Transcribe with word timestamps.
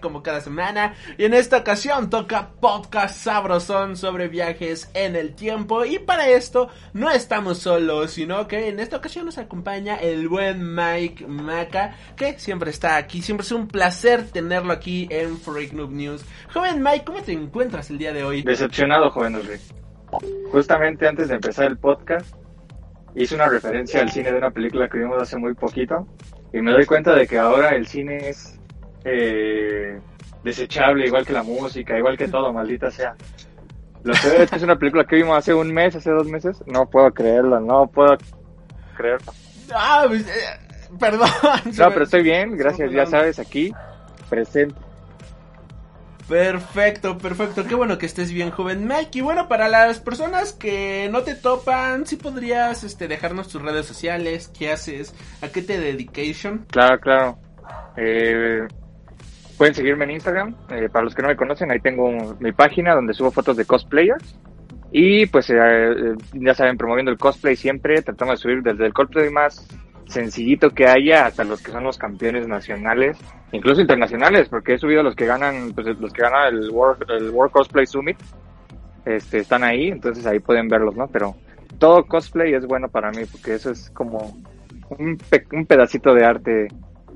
Como 0.00 0.22
cada 0.22 0.40
semana. 0.40 0.94
Y 1.18 1.24
en 1.24 1.34
esta 1.34 1.58
ocasión 1.58 2.10
toca 2.10 2.50
podcast 2.60 3.16
sabrosón 3.16 3.96
sobre 3.96 4.28
viajes 4.28 4.90
en 4.94 5.16
el 5.16 5.34
tiempo. 5.34 5.84
Y 5.84 5.98
para 5.98 6.28
esto 6.28 6.68
no 6.92 7.10
estamos 7.10 7.58
solos 7.58 7.84
sino 8.08 8.46
que 8.48 8.68
en 8.68 8.80
esta 8.80 8.96
ocasión 8.96 9.26
nos 9.26 9.38
acompaña 9.38 9.96
el 9.96 10.28
buen 10.28 10.74
Mike 10.74 11.26
Maca 11.26 11.94
que 12.16 12.38
siempre 12.38 12.70
está 12.70 12.96
aquí. 12.96 13.22
Siempre 13.22 13.44
es 13.44 13.52
un 13.52 13.68
placer 13.68 14.28
tenerlo 14.30 14.72
aquí 14.72 15.08
en 15.10 15.38
Freak 15.38 15.72
Noob 15.72 15.90
News. 15.90 16.24
Joven 16.52 16.82
Mike 16.82 17.04
¿cómo 17.04 17.22
te 17.22 17.32
encuentras 17.32 17.90
el 17.90 17.98
día 17.98 18.12
de 18.12 18.24
hoy? 18.24 18.42
Decepcionado 18.42 19.10
joven 19.10 19.34
Enrique. 19.36 19.64
Justamente 20.50 21.08
antes 21.08 21.28
de 21.28 21.34
empezar 21.34 21.66
el 21.66 21.76
podcast 21.76 22.34
hice 23.14 23.34
una 23.34 23.48
referencia 23.48 24.00
al 24.00 24.10
cine 24.10 24.32
de 24.32 24.38
una 24.38 24.50
película 24.50 24.88
que 24.88 24.98
vimos 24.98 25.20
hace 25.20 25.36
muy 25.36 25.54
poquito 25.54 26.06
y 26.52 26.60
me 26.60 26.72
doy 26.72 26.86
cuenta 26.86 27.14
de 27.14 27.26
que 27.26 27.38
ahora 27.38 27.70
el 27.70 27.86
cine 27.86 28.28
es 28.28 28.60
eh, 29.04 30.00
desechable, 30.42 31.06
igual 31.06 31.26
que 31.26 31.32
la 31.32 31.42
música, 31.42 31.98
igual 31.98 32.16
que 32.16 32.28
todo, 32.28 32.52
maldita 32.52 32.90
sea. 32.90 33.14
Lo 34.02 34.12
que 34.12 34.42
es 34.56 34.62
una 34.62 34.76
película 34.76 35.04
que 35.04 35.16
vimos 35.16 35.38
hace 35.38 35.54
un 35.54 35.72
mes, 35.72 35.96
hace 35.96 36.10
dos 36.10 36.26
meses. 36.26 36.62
No 36.66 36.88
puedo 36.88 37.10
creerlo, 37.12 37.58
no 37.60 37.86
puedo 37.86 38.16
creerlo. 38.96 39.32
Ah, 39.74 40.04
pues, 40.06 40.26
eh, 40.28 40.94
perdón. 40.98 41.28
No, 41.78 41.90
pero 41.90 42.04
estoy 42.04 42.22
bien, 42.22 42.56
gracias, 42.56 42.92
ya 42.92 43.06
sabes, 43.06 43.38
aquí, 43.38 43.72
presente. 44.28 44.74
Perfecto, 46.28 47.18
perfecto. 47.18 47.64
Qué 47.64 47.74
bueno 47.74 47.98
que 47.98 48.06
estés 48.06 48.32
bien, 48.32 48.50
joven 48.50 48.86
Mike. 48.86 49.18
Y 49.18 49.20
bueno, 49.20 49.46
para 49.46 49.68
las 49.68 50.00
personas 50.00 50.54
que 50.54 51.08
no 51.10 51.22
te 51.22 51.34
topan, 51.34 52.06
si 52.06 52.16
podrías 52.16 52.82
este, 52.82 53.08
dejarnos 53.08 53.48
tus 53.48 53.60
redes 53.60 53.84
sociales, 53.84 54.50
qué 54.58 54.72
haces, 54.72 55.14
a 55.42 55.48
qué 55.48 55.60
te 55.60 55.78
dedication. 55.78 56.66
Claro, 56.70 56.98
claro. 57.00 57.38
Eh, 57.96 58.66
Pueden 59.56 59.74
seguirme 59.74 60.04
en 60.04 60.12
Instagram. 60.12 60.54
Eh, 60.70 60.88
para 60.90 61.04
los 61.04 61.14
que 61.14 61.22
no 61.22 61.28
me 61.28 61.36
conocen, 61.36 61.70
ahí 61.70 61.80
tengo 61.80 62.10
mi 62.40 62.52
página 62.52 62.94
donde 62.94 63.14
subo 63.14 63.30
fotos 63.30 63.56
de 63.56 63.64
cosplayers. 63.64 64.38
Y 64.90 65.26
pues 65.26 65.50
eh, 65.50 65.56
eh, 65.56 66.14
ya 66.34 66.54
saben, 66.54 66.76
promoviendo 66.76 67.10
el 67.10 67.18
cosplay 67.18 67.56
siempre, 67.56 68.00
tratamos 68.02 68.38
de 68.38 68.42
subir 68.42 68.62
desde 68.62 68.86
el 68.86 68.92
cosplay 68.92 69.28
más 69.28 69.66
sencillito 70.06 70.70
que 70.70 70.86
haya 70.86 71.26
hasta 71.26 71.44
los 71.44 71.62
que 71.62 71.72
son 71.72 71.84
los 71.84 71.98
campeones 71.98 72.46
nacionales, 72.46 73.18
incluso 73.52 73.80
internacionales, 73.80 74.48
porque 74.48 74.74
he 74.74 74.78
subido 74.78 75.02
los 75.02 75.16
que 75.16 75.26
ganan, 75.26 75.72
pues 75.74 75.86
los 75.98 76.12
que 76.12 76.22
ganan 76.22 76.54
el 76.54 76.70
World, 76.70 77.10
el 77.10 77.30
World 77.30 77.52
Cosplay 77.52 77.86
Summit, 77.86 78.18
este, 79.04 79.38
están 79.38 79.64
ahí, 79.64 79.88
entonces 79.88 80.26
ahí 80.26 80.38
pueden 80.38 80.68
verlos, 80.68 80.94
¿no? 80.96 81.08
Pero 81.08 81.34
todo 81.78 82.04
cosplay 82.04 82.54
es 82.54 82.66
bueno 82.66 82.88
para 82.88 83.10
mí, 83.10 83.22
porque 83.30 83.54
eso 83.54 83.70
es 83.70 83.90
como 83.90 84.36
un, 84.90 85.18
un 85.52 85.66
pedacito 85.66 86.14
de 86.14 86.24
arte 86.24 86.68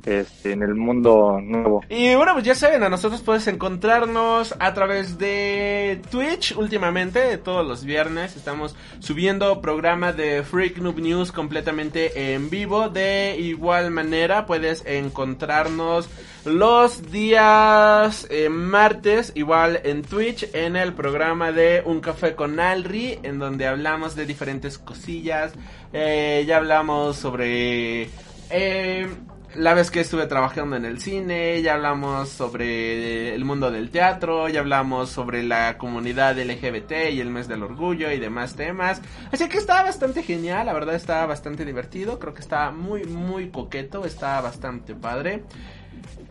este, 0.05 0.53
en 0.53 0.63
el 0.63 0.75
mundo 0.75 1.41
nuevo. 1.43 1.83
Y 1.89 2.15
bueno, 2.15 2.33
pues 2.35 2.45
ya 2.45 2.55
saben, 2.55 2.83
a 2.83 2.89
nosotros 2.89 3.23
puedes 3.23 3.47
encontrarnos 3.47 4.55
a 4.59 4.75
través 4.75 5.19
de 5.19 6.01
Twitch 6.11 6.57
últimamente, 6.57 7.39
todos 7.39 7.67
los 7.67 7.85
viernes 7.85 8.37
estamos 8.37 8.77
subiendo 9.01 9.61
programa 9.61 10.13
de 10.13 10.43
Freak 10.43 10.79
Noob 10.79 10.99
News 11.01 11.33
completamente 11.33 12.35
en 12.35 12.51
vivo. 12.51 12.89
De 12.89 13.37
igual 13.39 13.91
manera 13.91 14.47
puedes 14.47 14.85
encontrarnos 14.87 16.09
los 16.45 17.11
días 17.11 18.27
eh, 18.31 18.49
martes, 18.49 19.33
igual 19.35 19.81
en 19.85 20.03
Twitch, 20.03 20.49
en 20.55 20.77
el 20.77 20.95
programa 20.95 21.53
de 21.53 21.83
Un 21.85 22.01
Café 22.01 22.35
con 22.35 22.61
Alri, 22.61 23.19
en 23.23 23.39
donde 23.39 23.67
hablamos 23.67 24.17
de 24.17 24.27
diferentes 24.27 24.79
cosillas. 24.79 25.53
Eh, 25.93 26.45
ya 26.47 26.57
hablamos 26.57 27.17
sobre... 27.17 28.09
Eh, 28.51 29.07
la 29.55 29.75
vez 29.75 29.91
que 29.91 30.01
estuve 30.01 30.27
trabajando 30.27 30.77
en 30.77 30.85
el 30.85 31.01
cine, 31.01 31.63
ya 31.63 31.75
hablamos 31.75 32.29
sobre 32.29 33.35
el 33.35 33.45
mundo 33.45 33.71
del 33.71 33.91
teatro, 33.91 34.49
ya 34.49 34.61
hablamos 34.61 35.09
sobre 35.11 35.43
la 35.43 35.79
comunidad 35.79 36.39
LGBT 36.39 37.11
y 37.13 37.21
el 37.21 37.31
mes 37.31 37.49
del 37.49 37.63
orgullo 37.63 38.13
y 38.13 38.19
demás 38.19 38.57
temas. 38.57 39.01
Así 39.33 39.49
que 39.49 39.59
está 39.59 39.83
bastante 39.83 40.23
genial, 40.23 40.67
la 40.67 40.75
verdad 40.75 40.95
está 40.95 41.25
bastante 41.27 41.65
divertido, 41.65 42.19
creo 42.19 42.35
que 42.35 42.43
está 42.43 42.71
muy 42.71 43.05
muy 43.05 43.51
coqueto, 43.51 44.05
está 44.05 44.41
bastante 44.41 44.95
padre. 44.95 45.45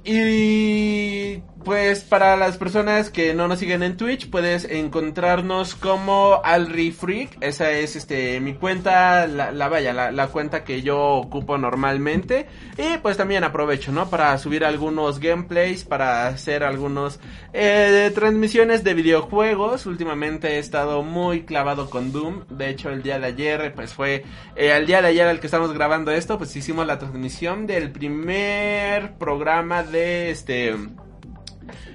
Y 0.09 1.43
pues 1.65 2.05
para 2.05 2.37
las 2.37 2.57
personas 2.57 3.09
que 3.09 3.33
no 3.33 3.49
nos 3.49 3.59
siguen 3.59 3.83
en 3.83 3.97
Twitch, 3.97 4.29
puedes 4.29 4.63
encontrarnos 4.63 5.75
como 5.75 6.39
Alri 6.41 6.91
Freak. 6.91 7.37
Esa 7.41 7.71
es 7.71 7.97
este 7.97 8.39
mi 8.39 8.53
cuenta, 8.53 9.27
la, 9.27 9.67
vaya, 9.67 9.91
la, 9.91 10.27
cuenta 10.27 10.63
que 10.63 10.81
yo 10.81 10.97
ocupo 10.97 11.57
normalmente. 11.57 12.47
Y 12.77 12.99
pues 12.99 13.17
también 13.17 13.43
aprovecho, 13.43 13.91
¿no? 13.91 14.09
Para 14.09 14.37
subir 14.37 14.63
algunos 14.63 15.19
gameplays, 15.19 15.83
para 15.83 16.27
hacer 16.27 16.63
algunos 16.63 17.19
eh, 17.51 18.09
transmisiones 18.15 18.85
de 18.85 18.93
videojuegos. 18.93 19.87
Últimamente 19.87 20.55
he 20.55 20.59
estado 20.59 21.03
muy 21.03 21.41
clavado 21.41 21.89
con 21.89 22.13
Doom. 22.13 22.45
De 22.47 22.69
hecho, 22.69 22.91
el 22.91 23.03
día 23.03 23.19
de 23.19 23.25
ayer, 23.25 23.73
pues 23.75 23.93
fue 23.93 24.23
el 24.55 24.83
eh, 24.83 24.85
día 24.85 25.01
de 25.01 25.09
ayer 25.09 25.27
al 25.27 25.41
que 25.41 25.47
estamos 25.47 25.73
grabando 25.73 26.11
esto, 26.11 26.37
pues 26.37 26.55
hicimos 26.55 26.87
la 26.87 26.97
transmisión 26.97 27.67
del 27.67 27.91
primer 27.91 29.17
programa 29.17 29.83
de 29.83 29.96
este 29.97 30.75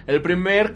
el 0.07 0.21
primer, 0.21 0.73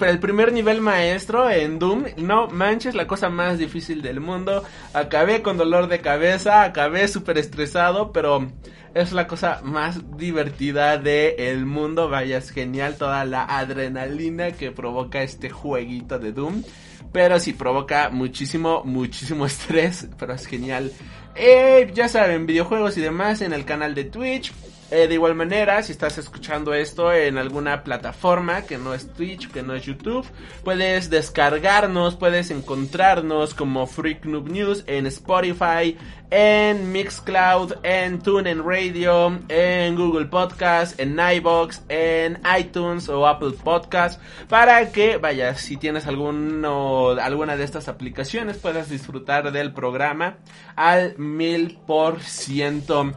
el 0.00 0.18
primer 0.18 0.52
nivel 0.52 0.80
maestro 0.80 1.48
en 1.48 1.78
Doom, 1.78 2.04
no 2.16 2.48
manches, 2.48 2.94
la 2.94 3.06
cosa 3.06 3.28
más 3.30 3.58
difícil 3.58 4.02
del 4.02 4.20
mundo. 4.20 4.64
Acabé 4.92 5.42
con 5.42 5.56
dolor 5.56 5.86
de 5.86 6.00
cabeza, 6.00 6.64
acabé 6.64 7.06
súper 7.06 7.38
estresado, 7.38 8.12
pero 8.12 8.48
es 8.94 9.12
la 9.12 9.28
cosa 9.28 9.60
más 9.62 10.16
divertida 10.16 10.98
del 10.98 11.66
mundo. 11.66 12.08
Vaya, 12.08 12.38
es 12.38 12.50
genial 12.50 12.96
toda 12.96 13.24
la 13.24 13.44
adrenalina 13.44 14.50
que 14.52 14.72
provoca 14.72 15.22
este 15.22 15.50
jueguito 15.50 16.18
de 16.18 16.32
Doom. 16.32 16.64
Pero 17.12 17.38
sí, 17.38 17.52
provoca 17.52 18.10
muchísimo, 18.10 18.82
muchísimo 18.84 19.46
estrés, 19.46 20.08
pero 20.18 20.34
es 20.34 20.46
genial. 20.46 20.90
Eh, 21.36 21.92
ya 21.94 22.08
saben, 22.08 22.44
videojuegos 22.44 22.96
y 22.96 23.00
demás 23.00 23.40
en 23.40 23.52
el 23.52 23.64
canal 23.64 23.94
de 23.94 24.04
Twitch. 24.04 24.52
Eh, 24.90 25.08
de 25.08 25.14
igual 25.14 25.34
manera, 25.34 25.82
si 25.82 25.92
estás 25.92 26.18
escuchando 26.18 26.74
esto 26.74 27.12
en 27.12 27.38
alguna 27.38 27.82
plataforma 27.82 28.62
que 28.62 28.76
no 28.76 28.92
es 28.92 29.12
Twitch, 29.12 29.50
que 29.50 29.62
no 29.62 29.74
es 29.74 29.84
YouTube, 29.84 30.26
puedes 30.62 31.08
descargarnos, 31.08 32.16
puedes 32.16 32.50
encontrarnos 32.50 33.54
como 33.54 33.86
Freak 33.86 34.26
News 34.26 34.84
en 34.86 35.06
Spotify, 35.06 35.96
en 36.30 36.92
Mixcloud, 36.92 37.74
en 37.82 38.20
TuneIn 38.20 38.62
Radio, 38.62 39.40
en 39.48 39.96
Google 39.96 40.26
Podcast, 40.26 41.00
en 41.00 41.18
iBox, 41.18 41.82
en 41.88 42.40
iTunes 42.58 43.08
o 43.08 43.26
Apple 43.26 43.52
Podcast, 43.62 44.20
para 44.48 44.92
que, 44.92 45.16
vaya, 45.16 45.54
si 45.54 45.76
tienes 45.76 46.06
alguno, 46.06 47.10
alguna 47.10 47.56
de 47.56 47.64
estas 47.64 47.88
aplicaciones, 47.88 48.58
puedas 48.58 48.90
disfrutar 48.90 49.50
del 49.50 49.72
programa 49.72 50.36
al 50.76 51.16
mil 51.18 51.78
por 51.86 52.20
ciento. 52.20 53.12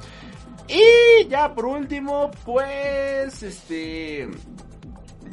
Y 0.67 1.27
ya 1.29 1.53
por 1.53 1.65
último, 1.65 2.31
pues, 2.45 3.43
este... 3.43 4.29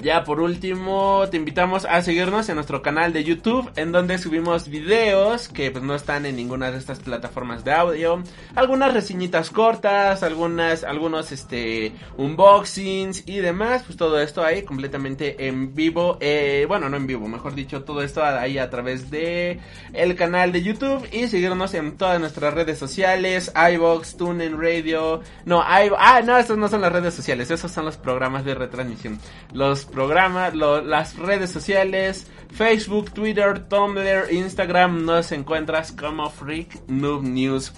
Ya 0.05 0.23
por 0.23 0.39
último, 0.39 1.25
te 1.31 1.39
invitamos 1.39 1.87
a 1.87 2.03
seguirnos 2.03 2.51
en 2.51 2.57
nuestro 2.57 2.83
canal 2.83 3.15
de 3.15 3.25
YouTube, 3.25 3.71
en 3.75 3.91
donde 3.91 4.19
subimos 4.19 4.69
videos 4.69 5.49
que 5.49 5.71
pues 5.71 5.83
no 5.83 5.95
están 5.95 6.27
en 6.27 6.37
ninguna 6.37 6.71
de 6.71 6.77
estas 6.77 6.99
plataformas 6.99 7.65
de 7.65 7.73
audio, 7.73 8.23
algunas 8.55 8.93
reseñitas 8.93 9.49
cortas, 9.49 10.23
algunas, 10.23 10.85
algunos 10.85 11.33
este 11.33 11.95
unboxings 12.19 13.27
y 13.27 13.39
demás, 13.39 13.85
pues 13.87 13.97
todo 13.97 14.21
esto 14.21 14.45
ahí 14.45 14.63
completamente 14.63 15.49
en 15.49 15.75
vivo, 15.75 16.19
eh, 16.21 16.67
bueno 16.69 16.91
no 16.91 16.99
en 16.99 17.07
vivo, 17.07 17.27
mejor 17.27 17.55
dicho, 17.55 17.83
todo 17.85 18.03
esto 18.03 18.23
ahí 18.23 18.59
a 18.59 18.69
través 18.69 19.11
de 19.11 19.59
el 19.95 20.17
canal 20.17 20.53
de 20.53 20.63
YouTube 20.63 21.09
y 21.13 21.29
seguirnos 21.29 21.73
en 21.73 21.97
todas 21.97 22.21
nuestras 22.21 22.53
redes 22.53 22.79
sociales, 22.79 23.51
iBox, 23.73 24.19
TuneIn 24.19 24.61
Radio, 24.61 25.23
no, 25.47 25.61
I, 25.61 25.91
ah 25.97 26.21
no, 26.23 26.37
estos 26.37 26.59
no 26.59 26.69
son 26.69 26.83
las 26.83 26.93
redes 26.93 27.15
sociales, 27.15 27.51
esos 27.51 27.73
son 27.73 27.87
los 27.87 27.97
programas 27.97 28.45
de 28.45 28.55
retransmisión, 28.55 29.19
los 29.55 29.87
programa, 29.95 30.51
las 30.51 31.17
redes 31.17 31.51
sociales, 31.51 32.27
Facebook, 32.53 33.13
Twitter, 33.13 33.69
Tumblr, 33.69 34.33
Instagram, 34.33 35.05
nos 35.05 35.33
encuentras 35.33 35.93
como 35.93 36.29
Freak 36.29 36.87
Noob 36.89 37.23
News. 37.23 37.73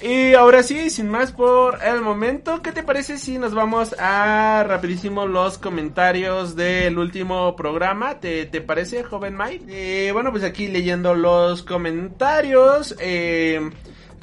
Y 0.00 0.34
ahora 0.34 0.62
sí, 0.62 0.90
sin 0.90 1.08
más 1.08 1.32
por 1.32 1.78
el 1.82 2.02
momento, 2.02 2.60
¿qué 2.60 2.70
te 2.70 2.82
parece 2.82 3.16
si 3.16 3.38
nos 3.38 3.54
vamos 3.54 3.94
a 3.98 4.62
rapidísimo 4.68 5.26
los 5.26 5.56
comentarios 5.56 6.54
del 6.54 6.98
último 6.98 7.56
programa? 7.56 8.20
¿Te, 8.20 8.44
te 8.44 8.60
parece, 8.60 9.04
joven 9.04 9.36
Mike? 9.36 9.64
Eh, 9.68 10.12
bueno, 10.12 10.30
pues 10.30 10.44
aquí 10.44 10.68
leyendo 10.68 11.14
los 11.14 11.62
comentarios. 11.62 12.94
Eh, 13.00 13.70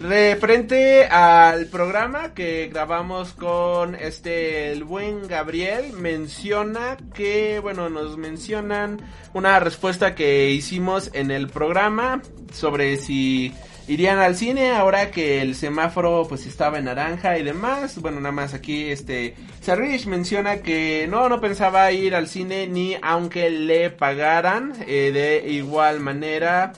Referente 0.03 1.05
al 1.05 1.67
programa 1.67 2.33
que 2.33 2.67
grabamos 2.67 3.31
con 3.31 3.95
este 3.95 4.73
el 4.73 4.83
buen 4.83 5.29
Gabriel, 5.29 5.93
menciona 5.93 6.97
que, 7.13 7.59
bueno, 7.59 7.89
nos 7.89 8.17
mencionan 8.17 8.99
una 9.33 9.61
respuesta 9.61 10.13
que 10.13 10.49
hicimos 10.49 11.09
en 11.13 11.31
el 11.31 11.47
programa 11.47 12.21
sobre 12.51 12.97
si 12.97 13.53
irían 13.87 14.19
al 14.19 14.35
cine 14.35 14.71
ahora 14.71 15.09
que 15.09 15.41
el 15.41 15.55
semáforo 15.55 16.25
pues 16.27 16.47
estaba 16.47 16.79
en 16.79 16.85
naranja 16.85 17.37
y 17.37 17.43
demás. 17.43 17.97
Bueno, 18.01 18.19
nada 18.19 18.33
más 18.33 18.53
aquí 18.53 18.89
este 18.89 19.35
Sarrich 19.61 20.05
menciona 20.07 20.57
que 20.57 21.07
no, 21.09 21.29
no 21.29 21.39
pensaba 21.39 21.89
ir 21.93 22.13
al 22.13 22.27
cine 22.27 22.67
ni 22.67 22.97
aunque 23.01 23.49
le 23.49 23.89
pagaran 23.89 24.73
eh, 24.85 25.11
de 25.13 25.49
igual 25.49 26.01
manera. 26.01 26.73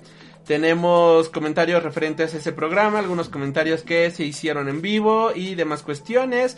Tenemos 0.45 1.29
comentarios 1.29 1.81
referentes 1.81 2.33
a 2.33 2.37
ese 2.37 2.51
programa, 2.51 2.99
algunos 2.99 3.29
comentarios 3.29 3.81
que 3.81 4.11
se 4.11 4.23
hicieron 4.23 4.69
en 4.69 4.81
vivo 4.81 5.31
y 5.33 5.55
demás 5.55 5.81
cuestiones. 5.81 6.57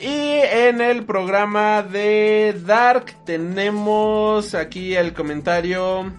Y 0.00 0.06
en 0.06 0.80
el 0.80 1.04
programa 1.04 1.82
de 1.82 2.54
Dark 2.64 3.06
tenemos 3.24 4.54
aquí 4.54 4.94
el 4.94 5.12
comentario, 5.12 6.12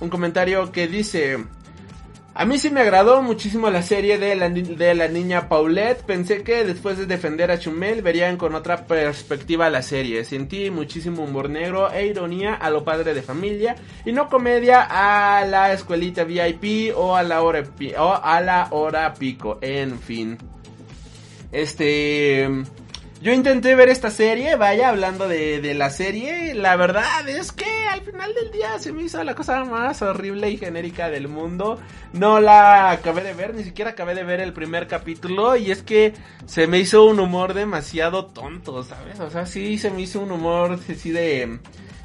un 0.00 0.08
comentario 0.08 0.72
que 0.72 0.88
dice, 0.88 1.44
a 2.36 2.44
mí 2.44 2.58
sí 2.58 2.68
me 2.68 2.80
agradó 2.80 3.22
muchísimo 3.22 3.70
la 3.70 3.82
serie 3.82 4.18
de 4.18 4.34
la, 4.34 4.50
de 4.50 4.94
la 4.94 5.06
niña 5.06 5.48
Paulette. 5.48 6.02
Pensé 6.02 6.42
que 6.42 6.64
después 6.64 6.98
de 6.98 7.06
defender 7.06 7.52
a 7.52 7.60
Chumel 7.60 8.02
verían 8.02 8.36
con 8.36 8.56
otra 8.56 8.86
perspectiva 8.86 9.70
la 9.70 9.82
serie. 9.82 10.24
Sentí 10.24 10.68
muchísimo 10.68 11.22
humor 11.22 11.48
negro 11.48 11.92
e 11.92 12.06
ironía 12.06 12.54
a 12.54 12.70
lo 12.70 12.84
padre 12.84 13.14
de 13.14 13.22
familia 13.22 13.76
y 14.04 14.10
no 14.10 14.28
comedia 14.28 14.82
a 14.90 15.44
la 15.44 15.72
escuelita 15.72 16.24
VIP 16.24 16.92
o 16.96 17.14
a 17.14 17.22
la 17.22 17.40
hora, 17.42 17.62
o 17.98 18.20
a 18.20 18.40
la 18.40 18.66
hora 18.72 19.14
pico. 19.14 19.58
En 19.60 20.00
fin. 20.00 20.36
Este... 21.52 22.48
Yo 23.24 23.32
intenté 23.32 23.74
ver 23.74 23.88
esta 23.88 24.10
serie, 24.10 24.54
vaya, 24.56 24.90
hablando 24.90 25.26
de, 25.28 25.58
de, 25.62 25.72
la 25.72 25.88
serie, 25.88 26.52
la 26.52 26.76
verdad 26.76 27.26
es 27.26 27.52
que 27.52 27.64
al 27.90 28.02
final 28.02 28.34
del 28.34 28.50
día 28.50 28.78
se 28.78 28.92
me 28.92 29.02
hizo 29.02 29.24
la 29.24 29.34
cosa 29.34 29.64
más 29.64 30.02
horrible 30.02 30.50
y 30.50 30.58
genérica 30.58 31.08
del 31.08 31.28
mundo. 31.28 31.80
No 32.12 32.38
la 32.38 32.90
acabé 32.90 33.22
de 33.22 33.32
ver, 33.32 33.54
ni 33.54 33.64
siquiera 33.64 33.92
acabé 33.92 34.14
de 34.14 34.24
ver 34.24 34.40
el 34.40 34.52
primer 34.52 34.88
capítulo 34.88 35.56
y 35.56 35.70
es 35.70 35.82
que 35.82 36.12
se 36.44 36.66
me 36.66 36.78
hizo 36.78 37.06
un 37.06 37.18
humor 37.18 37.54
demasiado 37.54 38.26
tonto, 38.26 38.82
¿sabes? 38.82 39.18
O 39.20 39.30
sea, 39.30 39.46
sí 39.46 39.78
se 39.78 39.88
me 39.88 40.02
hizo 40.02 40.20
un 40.20 40.30
humor 40.30 40.78
así 40.90 41.10
de 41.10 41.60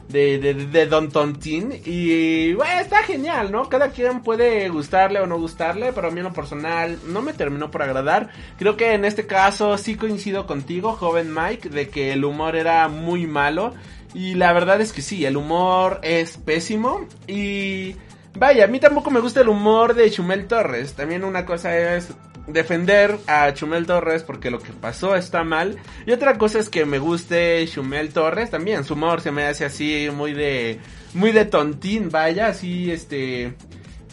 de, 0.09 0.39
de, 0.39 0.53
de 0.53 0.85
Don 0.87 1.09
Tontín. 1.09 1.81
Y 1.85 2.53
bueno, 2.53 2.81
está 2.81 3.03
genial, 3.03 3.51
¿no? 3.51 3.69
Cada 3.69 3.89
quien 3.89 4.21
puede 4.21 4.67
gustarle 4.69 5.19
o 5.19 5.27
no 5.27 5.39
gustarle, 5.39 5.93
pero 5.93 6.07
a 6.07 6.11
mí 6.11 6.19
en 6.19 6.25
lo 6.25 6.33
personal 6.33 6.99
no 7.07 7.21
me 7.21 7.33
terminó 7.33 7.71
por 7.71 7.83
agradar. 7.83 8.29
Creo 8.57 8.75
que 8.75 8.93
en 8.93 9.05
este 9.05 9.25
caso 9.27 9.77
sí 9.77 9.95
coincido 9.95 10.45
contigo, 10.45 10.93
joven 10.93 11.33
Mike, 11.33 11.69
de 11.69 11.89
que 11.89 12.11
el 12.13 12.25
humor 12.25 12.55
era 12.55 12.87
muy 12.89 13.27
malo. 13.27 13.73
Y 14.13 14.33
la 14.33 14.51
verdad 14.53 14.81
es 14.81 14.91
que 14.91 15.03
sí, 15.03 15.25
el 15.25 15.37
humor 15.37 15.99
es 16.01 16.37
pésimo. 16.37 17.05
Y 17.27 17.95
vaya, 18.35 18.65
a 18.65 18.67
mí 18.67 18.79
tampoco 18.79 19.11
me 19.11 19.19
gusta 19.19 19.41
el 19.41 19.49
humor 19.49 19.93
de 19.93 20.09
Chumel 20.09 20.47
Torres. 20.47 20.93
También 20.93 21.23
una 21.23 21.45
cosa 21.45 21.77
es 21.95 22.11
defender 22.51 23.17
a 23.27 23.53
Chumel 23.53 23.85
Torres 23.85 24.23
porque 24.23 24.51
lo 24.51 24.59
que 24.59 24.73
pasó 24.73 25.15
está 25.15 25.43
mal. 25.43 25.77
Y 26.05 26.11
otra 26.11 26.37
cosa 26.37 26.59
es 26.59 26.69
que 26.69 26.85
me 26.85 26.99
guste 26.99 27.65
Chumel 27.67 28.11
Torres 28.11 28.49
también. 28.49 28.83
Su 28.83 28.93
humor 28.93 29.21
se 29.21 29.31
me 29.31 29.45
hace 29.45 29.65
así 29.65 30.09
muy 30.13 30.33
de. 30.33 30.79
Muy 31.13 31.31
de 31.31 31.45
tontín, 31.45 32.09
vaya, 32.09 32.47
así 32.47 32.91
este. 32.91 33.55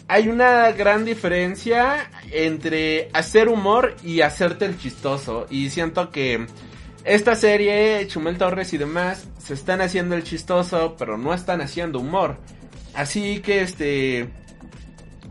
Hay 0.07 0.29
una 0.29 0.71
gran 0.71 1.03
diferencia 1.03 2.09
entre 2.31 3.09
hacer 3.13 3.49
humor 3.49 3.95
y 4.03 4.21
hacerte 4.21 4.65
el 4.65 4.77
chistoso. 4.77 5.47
Y 5.49 5.69
siento 5.69 6.11
que 6.11 6.47
esta 7.03 7.35
serie, 7.35 8.05
Chumel 8.07 8.37
Torres 8.37 8.73
y 8.73 8.77
demás, 8.77 9.27
se 9.37 9.53
están 9.53 9.81
haciendo 9.81 10.15
el 10.15 10.23
chistoso, 10.23 10.95
pero 10.97 11.17
no 11.17 11.33
están 11.33 11.61
haciendo 11.61 11.99
humor. 11.99 12.37
Así 12.93 13.39
que 13.39 13.61
este. 13.61 14.29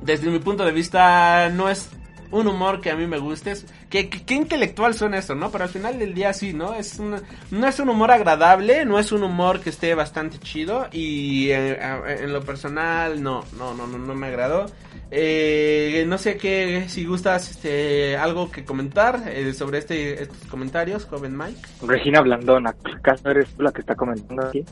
Desde 0.03 0.31
mi 0.31 0.39
punto 0.39 0.65
de 0.65 0.73
vista, 0.73 1.49
no 1.49 1.69
es 1.69 1.89
un 2.31 2.47
humor 2.47 2.81
que 2.81 2.91
a 2.91 2.97
mí 2.97 3.07
me 3.07 3.19
guste. 3.19 3.55
Que, 3.89 4.09
que, 4.09 4.35
intelectual 4.35 4.95
son 4.95 5.15
eso, 5.15 5.35
¿no? 5.35 5.51
Pero 5.51 5.65
al 5.65 5.71
final 5.71 5.99
del 5.99 6.15
día 6.15 6.33
sí, 6.33 6.53
¿no? 6.53 6.75
Es 6.75 7.01
no 7.01 7.67
es 7.67 7.81
un 7.81 7.89
humor 7.89 8.11
agradable, 8.11 8.85
no 8.85 8.99
es 8.99 9.13
un 9.13 9.23
humor 9.23 9.61
que 9.61 9.71
esté 9.71 9.95
bastante 9.95 10.39
chido. 10.39 10.87
Y 10.93 11.51
eh, 11.51 11.79
en 12.21 12.33
lo 12.33 12.43
personal, 12.43 13.23
no, 13.23 13.45
no, 13.59 13.75
no, 13.75 13.87
no, 13.87 13.99
no 13.99 14.15
me 14.15 14.27
agradó. 14.27 14.67
Eh, 15.11 16.05
no 16.09 16.19
sé 16.19 16.37
qué, 16.37 16.87
si 16.89 17.05
gustas 17.05 17.51
este, 17.51 18.17
algo 18.17 18.51
que 18.51 18.65
comentar 18.65 19.23
eh, 19.29 19.55
sobre 19.55 19.79
este, 19.79 20.23
estos 20.23 20.49
comentarios, 20.49 21.05
joven 21.05 21.37
Mike. 21.37 21.61
Regina 21.83 22.21
Blandón, 22.21 22.67
¿acaso 22.67 23.31
eres 23.31 23.49
tú 23.55 23.63
la 23.63 23.73
que 23.73 23.83
está 23.83 23.95
comentando 23.95 24.49
aquí? 24.49 24.65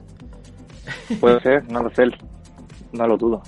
Puede 1.20 1.40
ser, 1.40 1.70
no 1.70 1.84
lo 1.84 1.90
sé, 1.90 2.06
no 2.92 3.06
lo 3.06 3.16
dudo. 3.16 3.42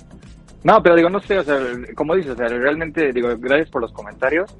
No, 0.63 0.81
pero 0.81 0.95
digo, 0.95 1.09
no 1.09 1.19
sé, 1.19 1.37
o 1.37 1.43
sea, 1.43 1.57
como 1.95 2.15
dices, 2.15 2.31
o 2.31 2.35
sea, 2.35 2.47
realmente, 2.47 3.13
digo, 3.13 3.29
gracias 3.37 3.69
por 3.69 3.81
los 3.81 3.91
comentarios. 3.91 4.55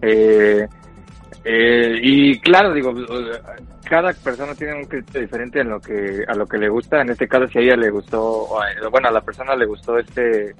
Eh, 0.00 0.66
eh, 1.44 1.98
y 2.00 2.38
claro, 2.38 2.72
digo, 2.72 2.92
cada 3.88 4.12
persona 4.12 4.54
tiene 4.54 4.74
un 4.74 4.84
criterio 4.84 5.22
diferente 5.22 5.60
en 5.60 5.70
lo 5.70 5.80
que, 5.80 6.24
a 6.26 6.34
lo 6.34 6.46
que 6.46 6.58
le 6.58 6.68
gusta. 6.68 7.00
En 7.00 7.10
este 7.10 7.26
caso, 7.26 7.48
si 7.48 7.58
a 7.58 7.62
ella 7.62 7.76
le 7.76 7.90
gustó, 7.90 8.48
bueno, 8.90 9.08
a 9.08 9.12
la 9.12 9.20
persona 9.20 9.56
le 9.56 9.66
gustó 9.66 9.98
este, 9.98 10.50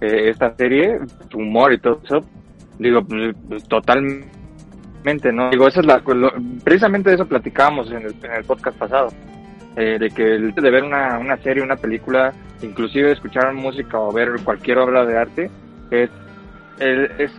eh, 0.00 0.30
esta 0.30 0.54
serie, 0.56 0.98
su 1.30 1.38
humor 1.38 1.72
y 1.72 1.78
todo 1.78 2.00
eso, 2.04 2.24
digo, 2.78 3.00
pues, 3.48 3.64
totalmente, 3.68 5.32
¿no? 5.32 5.50
Digo, 5.50 5.68
eso 5.68 5.80
es 5.80 5.86
la, 5.86 6.02
precisamente 6.64 7.10
de 7.10 7.16
eso 7.16 7.26
platicábamos 7.26 7.90
en 7.90 8.02
el, 8.02 8.14
en 8.22 8.32
el 8.32 8.44
podcast 8.44 8.76
pasado. 8.76 9.08
De 9.76 10.10
que 10.10 10.34
el 10.34 10.54
de 10.54 10.70
ver 10.70 10.82
una, 10.82 11.18
una 11.18 11.36
serie, 11.38 11.62
una 11.62 11.76
película, 11.76 12.32
inclusive 12.62 13.12
escuchar 13.12 13.54
música 13.54 13.98
o 14.00 14.12
ver 14.12 14.30
cualquier 14.44 14.78
obra 14.78 15.04
de 15.04 15.16
arte, 15.16 15.50
es 15.90 16.10
el, 16.80 17.10
es 17.18 17.30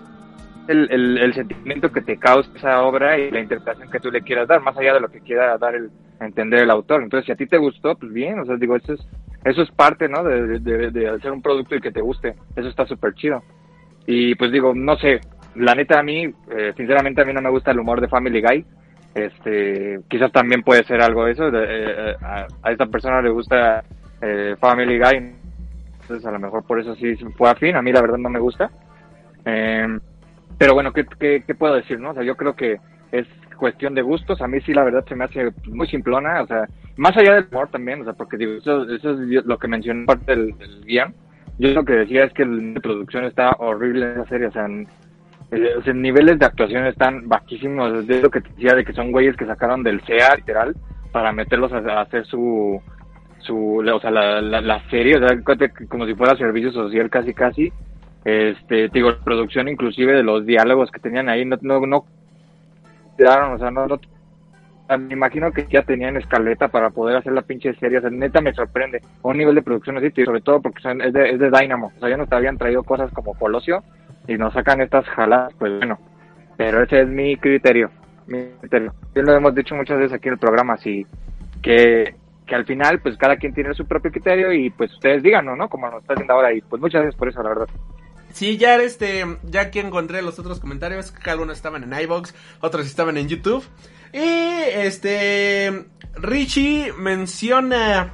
el, 0.68 1.18
el, 1.18 1.34
sentimiento 1.34 1.92
que 1.92 2.02
te 2.02 2.18
causa 2.18 2.50
esa 2.56 2.82
obra 2.84 3.18
y 3.18 3.32
la 3.32 3.40
interpretación 3.40 3.90
que 3.90 4.00
tú 4.00 4.12
le 4.12 4.22
quieras 4.22 4.48
dar, 4.48 4.62
más 4.62 4.78
allá 4.78 4.94
de 4.94 5.00
lo 5.00 5.10
que 5.10 5.22
quiera 5.22 5.58
dar 5.58 5.76
el 5.76 5.90
entender 6.20 6.64
el 6.64 6.70
autor. 6.70 7.02
Entonces, 7.02 7.26
si 7.26 7.32
a 7.32 7.36
ti 7.36 7.48
te 7.48 7.58
gustó, 7.58 7.96
pues 7.96 8.12
bien, 8.14 8.40
o 8.40 8.46
sea, 8.46 8.56
digo, 8.56 8.76
eso 8.76 8.94
es, 8.94 9.00
eso 9.46 9.62
es 9.62 9.72
parte, 9.72 10.08
¿no? 10.08 10.24
De, 10.24 10.60
de, 10.60 11.10
hacer 11.10 11.32
un 11.32 11.42
producto 11.42 11.76
y 11.76 11.82
que 11.82 11.92
te 11.92 12.02
guste. 12.02 12.36
Eso 12.56 12.68
está 12.68 12.86
súper 12.86 13.14
chido. 13.16 13.42
Y 14.06 14.36
pues 14.36 14.52
digo, 14.52 14.74
no 14.76 14.96
sé, 14.98 15.22
la 15.56 15.76
neta 15.76 16.00
a 16.00 16.04
mí, 16.04 16.26
eh, 16.26 16.74
sinceramente 16.76 17.22
a 17.22 17.26
mí 17.26 17.34
no 17.34 17.42
me 17.42 17.50
gusta 17.50 17.72
el 17.72 17.80
humor 17.80 18.02
de 18.02 18.08
Family 18.08 18.42
Guy. 18.42 18.66
Este, 19.14 20.00
quizás 20.08 20.32
también 20.32 20.62
puede 20.64 20.84
ser 20.84 21.02
algo 21.02 21.26
de 21.26 21.32
eso. 21.32 21.48
Eh, 21.48 21.52
eh, 21.68 22.16
a, 22.22 22.72
esta 22.72 22.86
persona 22.86 23.22
le 23.22 23.30
gusta 23.30 23.84
eh, 24.22 24.56
Family 24.60 25.00
Guy. 25.00 25.34
Entonces 26.02 26.26
a 26.26 26.32
lo 26.32 26.40
mejor 26.40 26.64
por 26.64 26.80
eso 26.80 26.96
sí 26.96 27.16
fue 27.38 27.50
afín. 27.50 27.76
A 27.76 27.82
mí 27.82 27.92
la 27.92 28.02
verdad 28.02 28.18
no 28.18 28.30
me 28.30 28.40
gusta. 28.40 28.70
Eh, 29.46 30.00
pero 30.58 30.74
bueno, 30.74 30.92
¿qué, 30.94 31.06
¿qué, 31.20 31.56
puedo 31.56 31.76
decir? 31.76 32.00
no? 32.00 32.12
O 32.12 32.14
sea, 32.14 32.24
yo 32.24 32.36
creo 32.36 32.56
que 32.56 32.80
es 33.12 33.28
cuestión 33.58 33.96
de 33.96 34.02
gustos. 34.02 34.42
A 34.42 34.48
mí 34.48 34.60
sí 34.62 34.74
la 34.74 34.84
verdad 34.84 35.06
se 35.08 35.16
me 35.16 35.26
hace 35.26 35.52
muy 35.66 35.88
simplona. 35.88 36.42
O 36.42 36.48
sea, 36.48 36.66
más 36.98 37.16
allá 37.18 37.36
del 37.36 37.48
humor 37.52 37.70
también. 37.70 38.02
O 38.02 38.04
sea, 38.04 38.14
porque 38.14 38.38
digo, 38.38 38.54
eso, 38.54 38.84
eso 38.90 39.12
es 39.12 39.46
lo 39.46 39.58
que 39.58 39.68
mencioné 39.68 40.06
parte 40.06 40.36
del, 40.36 40.58
del 40.58 40.86
guion. 40.86 41.14
Yo 41.58 41.74
lo 41.74 41.84
que 41.84 41.94
decía 41.94 42.24
es 42.24 42.34
que 42.34 42.46
la 42.46 42.80
producción 42.80 43.26
está 43.26 43.52
horrible 43.60 44.06
en 44.06 44.12
esa 44.12 44.30
serie. 44.30 44.48
O 44.48 44.52
sea, 44.52 44.68
eh, 45.52 45.94
niveles 45.94 46.40
de 46.40 46.46
actuación 46.46 46.86
están 46.86 47.28
bajísimos. 47.28 48.08
Es 48.08 48.22
lo 48.22 48.30
que 48.30 48.42
te 48.42 48.50
decía 48.50 48.76
de 48.76 48.86
que 48.86 48.94
son 48.94 49.12
güeyes 49.12 49.36
que 49.36 49.46
sacaron 49.46 49.84
del 49.84 50.02
CEA, 50.02 50.36
literal, 50.36 50.76
para 51.12 51.32
meterlos 51.32 51.72
a 51.74 52.02
hacer 52.02 52.26
su, 52.26 52.82
su, 53.40 53.78
o 53.78 54.00
sea, 54.00 54.12
la, 54.12 54.42
la, 54.42 54.90
serie, 54.90 55.18
o 55.18 55.20
sea, 55.20 55.38
como 55.90 56.06
si 56.06 56.14
fuera 56.14 56.36
servicio 56.36 56.72
social 56.72 57.10
casi 57.10 57.34
casi, 57.34 57.72
este, 58.24 58.90
digo, 58.90 59.16
producción 59.24 59.68
inclusive 59.68 60.14
de 60.14 60.24
los 60.24 60.46
diálogos 60.46 60.92
que 60.92 61.00
tenían 61.00 61.30
ahí, 61.30 61.46
no, 61.46 61.58
no, 61.62 61.80
no, 61.86 61.98
o 61.98 63.58
sea, 63.58 63.72
no, 63.72 63.88
me 64.98 65.14
imagino 65.14 65.52
que 65.52 65.68
ya 65.70 65.84
tenían 65.84 66.18
escaleta 66.18 66.68
para 66.68 66.90
poder 66.90 67.18
hacer 67.18 67.34
la 67.34 67.42
pinche 67.42 67.74
serie, 67.76 68.00
o 68.00 68.02
sea, 68.02 68.10
neta 68.10 68.42
me 68.42 68.54
sorprende, 68.54 69.02
un 69.24 69.38
nivel 69.38 69.56
de 69.56 69.62
producción 69.62 69.98
así, 69.98 70.12
sobre 70.24 70.42
todo 70.42 70.62
porque 70.62 70.82
es 71.04 71.14
de, 71.14 71.32
es 71.32 71.40
de 71.40 71.50
Dynamo, 71.50 71.92
o 71.96 72.00
sea, 72.00 72.10
ya 72.10 72.18
nos 72.18 72.32
habían 72.32 72.58
traído 72.58 72.84
cosas 72.84 73.12
como 73.14 73.34
Colosio, 73.34 73.84
y 74.30 74.38
nos 74.38 74.54
sacan 74.54 74.82
estas 74.82 75.06
jaladas, 75.10 75.54
pues 75.60 75.78
bueno, 75.78 76.00
pero 76.58 76.84
ese 76.84 77.02
es 77.02 77.08
mi 77.08 77.36
criterio, 77.38 77.90
mi 78.28 78.46
criterio. 78.62 78.94
Ya 79.16 79.22
lo 79.24 79.34
hemos 79.36 79.56
dicho 79.56 79.76
muchas 79.76 79.98
veces 79.98 80.14
aquí 80.14 80.28
en 80.30 80.34
el 80.36 80.40
programa, 80.40 80.74
así 80.76 81.06
que 81.62 82.16
que 82.46 82.56
al 82.56 82.66
final 82.66 83.00
pues 83.00 83.16
cada 83.18 83.36
quien 83.38 83.54
tiene 83.54 83.76
su 83.76 83.86
propio 83.86 84.10
criterio 84.12 84.52
y 84.52 84.72
pues 84.72 84.92
ustedes 84.94 85.22
díganos, 85.22 85.56
¿no? 85.56 85.70
Como 85.70 85.88
nos 85.88 86.02
está 86.02 86.14
haciendo 86.14 86.34
ahora 86.34 86.52
y 86.52 86.62
pues 86.62 86.82
muchas 86.82 87.02
gracias 87.02 87.20
por 87.20 87.30
eso, 87.30 87.44
la 87.44 87.50
verdad. 87.50 87.68
Sí, 88.32 88.58
ya 88.58 88.76
este, 88.78 89.24
ya 89.44 89.70
que 89.70 89.80
encontré 89.80 90.22
los 90.24 90.40
otros 90.40 90.60
comentarios, 90.60 91.12
que 91.12 91.30
algunos 91.30 91.58
estaban 91.58 91.84
en 91.84 91.94
iBox, 92.02 92.34
otros 92.62 92.88
estaban 92.88 93.18
en 93.18 93.28
YouTube. 93.28 93.64
Y 94.14 94.20
este, 94.74 95.86
Richie 96.16 96.92
menciona, 96.98 98.14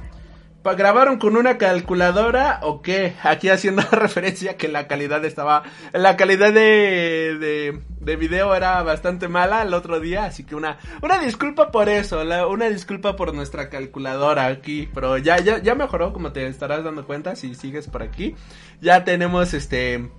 ¿grabaron 0.74 1.18
con 1.18 1.36
una 1.36 1.58
calculadora 1.58 2.60
o 2.62 2.82
qué? 2.82 3.14
Aquí 3.22 3.48
haciendo 3.48 3.82
referencia 3.92 4.56
que 4.56 4.68
la 4.68 4.88
calidad 4.88 5.24
estaba, 5.24 5.62
la 5.92 6.16
calidad 6.16 6.52
de, 6.52 7.36
de, 7.38 7.80
de 8.00 8.16
video 8.16 8.54
era 8.54 8.82
bastante 8.82 9.28
mala 9.28 9.62
el 9.62 9.74
otro 9.74 10.00
día, 10.00 10.24
así 10.24 10.44
que 10.44 10.54
una, 10.54 10.78
una 11.02 11.18
disculpa 11.18 11.70
por 11.70 11.88
eso, 11.88 12.22
una 12.48 12.68
disculpa 12.68 13.16
por 13.16 13.34
nuestra 13.34 13.68
calculadora 13.68 14.46
aquí, 14.46 14.88
pero 14.92 15.18
ya, 15.18 15.38
ya, 15.38 15.58
ya 15.58 15.74
mejoró, 15.74 16.12
como 16.12 16.32
te 16.32 16.46
estarás 16.46 16.84
dando 16.84 17.06
cuenta 17.06 17.36
si 17.36 17.54
sigues 17.54 17.86
por 17.88 18.02
aquí. 18.02 18.34
Ya 18.80 19.04
tenemos 19.04 19.54
este, 19.54 20.10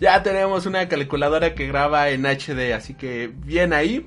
ya 0.00 0.22
tenemos 0.22 0.66
una 0.66 0.88
calculadora 0.88 1.54
que 1.54 1.66
graba 1.66 2.10
en 2.10 2.24
HD, 2.24 2.72
así 2.72 2.94
que 2.94 3.32
bien 3.34 3.72
ahí. 3.72 4.06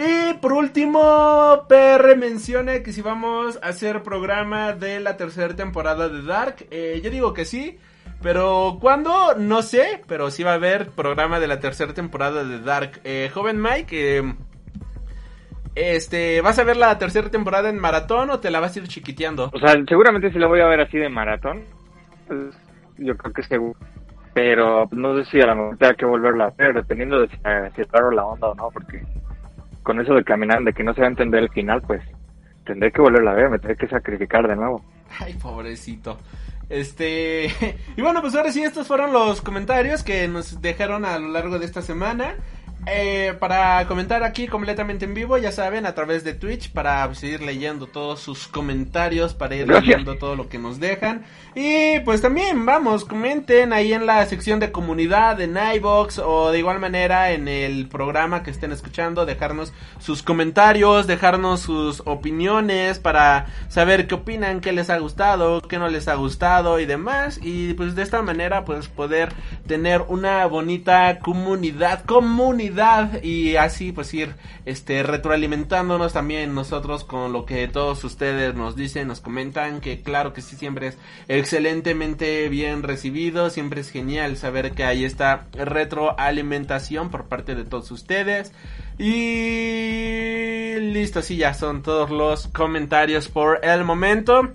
Y 0.00 0.34
por 0.34 0.52
último, 0.52 1.66
PR 1.68 2.16
menciona 2.16 2.84
que 2.84 2.92
si 2.92 3.02
vamos 3.02 3.58
a 3.60 3.70
hacer 3.70 4.04
programa 4.04 4.72
de 4.72 5.00
la 5.00 5.16
tercera 5.16 5.56
temporada 5.56 6.08
de 6.08 6.22
Dark, 6.22 6.68
eh, 6.70 7.00
yo 7.02 7.10
digo 7.10 7.34
que 7.34 7.44
sí, 7.44 7.78
pero 8.22 8.78
¿cuándo? 8.80 9.34
No 9.36 9.60
sé, 9.62 10.04
pero 10.06 10.30
sí 10.30 10.44
va 10.44 10.52
a 10.52 10.54
haber 10.54 10.90
programa 10.90 11.40
de 11.40 11.48
la 11.48 11.58
tercera 11.58 11.94
temporada 11.94 12.44
de 12.44 12.60
Dark. 12.60 13.00
Eh, 13.02 13.28
joven 13.34 13.60
Mike, 13.60 14.18
eh, 14.18 14.34
este, 15.74 16.42
¿vas 16.42 16.60
a 16.60 16.64
ver 16.64 16.76
la 16.76 16.96
tercera 16.96 17.28
temporada 17.28 17.68
en 17.68 17.80
maratón 17.80 18.30
o 18.30 18.38
te 18.38 18.52
la 18.52 18.60
vas 18.60 18.76
a 18.76 18.78
ir 18.78 18.86
chiquiteando? 18.86 19.50
O 19.52 19.58
sea, 19.58 19.74
seguramente 19.88 20.30
si 20.30 20.38
la 20.38 20.46
voy 20.46 20.60
a 20.60 20.68
ver 20.68 20.80
así 20.80 20.96
de 20.96 21.08
maratón. 21.08 21.64
Pues, 22.28 22.56
yo 22.98 23.16
creo 23.16 23.32
que 23.32 23.42
seguro. 23.42 23.76
Pero 24.32 24.86
pues, 24.88 25.00
no 25.00 25.16
sé 25.16 25.24
si 25.28 25.40
a 25.40 25.46
lo 25.46 25.56
mejor 25.56 25.76
tenga 25.78 25.94
que 25.94 26.06
volverla 26.06 26.44
a 26.44 26.48
hacer, 26.48 26.72
dependiendo 26.72 27.20
de 27.20 27.26
si, 27.26 27.34
eh, 27.44 27.72
si 27.74 27.82
la 28.14 28.24
onda 28.24 28.46
o 28.46 28.54
no, 28.54 28.70
porque 28.70 29.02
con 29.88 29.98
eso 30.02 30.12
de 30.12 30.22
caminar, 30.22 30.62
de 30.64 30.74
que 30.74 30.84
no 30.84 30.92
se 30.92 31.00
va 31.00 31.06
a 31.06 31.10
entender 31.10 31.44
el 31.44 31.48
final, 31.48 31.80
pues 31.80 32.02
tendré 32.66 32.92
que 32.92 33.00
volverla 33.00 33.30
a 33.30 33.34
ver, 33.34 33.48
me 33.48 33.58
tendré 33.58 33.74
que 33.74 33.88
sacrificar 33.88 34.46
de 34.46 34.54
nuevo. 34.54 34.84
Ay, 35.18 35.32
pobrecito. 35.32 36.18
Este. 36.68 37.46
Y 37.96 38.02
bueno, 38.02 38.20
pues 38.20 38.34
ahora 38.34 38.52
sí, 38.52 38.62
estos 38.62 38.86
fueron 38.86 39.14
los 39.14 39.40
comentarios 39.40 40.02
que 40.02 40.28
nos 40.28 40.60
dejaron 40.60 41.06
a 41.06 41.18
lo 41.18 41.28
largo 41.28 41.58
de 41.58 41.64
esta 41.64 41.80
semana. 41.80 42.34
Eh, 42.86 43.34
para 43.38 43.86
comentar 43.86 44.22
aquí 44.22 44.46
completamente 44.46 45.04
en 45.04 45.12
vivo, 45.12 45.36
ya 45.36 45.52
saben, 45.52 45.84
a 45.84 45.94
través 45.94 46.24
de 46.24 46.32
Twitch, 46.32 46.70
para 46.70 47.12
seguir 47.14 47.42
leyendo 47.42 47.86
todos 47.86 48.20
sus 48.20 48.48
comentarios, 48.48 49.34
para 49.34 49.56
ir 49.56 49.66
Gracias. 49.66 49.86
leyendo 49.86 50.16
todo 50.16 50.36
lo 50.36 50.48
que 50.48 50.58
nos 50.58 50.80
dejan. 50.80 51.24
Y 51.54 52.00
pues 52.00 52.22
también, 52.22 52.64
vamos, 52.64 53.04
comenten 53.04 53.72
ahí 53.72 53.92
en 53.92 54.06
la 54.06 54.24
sección 54.26 54.60
de 54.60 54.72
comunidad, 54.72 55.40
en 55.40 55.58
iBox 55.76 56.18
o 56.18 56.50
de 56.50 56.60
igual 56.60 56.78
manera 56.78 57.32
en 57.32 57.48
el 57.48 57.88
programa 57.88 58.42
que 58.42 58.50
estén 58.50 58.72
escuchando, 58.72 59.26
dejarnos 59.26 59.72
sus 59.98 60.22
comentarios, 60.22 61.06
dejarnos 61.06 61.60
sus 61.60 62.02
opiniones 62.06 62.98
para 63.00 63.46
saber 63.68 64.06
qué 64.06 64.14
opinan, 64.14 64.60
qué 64.60 64.72
les 64.72 64.88
ha 64.88 64.98
gustado, 64.98 65.60
qué 65.62 65.78
no 65.78 65.88
les 65.88 66.08
ha 66.08 66.14
gustado 66.14 66.78
y 66.80 66.86
demás. 66.86 67.40
Y 67.42 67.74
pues 67.74 67.94
de 67.96 68.02
esta 68.02 68.22
manera 68.22 68.64
pues 68.64 68.88
poder 68.88 69.32
tener 69.66 70.02
una 70.08 70.46
bonita 70.46 71.18
comunidad, 71.18 72.04
comunidad 72.04 72.67
y 73.22 73.56
así 73.56 73.92
pues 73.92 74.12
ir 74.14 74.34
este 74.64 75.02
retroalimentándonos 75.02 76.12
también 76.12 76.54
nosotros 76.54 77.04
con 77.04 77.32
lo 77.32 77.46
que 77.46 77.66
todos 77.68 78.04
ustedes 78.04 78.54
nos 78.54 78.76
dicen, 78.76 79.08
nos 79.08 79.20
comentan, 79.20 79.80
que 79.80 80.02
claro 80.02 80.32
que 80.32 80.42
sí 80.42 80.56
siempre 80.56 80.88
es 80.88 80.98
excelentemente 81.28 82.48
bien 82.48 82.82
recibido, 82.82 83.50
siempre 83.50 83.80
es 83.80 83.90
genial 83.90 84.36
saber 84.36 84.72
que 84.72 84.84
hay 84.84 85.04
esta 85.04 85.46
retroalimentación 85.52 87.10
por 87.10 87.26
parte 87.26 87.54
de 87.54 87.64
todos 87.64 87.90
ustedes. 87.90 88.52
Y 88.98 90.74
listo, 90.80 91.22
sí, 91.22 91.36
ya 91.36 91.54
son 91.54 91.82
todos 91.82 92.10
los 92.10 92.48
comentarios 92.48 93.28
por 93.28 93.64
el 93.64 93.84
momento. 93.84 94.50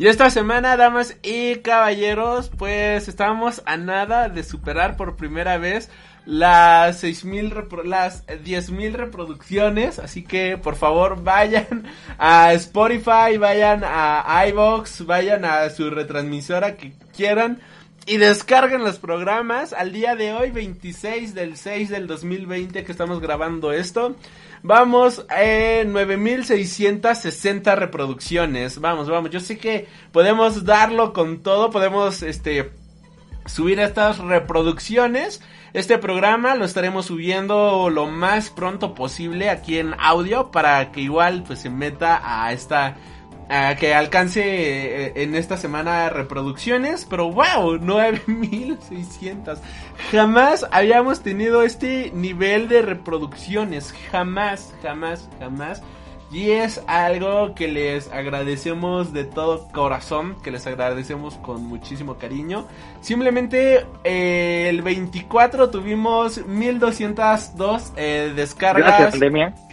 Y 0.00 0.06
esta 0.06 0.30
semana, 0.30 0.78
damas 0.78 1.18
y 1.22 1.56
caballeros, 1.56 2.48
pues 2.48 3.06
estábamos 3.06 3.62
a 3.66 3.76
nada 3.76 4.30
de 4.30 4.42
superar 4.42 4.96
por 4.96 5.16
primera 5.16 5.58
vez 5.58 5.90
las 6.26 6.98
6000 7.00 7.50
repro- 7.50 7.84
las 7.84 8.24
10000 8.44 8.94
reproducciones, 8.94 9.98
así 9.98 10.22
que 10.22 10.56
por 10.58 10.76
favor 10.76 11.22
vayan 11.22 11.84
a 12.18 12.52
Spotify, 12.54 13.36
vayan 13.38 13.82
a 13.84 14.44
iVoox, 14.48 15.06
vayan 15.06 15.44
a 15.44 15.68
su 15.70 15.90
retransmisora 15.90 16.76
que 16.76 16.92
quieran 17.16 17.60
y 18.06 18.16
descarguen 18.16 18.82
los 18.84 18.98
programas. 18.98 19.72
Al 19.72 19.92
día 19.92 20.14
de 20.16 20.32
hoy, 20.32 20.50
26 20.50 21.34
del 21.34 21.56
6 21.56 21.88
del 21.88 22.06
2020 22.06 22.84
que 22.84 22.92
estamos 22.92 23.20
grabando 23.20 23.72
esto, 23.72 24.16
vamos 24.62 25.24
en 25.36 25.92
9660 25.92 27.74
reproducciones. 27.76 28.80
Vamos, 28.80 29.08
vamos, 29.08 29.30
yo 29.30 29.40
sé 29.40 29.58
que 29.58 29.86
podemos 30.12 30.64
darlo 30.64 31.12
con 31.12 31.42
todo, 31.42 31.70
podemos 31.70 32.22
este 32.22 32.70
subir 33.46 33.80
estas 33.80 34.18
reproducciones. 34.18 35.40
Este 35.72 35.98
programa 35.98 36.56
lo 36.56 36.64
estaremos 36.64 37.06
subiendo 37.06 37.90
lo 37.90 38.06
más 38.06 38.50
pronto 38.50 38.94
posible 38.94 39.50
aquí 39.50 39.78
en 39.78 39.94
audio 39.98 40.50
para 40.50 40.90
que 40.90 41.00
igual 41.00 41.44
pues 41.46 41.60
se 41.60 41.70
meta 41.70 42.20
a 42.24 42.52
esta 42.52 42.96
a 43.48 43.74
que 43.74 43.94
alcance 43.94 44.42
eh, 44.42 45.12
en 45.16 45.34
esta 45.34 45.56
semana 45.56 46.08
reproducciones, 46.08 47.04
pero 47.04 47.30
wow, 47.30 47.78
9600. 47.80 49.58
Jamás 50.12 50.66
habíamos 50.70 51.22
tenido 51.22 51.62
este 51.62 52.12
nivel 52.14 52.68
de 52.68 52.82
reproducciones, 52.82 53.92
jamás, 54.10 54.72
jamás, 54.82 55.28
jamás. 55.38 55.82
Y 56.32 56.50
es 56.52 56.80
algo 56.86 57.54
que 57.56 57.66
les 57.66 58.10
agradecemos 58.12 59.12
de 59.12 59.24
todo 59.24 59.66
corazón, 59.72 60.36
que 60.42 60.52
les 60.52 60.64
agradecemos 60.66 61.34
con 61.36 61.64
muchísimo 61.64 62.18
cariño. 62.18 62.66
Simplemente 63.00 63.84
eh, 64.04 64.68
el 64.68 64.82
24 64.82 65.70
tuvimos 65.70 66.46
1202 66.46 67.92
eh, 67.96 68.32
descargas. 68.36 68.86
Gracias, 68.86 69.10
pandemia. 69.10 69.54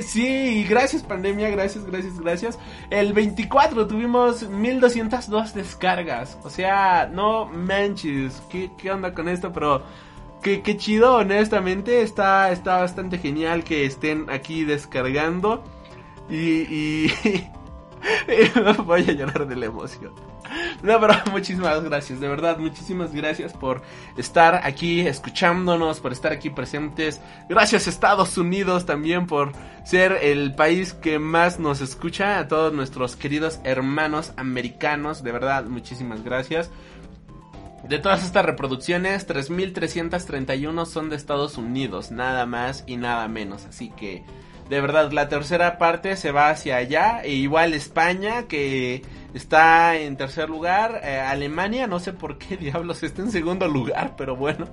Sí, 0.00 0.64
gracias 0.68 1.02
pandemia, 1.02 1.50
gracias, 1.50 1.84
gracias, 1.84 2.18
gracias. 2.20 2.58
El 2.90 3.12
24 3.12 3.86
tuvimos 3.86 4.48
1202 4.48 5.54
descargas. 5.54 6.38
O 6.44 6.50
sea, 6.50 7.08
no 7.12 7.46
manches, 7.46 8.42
¿qué, 8.48 8.70
qué 8.78 8.90
onda 8.90 9.12
con 9.12 9.28
esto? 9.28 9.52
Pero 9.52 9.82
qué, 10.42 10.62
qué 10.62 10.76
chido, 10.76 11.16
honestamente. 11.16 12.02
Está, 12.02 12.52
está 12.52 12.78
bastante 12.78 13.18
genial 13.18 13.64
que 13.64 13.84
estén 13.84 14.30
aquí 14.30 14.64
descargando. 14.64 15.64
Y, 16.32 17.08
y, 17.10 17.50
voy 18.86 19.02
a 19.02 19.12
llorar 19.12 19.46
de 19.46 19.54
la 19.54 19.66
emoción. 19.66 20.12
No, 20.82 20.98
pero 20.98 21.14
muchísimas 21.30 21.84
gracias, 21.84 22.20
de 22.20 22.28
verdad, 22.28 22.56
muchísimas 22.56 23.12
gracias 23.12 23.52
por 23.52 23.82
estar 24.16 24.62
aquí 24.64 25.00
escuchándonos, 25.00 26.00
por 26.00 26.10
estar 26.12 26.32
aquí 26.32 26.48
presentes. 26.48 27.20
Gracias 27.50 27.86
Estados 27.86 28.38
Unidos 28.38 28.86
también 28.86 29.26
por 29.26 29.52
ser 29.84 30.12
el 30.22 30.54
país 30.54 30.94
que 30.94 31.18
más 31.18 31.60
nos 31.60 31.82
escucha, 31.82 32.38
a 32.38 32.48
todos 32.48 32.72
nuestros 32.72 33.14
queridos 33.14 33.60
hermanos 33.62 34.32
americanos, 34.38 35.22
de 35.22 35.32
verdad, 35.32 35.64
muchísimas 35.66 36.24
gracias. 36.24 36.70
De 37.86 37.98
todas 37.98 38.24
estas 38.24 38.46
reproducciones, 38.46 39.28
3.331 39.28 40.86
son 40.86 41.10
de 41.10 41.16
Estados 41.16 41.58
Unidos, 41.58 42.10
nada 42.10 42.46
más 42.46 42.84
y 42.86 42.96
nada 42.96 43.28
menos, 43.28 43.66
así 43.66 43.90
que... 43.90 44.24
De 44.68 44.80
verdad, 44.80 45.12
la 45.12 45.28
tercera 45.28 45.76
parte 45.78 46.16
se 46.16 46.32
va 46.32 46.48
hacia 46.50 46.76
allá. 46.76 47.22
E 47.22 47.30
igual 47.32 47.74
España, 47.74 48.44
que 48.48 49.02
está 49.34 49.96
en 49.96 50.16
tercer 50.16 50.48
lugar. 50.48 51.00
Eh, 51.04 51.18
Alemania, 51.20 51.86
no 51.86 51.98
sé 52.00 52.12
por 52.12 52.38
qué 52.38 52.56
diablos 52.60 53.02
está 53.02 53.22
en 53.22 53.30
segundo 53.30 53.68
lugar, 53.68 54.14
pero 54.16 54.36
bueno. 54.36 54.66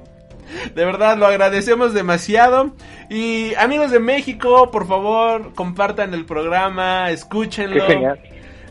De 0.73 0.83
verdad, 0.85 1.17
lo 1.17 1.27
agradecemos 1.27 1.93
demasiado. 1.93 2.73
Y 3.09 3.53
amigos 3.55 3.91
de 3.91 3.99
México, 3.99 4.71
por 4.71 4.87
favor, 4.87 5.53
compartan 5.53 6.13
el 6.13 6.25
programa, 6.25 7.05
Qué 7.07 7.13
escúchenlo. 7.13 7.85
genial. 7.85 8.19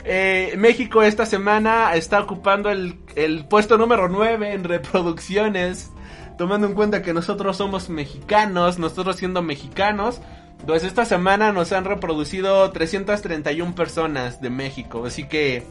Eh, 0.04 0.54
México 0.56 1.02
esta 1.02 1.26
semana 1.26 1.94
está 1.94 2.20
ocupando 2.20 2.70
el, 2.70 2.98
el 3.14 3.44
puesto 3.44 3.76
número 3.76 4.08
9 4.08 4.52
en 4.52 4.64
reproducciones. 4.64 5.92
Tomando 6.38 6.66
en 6.68 6.74
cuenta 6.74 7.02
que 7.02 7.12
nosotros 7.12 7.56
somos 7.56 7.90
mexicanos, 7.90 8.78
nosotros 8.78 9.16
siendo 9.16 9.42
mexicanos, 9.42 10.20
pues 10.66 10.84
esta 10.84 11.04
semana 11.04 11.52
nos 11.52 11.72
han 11.72 11.84
reproducido 11.84 12.70
331 12.70 13.74
personas 13.74 14.40
de 14.40 14.50
México. 14.50 15.04
Así 15.06 15.26
que, 15.26 15.64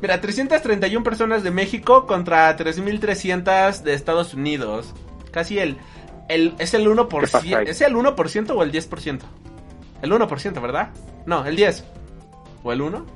mira, 0.00 0.20
331 0.20 1.02
personas 1.02 1.42
de 1.42 1.50
México 1.50 2.06
contra 2.06 2.54
3300 2.56 3.82
de 3.82 3.94
Estados 3.94 4.34
Unidos. 4.34 4.94
Casi 5.32 5.58
el, 5.58 5.78
el 6.28 6.54
es 6.58 6.74
el 6.74 6.84
¿Qué 6.84 7.20
pasa 7.20 7.40
1%, 7.40 7.56
ahí? 7.56 7.64
¿es 7.68 7.80
el 7.80 7.94
1% 7.94 8.50
o 8.54 8.62
el 8.62 8.72
10%? 8.72 9.20
El 10.02 10.12
1%, 10.12 10.60
¿verdad? 10.60 10.90
No, 11.26 11.44
el 11.44 11.56
10. 11.56 11.84
¿O 12.62 12.72
el 12.72 12.80
1? 12.82 13.06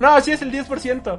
No, 0.00 0.20
sí 0.20 0.32
es 0.32 0.42
el 0.42 0.50
10%. 0.50 1.18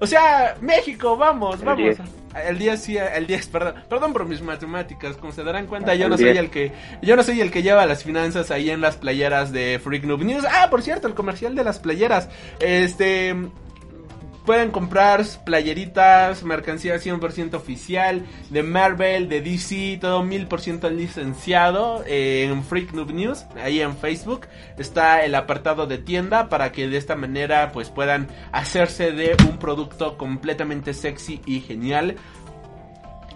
O 0.00 0.06
sea, 0.06 0.56
México, 0.60 1.16
vamos, 1.16 1.60
El 1.60 1.66
vamos. 1.66 1.78
10. 1.78 1.98
El 2.46 2.58
10 2.58 2.80
sí, 2.80 2.96
el 2.96 3.26
10, 3.26 3.46
perdón. 3.48 3.74
Perdón 3.88 4.12
por 4.12 4.26
mis 4.26 4.42
matemáticas, 4.42 5.16
como 5.16 5.32
se 5.32 5.42
darán 5.44 5.66
cuenta, 5.66 5.94
yo 5.94 6.04
El 6.04 6.10
no 6.10 6.16
soy 6.16 6.26
10. 6.26 6.38
el 6.38 6.50
que 6.50 6.72
yo 7.02 7.16
no 7.16 7.22
soy 7.22 7.40
el 7.40 7.50
que 7.50 7.62
lleva 7.62 7.86
las 7.86 8.02
finanzas 8.04 8.50
ahí 8.50 8.70
en 8.70 8.80
las 8.80 8.96
playeras 8.96 9.52
de 9.52 9.80
Freak 9.82 10.04
Noob 10.04 10.22
News. 10.24 10.44
Ah, 10.50 10.68
por 10.70 10.82
cierto, 10.82 11.06
el 11.08 11.14
comercial 11.14 11.54
de 11.54 11.64
las 11.64 11.78
playeras. 11.78 12.28
Este 12.60 13.34
pueden 14.44 14.70
comprar 14.70 15.24
playeritas, 15.44 16.42
mercancía 16.42 16.96
100% 16.96 17.54
oficial 17.54 18.24
de 18.50 18.62
Marvel, 18.62 19.28
de 19.28 19.40
DC, 19.40 19.98
todo 20.00 20.22
1000% 20.22 20.90
licenciado 20.90 22.04
eh, 22.06 22.44
en 22.44 22.62
Freak 22.62 22.92
Noob 22.92 23.12
News, 23.12 23.44
ahí 23.62 23.80
en 23.80 23.96
Facebook 23.96 24.46
está 24.78 25.24
el 25.24 25.34
apartado 25.34 25.86
de 25.86 25.98
tienda 25.98 26.48
para 26.48 26.72
que 26.72 26.88
de 26.88 26.96
esta 26.96 27.16
manera 27.16 27.72
pues 27.72 27.90
puedan 27.90 28.28
hacerse 28.52 29.12
de 29.12 29.36
un 29.48 29.58
producto 29.58 30.18
completamente 30.18 30.94
sexy 30.94 31.40
y 31.46 31.60
genial. 31.60 32.16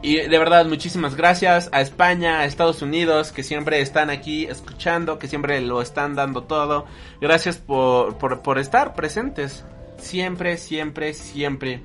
Y 0.01 0.17
de 0.17 0.39
verdad, 0.39 0.65
muchísimas 0.67 1.17
gracias 1.17 1.71
a 1.73 1.81
España, 1.81 2.39
a 2.39 2.45
Estados 2.45 2.83
Unidos, 2.83 3.33
que 3.33 3.43
siempre 3.43 3.81
están 3.81 4.11
aquí 4.11 4.45
escuchando, 4.45 5.19
que 5.19 5.27
siempre 5.27 5.61
lo 5.61 5.83
están 5.83 6.15
dando 6.15 6.45
todo. 6.45 6.87
Gracias 7.21 7.57
por, 7.57 8.17
por, 8.17 8.43
por 8.43 8.61
estar 8.61 8.95
presentes. 8.95 9.65
Siempre, 9.99 10.57
siempre, 10.57 11.13
siempre. 11.13 11.83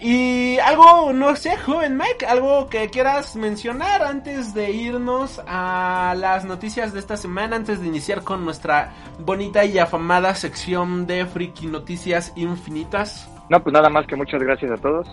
Y 0.00 0.58
algo, 0.58 1.12
no 1.12 1.34
sé, 1.36 1.56
joven 1.56 1.96
Mike, 1.96 2.26
algo 2.26 2.68
que 2.68 2.90
quieras 2.90 3.36
mencionar 3.36 4.02
antes 4.02 4.52
de 4.52 4.70
irnos 4.70 5.40
a 5.46 6.14
las 6.18 6.44
noticias 6.44 6.92
de 6.92 7.00
esta 7.00 7.16
semana, 7.16 7.56
antes 7.56 7.80
de 7.80 7.86
iniciar 7.86 8.22
con 8.22 8.44
nuestra 8.44 8.92
bonita 9.20 9.64
y 9.64 9.78
afamada 9.78 10.34
sección 10.34 11.06
de 11.06 11.24
Friki 11.24 11.68
Noticias 11.68 12.32
Infinitas. 12.36 13.30
No, 13.48 13.62
pues 13.62 13.72
nada 13.72 13.88
más 13.88 14.06
que 14.06 14.16
muchas 14.16 14.42
gracias 14.42 14.72
a 14.72 14.76
todos. 14.76 15.08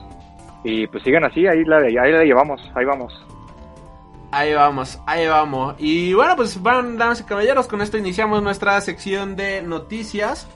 Y 0.64 0.88
pues 0.88 1.04
sigan 1.04 1.24
así, 1.24 1.48
ahí 1.48 1.64
la, 1.64 1.78
ahí 1.78 2.12
la 2.12 2.24
llevamos, 2.24 2.62
ahí 2.76 2.86
vamos. 2.86 3.14
Ahí 4.32 4.54
vamos, 4.54 5.00
ahí 5.06 5.28
vamos. 5.28 5.76
Y 5.78 6.14
bueno, 6.14 6.36
pues 6.36 6.62
van, 6.62 6.98
damas 6.98 7.20
y 7.22 7.24
caballeros, 7.24 7.68
con 7.68 7.82
esto 7.82 7.98
iniciamos 7.98 8.42
nuestra 8.42 8.80
sección 8.82 9.36
de 9.36 9.62
noticias. 9.62 10.48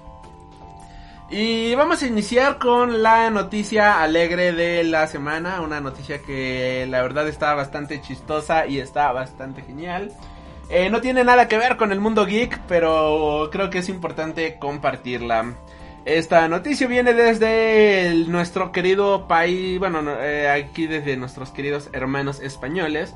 Y 1.30 1.74
vamos 1.74 2.04
a 2.04 2.08
iniciar 2.08 2.60
con 2.60 3.02
la 3.02 3.32
noticia 3.32 4.04
alegre 4.04 4.54
de 4.54 4.84
la 4.84 5.08
semana, 5.08 5.62
una 5.62 5.82
noticia 5.82 6.22
que 6.22 6.86
la 6.88 7.02
verdad 7.02 7.28
está 7.28 7.56
bastante 7.56 8.00
chistosa 8.00 8.68
y 8.68 8.80
está 8.80 9.12
bastante 9.12 9.64
genial. 9.64 10.12
Eh, 10.70 10.90
no 10.90 11.02
tiene 11.02 11.24
nada 11.24 11.48
que 11.48 11.58
ver 11.58 11.78
con 11.78 11.92
el 11.92 12.00
mundo 12.00 12.26
geek, 12.26 12.60
pero 12.68 13.50
creo 13.52 13.72
que 13.72 13.80
es 13.80 13.90
importante 13.90 14.58
compartirla. 14.60 15.56
Esta 16.06 16.48
noticia 16.48 16.86
viene 16.86 17.16
desde 17.16 18.14
nuestro 18.28 18.72
querido 18.72 19.28
país, 19.28 19.80
bueno, 19.80 20.04
no, 20.04 20.12
eh, 20.22 20.48
aquí 20.48 20.86
desde 20.86 21.18
nuestros 21.18 21.50
queridos 21.50 21.90
hermanos 21.94 22.40
españoles. 22.40 23.16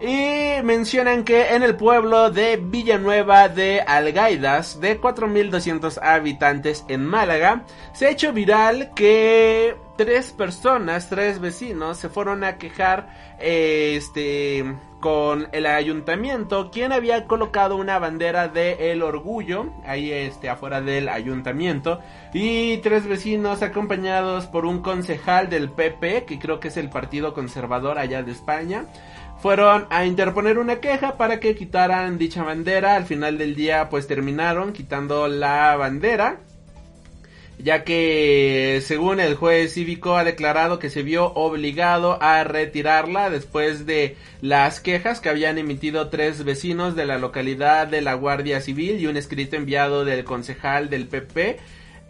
Y 0.00 0.62
mencionan 0.62 1.24
que 1.24 1.54
en 1.54 1.62
el 1.62 1.76
pueblo 1.76 2.30
de 2.30 2.56
Villanueva 2.56 3.50
de 3.50 3.82
Algaidas, 3.82 4.80
de 4.80 4.98
4.200 4.98 5.98
habitantes 6.02 6.86
en 6.88 7.04
Málaga, 7.04 7.64
se 7.92 8.06
ha 8.06 8.10
hecho 8.10 8.32
viral 8.32 8.92
que 8.94 9.76
tres 9.98 10.32
personas, 10.32 11.10
tres 11.10 11.38
vecinos, 11.38 11.98
se 11.98 12.08
fueron 12.08 12.44
a 12.44 12.56
quejar 12.56 13.36
este, 13.38 14.64
con 15.00 15.48
el 15.52 15.66
ayuntamiento, 15.66 16.70
quien 16.70 16.92
había 16.92 17.26
colocado 17.26 17.76
una 17.76 17.98
bandera 17.98 18.48
de 18.48 18.92
El 18.92 19.02
Orgullo, 19.02 19.66
ahí 19.86 20.10
este, 20.10 20.48
afuera 20.48 20.80
del 20.80 21.10
ayuntamiento, 21.10 22.00
y 22.32 22.78
tres 22.78 23.06
vecinos 23.06 23.60
acompañados 23.60 24.46
por 24.46 24.64
un 24.64 24.80
concejal 24.80 25.50
del 25.50 25.70
PP, 25.70 26.24
que 26.24 26.38
creo 26.38 26.60
que 26.60 26.68
es 26.68 26.78
el 26.78 26.88
Partido 26.88 27.34
Conservador 27.34 27.98
allá 27.98 28.22
de 28.22 28.32
España, 28.32 28.86
fueron 29.42 29.86
a 29.90 30.04
interponer 30.04 30.58
una 30.58 30.80
queja 30.80 31.16
para 31.16 31.40
que 31.40 31.54
quitaran 31.54 32.18
dicha 32.18 32.42
bandera. 32.42 32.96
Al 32.96 33.06
final 33.06 33.38
del 33.38 33.54
día 33.54 33.88
pues 33.88 34.06
terminaron 34.06 34.72
quitando 34.72 35.28
la 35.28 35.76
bandera. 35.76 36.40
Ya 37.58 37.84
que 37.84 38.80
según 38.82 39.20
el 39.20 39.34
juez 39.34 39.74
cívico 39.74 40.16
ha 40.16 40.24
declarado 40.24 40.78
que 40.78 40.88
se 40.88 41.02
vio 41.02 41.26
obligado 41.34 42.16
a 42.22 42.42
retirarla 42.42 43.28
después 43.28 43.84
de 43.84 44.16
las 44.40 44.80
quejas 44.80 45.20
que 45.20 45.28
habían 45.28 45.58
emitido 45.58 46.08
tres 46.08 46.42
vecinos 46.44 46.96
de 46.96 47.04
la 47.04 47.18
localidad 47.18 47.86
de 47.86 48.00
la 48.00 48.14
Guardia 48.14 48.62
Civil 48.62 48.98
y 48.98 49.06
un 49.06 49.18
escrito 49.18 49.56
enviado 49.56 50.06
del 50.06 50.24
concejal 50.24 50.88
del 50.88 51.06
PP 51.06 51.58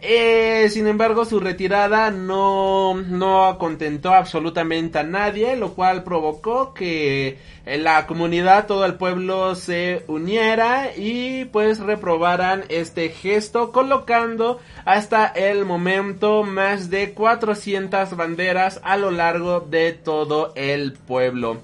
eh, 0.01 0.67
sin 0.69 0.87
embargo, 0.87 1.25
su 1.25 1.39
retirada 1.39 2.09
no, 2.09 2.95
no 2.95 3.57
contentó 3.59 4.13
absolutamente 4.13 4.99
a 4.99 5.03
nadie, 5.03 5.55
lo 5.55 5.73
cual 5.73 6.03
provocó 6.03 6.73
que 6.73 7.37
la 7.65 8.07
comunidad, 8.07 8.65
todo 8.65 8.85
el 8.85 8.95
pueblo 8.95 9.53
se 9.53 10.03
uniera 10.07 10.95
y 10.97 11.45
pues 11.45 11.79
reprobaran 11.79 12.63
este 12.69 13.09
gesto, 13.09 13.71
colocando 13.71 14.59
hasta 14.85 15.27
el 15.27 15.65
momento 15.65 16.43
más 16.43 16.89
de 16.89 17.13
400 17.13 18.15
banderas 18.15 18.81
a 18.83 18.97
lo 18.97 19.11
largo 19.11 19.59
de 19.59 19.93
todo 19.93 20.51
el 20.55 20.93
pueblo. 20.93 21.61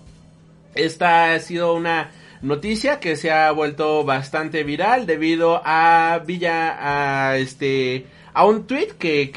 Esta 0.75 1.33
ha 1.33 1.39
sido 1.39 1.73
una 1.73 2.11
noticia 2.43 2.99
que 2.99 3.15
se 3.15 3.31
ha 3.31 3.51
vuelto 3.51 4.03
bastante 4.03 4.63
viral 4.63 5.07
debido 5.07 5.61
a 5.65 6.21
Villa, 6.23 7.29
a 7.29 7.37
este, 7.37 8.05
a 8.37 8.45
un 8.45 8.67
tweet 8.67 8.89
que, 8.99 9.31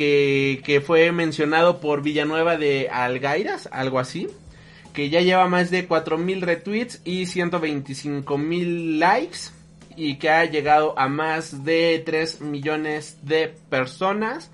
que, 0.63 0.81
fue 0.83 1.11
mencionado 1.11 1.81
por 1.81 2.03
Villanueva 2.03 2.59
de 2.59 2.91
Algairas, 2.91 3.67
algo 3.73 3.99
así, 3.99 4.29
que 4.93 5.09
ya 5.09 5.23
lleva 5.23 5.49
más 5.49 5.71
de 5.71 5.87
4000 5.87 6.43
retweets 6.43 7.01
y 7.07 7.23
125.000 7.23 8.99
likes 8.99 9.39
y 9.97 10.17
que 10.17 10.29
ha 10.29 10.45
llegado 10.45 10.99
a 10.99 11.09
más 11.09 11.65
de 11.65 12.03
3 12.05 12.43
millones 12.43 13.17
de 13.23 13.49
personas. 13.71 14.51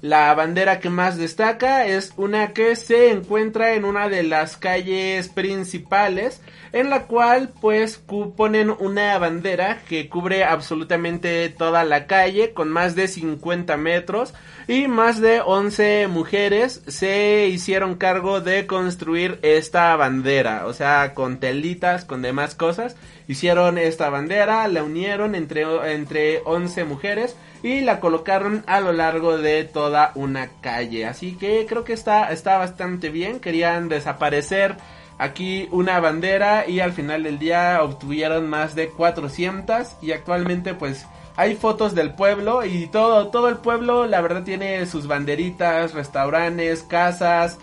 La 0.00 0.32
bandera 0.32 0.78
que 0.78 0.90
más 0.90 1.18
destaca 1.18 1.84
es 1.84 2.12
una 2.16 2.52
que 2.52 2.76
se 2.76 3.10
encuentra 3.10 3.74
en 3.74 3.84
una 3.84 4.08
de 4.08 4.22
las 4.22 4.56
calles 4.56 5.28
principales, 5.28 6.40
en 6.72 6.88
la 6.88 7.06
cual 7.06 7.50
pues 7.60 8.00
ponen 8.36 8.70
una 8.78 9.18
bandera 9.18 9.80
que 9.88 10.08
cubre 10.08 10.44
absolutamente 10.44 11.48
toda 11.48 11.82
la 11.82 12.06
calle 12.06 12.52
con 12.52 12.68
más 12.68 12.94
de 12.94 13.08
50 13.08 13.76
metros 13.76 14.34
y 14.68 14.86
más 14.86 15.20
de 15.20 15.40
11 15.40 16.06
mujeres 16.06 16.82
se 16.86 17.48
hicieron 17.48 17.96
cargo 17.96 18.40
de 18.40 18.68
construir 18.68 19.40
esta 19.42 19.96
bandera, 19.96 20.66
o 20.66 20.74
sea, 20.74 21.12
con 21.12 21.40
telitas, 21.40 22.04
con 22.04 22.22
demás 22.22 22.54
cosas, 22.54 22.94
hicieron 23.26 23.78
esta 23.78 24.10
bandera, 24.10 24.68
la 24.68 24.84
unieron 24.84 25.34
entre, 25.34 25.64
entre 25.92 26.40
11 26.44 26.84
mujeres 26.84 27.34
y 27.62 27.80
la 27.80 28.00
colocaron 28.00 28.64
a 28.66 28.80
lo 28.80 28.92
largo 28.92 29.38
de 29.38 29.64
toda 29.64 30.12
una 30.14 30.48
calle. 30.60 31.06
Así 31.06 31.36
que 31.36 31.66
creo 31.66 31.84
que 31.84 31.92
está, 31.92 32.32
está 32.32 32.58
bastante 32.58 33.10
bien. 33.10 33.40
Querían 33.40 33.88
desaparecer 33.88 34.76
aquí 35.18 35.68
una 35.72 35.98
bandera 36.00 36.68
y 36.68 36.80
al 36.80 36.92
final 36.92 37.24
del 37.24 37.38
día 37.38 37.82
obtuvieron 37.82 38.48
más 38.48 38.74
de 38.74 38.88
400 38.88 39.96
y 40.00 40.12
actualmente 40.12 40.74
pues 40.74 41.06
hay 41.36 41.56
fotos 41.56 41.94
del 41.94 42.14
pueblo 42.14 42.64
y 42.64 42.86
todo, 42.86 43.28
todo 43.28 43.48
el 43.48 43.58
pueblo 43.58 44.06
la 44.06 44.20
verdad 44.20 44.44
tiene 44.44 44.86
sus 44.86 45.06
banderitas, 45.06 45.92
restaurantes, 45.92 46.82
casas, 46.84 47.58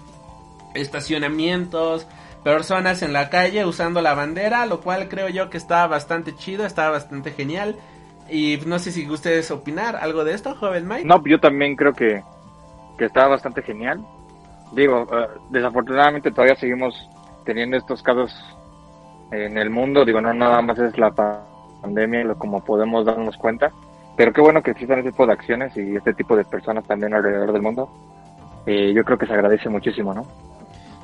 estacionamientos, 0.73 2.05
personas 2.43 3.01
en 3.01 3.12
la 3.12 3.29
calle 3.29 3.65
usando 3.65 4.01
la 4.01 4.13
bandera, 4.13 4.65
lo 4.65 4.81
cual 4.81 5.10
creo 5.10 5.29
yo 5.29 5.49
que 5.49 5.58
está 5.58 5.88
bastante 5.88 6.36
chido, 6.36 6.65
está 6.65 6.89
bastante 6.89 7.31
genial. 7.31 7.75
Y 8.29 8.59
no 8.65 8.79
sé 8.79 8.91
si 8.91 9.07
ustedes 9.09 9.51
opinar 9.51 9.95
algo 9.95 10.23
de 10.23 10.33
esto, 10.33 10.55
joven 10.55 10.88
Mike. 10.88 11.05
No, 11.05 11.23
yo 11.25 11.39
también 11.39 11.75
creo 11.75 11.93
que, 11.93 12.21
que 12.97 13.05
está 13.05 13.27
bastante 13.27 13.61
genial. 13.61 14.03
Digo, 14.71 15.07
eh, 15.13 15.27
desafortunadamente 15.51 16.31
todavía 16.31 16.55
seguimos 16.55 16.95
teniendo 17.45 17.77
estos 17.77 18.01
casos 18.01 18.33
en 19.31 19.57
el 19.57 19.69
mundo. 19.69 20.03
Digo, 20.05 20.21
no 20.21 20.33
nada 20.33 20.61
más 20.61 20.79
es 20.79 20.97
la 20.97 21.11
pa- 21.11 21.45
pandemia, 21.81 22.23
lo 22.23 22.35
como 22.38 22.63
podemos 22.63 23.05
darnos 23.05 23.38
cuenta. 23.38 23.71
Pero 24.17 24.33
qué 24.33 24.41
bueno 24.41 24.63
que 24.63 24.71
existan 24.71 24.99
este 24.99 25.11
tipo 25.11 25.27
de 25.27 25.33
acciones 25.33 25.75
y 25.77 25.95
este 25.95 26.13
tipo 26.13 26.35
de 26.35 26.45
personas 26.45 26.85
también 26.88 27.13
alrededor 27.13 27.51
del 27.53 27.61
mundo. 27.61 27.89
Eh, 28.65 28.91
yo 28.95 29.03
creo 29.03 29.17
que 29.19 29.27
se 29.27 29.33
agradece 29.33 29.69
muchísimo, 29.69 30.13
¿no? 30.13 30.25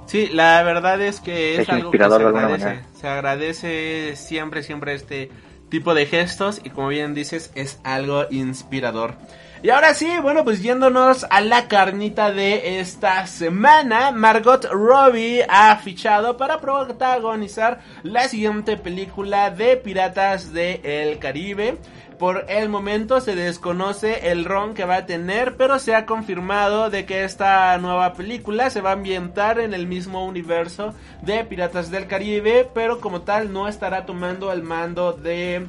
Sí, 0.07 0.27
la 0.33 0.63
verdad 0.63 0.99
es 1.01 1.19
que 1.21 1.53
es, 1.53 1.59
Es 1.59 1.69
algo 1.69 1.91
que 1.91 1.97
inspirador 1.97 2.17
se 2.17 2.23
de 2.23 2.27
alguna 2.27 2.43
agradece. 2.45 2.65
manera. 2.65 2.87
Se 2.95 3.07
agradece 3.07 4.15
siempre, 4.15 4.63
siempre 4.63 4.93
este 4.95 5.29
tipo 5.71 5.95
de 5.95 6.05
gestos 6.05 6.61
y 6.63 6.69
como 6.69 6.89
bien 6.89 7.15
dices, 7.15 7.51
es 7.55 7.79
algo 7.83 8.27
inspirador. 8.29 9.15
Y 9.63 9.69
ahora 9.69 9.93
sí, 9.93 10.09
bueno, 10.21 10.43
pues 10.43 10.63
yéndonos 10.63 11.25
a 11.29 11.39
la 11.39 11.67
carnita 11.67 12.31
de 12.31 12.79
esta 12.79 13.27
semana, 13.27 14.11
Margot 14.11 14.65
Robbie 14.65 15.45
ha 15.47 15.75
fichado 15.77 16.35
para 16.35 16.59
protagonizar 16.59 17.79
la 18.01 18.27
siguiente 18.27 18.75
película 18.75 19.51
de 19.51 19.77
Piratas 19.77 20.51
del 20.51 21.19
Caribe. 21.19 21.77
Por 22.21 22.45
el 22.49 22.69
momento 22.69 23.19
se 23.19 23.33
desconoce 23.35 24.29
el 24.29 24.45
ron 24.45 24.75
que 24.75 24.85
va 24.85 24.97
a 24.97 25.05
tener, 25.07 25.57
pero 25.57 25.79
se 25.79 25.95
ha 25.95 26.05
confirmado 26.05 26.91
de 26.91 27.07
que 27.07 27.23
esta 27.23 27.75
nueva 27.79 28.13
película 28.13 28.69
se 28.69 28.79
va 28.79 28.91
a 28.91 28.93
ambientar 28.93 29.59
en 29.59 29.73
el 29.73 29.87
mismo 29.87 30.23
universo 30.23 30.93
de 31.23 31.43
Piratas 31.45 31.89
del 31.89 32.05
Caribe, 32.05 32.69
pero 32.75 32.99
como 32.99 33.21
tal 33.21 33.51
no 33.51 33.67
estará 33.67 34.05
tomando 34.05 34.51
el 34.53 34.61
mando 34.61 35.13
de 35.13 35.65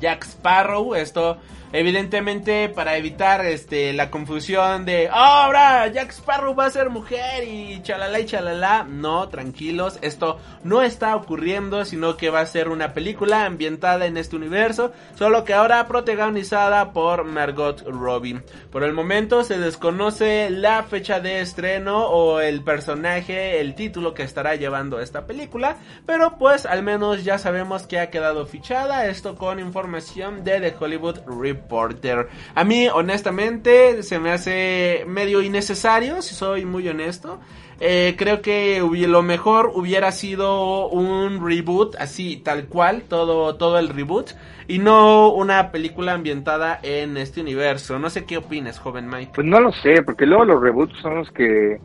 Jack 0.00 0.24
Sparrow. 0.24 0.94
Esto 0.94 1.36
Evidentemente 1.72 2.68
para 2.68 2.96
evitar 2.96 3.44
este 3.44 3.92
la 3.92 4.10
confusión 4.10 4.84
de 4.84 5.10
oh, 5.10 5.14
ahora 5.14 5.86
Jack 5.88 6.10
Sparrow 6.10 6.54
va 6.54 6.66
a 6.66 6.70
ser 6.70 6.90
mujer 6.90 7.44
y 7.46 7.82
chalala 7.82 8.20
y 8.20 8.26
chalala. 8.26 8.84
No, 8.88 9.28
tranquilos, 9.28 9.98
esto 10.00 10.38
no 10.62 10.82
está 10.82 11.16
ocurriendo, 11.16 11.84
sino 11.84 12.16
que 12.16 12.30
va 12.30 12.40
a 12.40 12.46
ser 12.46 12.68
una 12.68 12.94
película 12.94 13.44
ambientada 13.44 14.06
en 14.06 14.16
este 14.16 14.36
universo, 14.36 14.92
solo 15.16 15.44
que 15.44 15.54
ahora 15.54 15.86
protagonizada 15.88 16.92
por 16.92 17.24
Margot 17.24 17.82
Robbie. 17.86 18.42
Por 18.70 18.84
el 18.84 18.92
momento 18.92 19.42
se 19.42 19.58
desconoce 19.58 20.50
la 20.50 20.84
fecha 20.84 21.20
de 21.20 21.40
estreno 21.40 22.06
o 22.06 22.40
el 22.40 22.62
personaje, 22.62 23.60
el 23.60 23.74
título 23.74 24.14
que 24.14 24.22
estará 24.22 24.54
llevando 24.54 25.00
esta 25.00 25.26
película, 25.26 25.76
pero 26.06 26.38
pues 26.38 26.64
al 26.64 26.82
menos 26.82 27.24
ya 27.24 27.38
sabemos 27.38 27.86
que 27.86 27.98
ha 27.98 28.10
quedado 28.10 28.46
fichada 28.46 29.06
esto 29.06 29.34
con 29.36 29.58
información 29.58 30.44
de 30.44 30.60
The 30.60 30.76
Hollywood 30.78 31.18
Reporter. 31.26 31.55
Porter. 31.56 32.28
A 32.54 32.64
mí, 32.64 32.88
honestamente, 32.88 34.02
se 34.02 34.18
me 34.18 34.30
hace 34.30 35.04
medio 35.06 35.42
innecesario, 35.42 36.22
si 36.22 36.34
soy 36.34 36.64
muy 36.64 36.88
honesto. 36.88 37.40
Eh, 37.78 38.14
creo 38.16 38.40
que 38.40 38.78
lo 38.80 39.22
mejor 39.22 39.70
hubiera 39.74 40.10
sido 40.10 40.88
un 40.88 41.46
reboot, 41.46 41.94
así 41.96 42.38
tal 42.38 42.66
cual, 42.66 43.02
todo, 43.02 43.56
todo 43.56 43.78
el 43.78 43.90
reboot, 43.90 44.30
y 44.66 44.78
no 44.78 45.28
una 45.28 45.70
película 45.72 46.12
ambientada 46.12 46.80
en 46.82 47.16
este 47.18 47.42
universo. 47.42 47.98
No 47.98 48.08
sé 48.08 48.24
qué 48.24 48.38
opinas, 48.38 48.78
joven 48.78 49.08
Mike. 49.08 49.32
Pues 49.34 49.46
no 49.46 49.60
lo 49.60 49.72
sé, 49.72 50.02
porque 50.02 50.24
luego 50.24 50.44
los 50.44 50.62
reboots 50.62 50.98
son 51.02 51.16
los 51.16 51.30
que, 51.32 51.78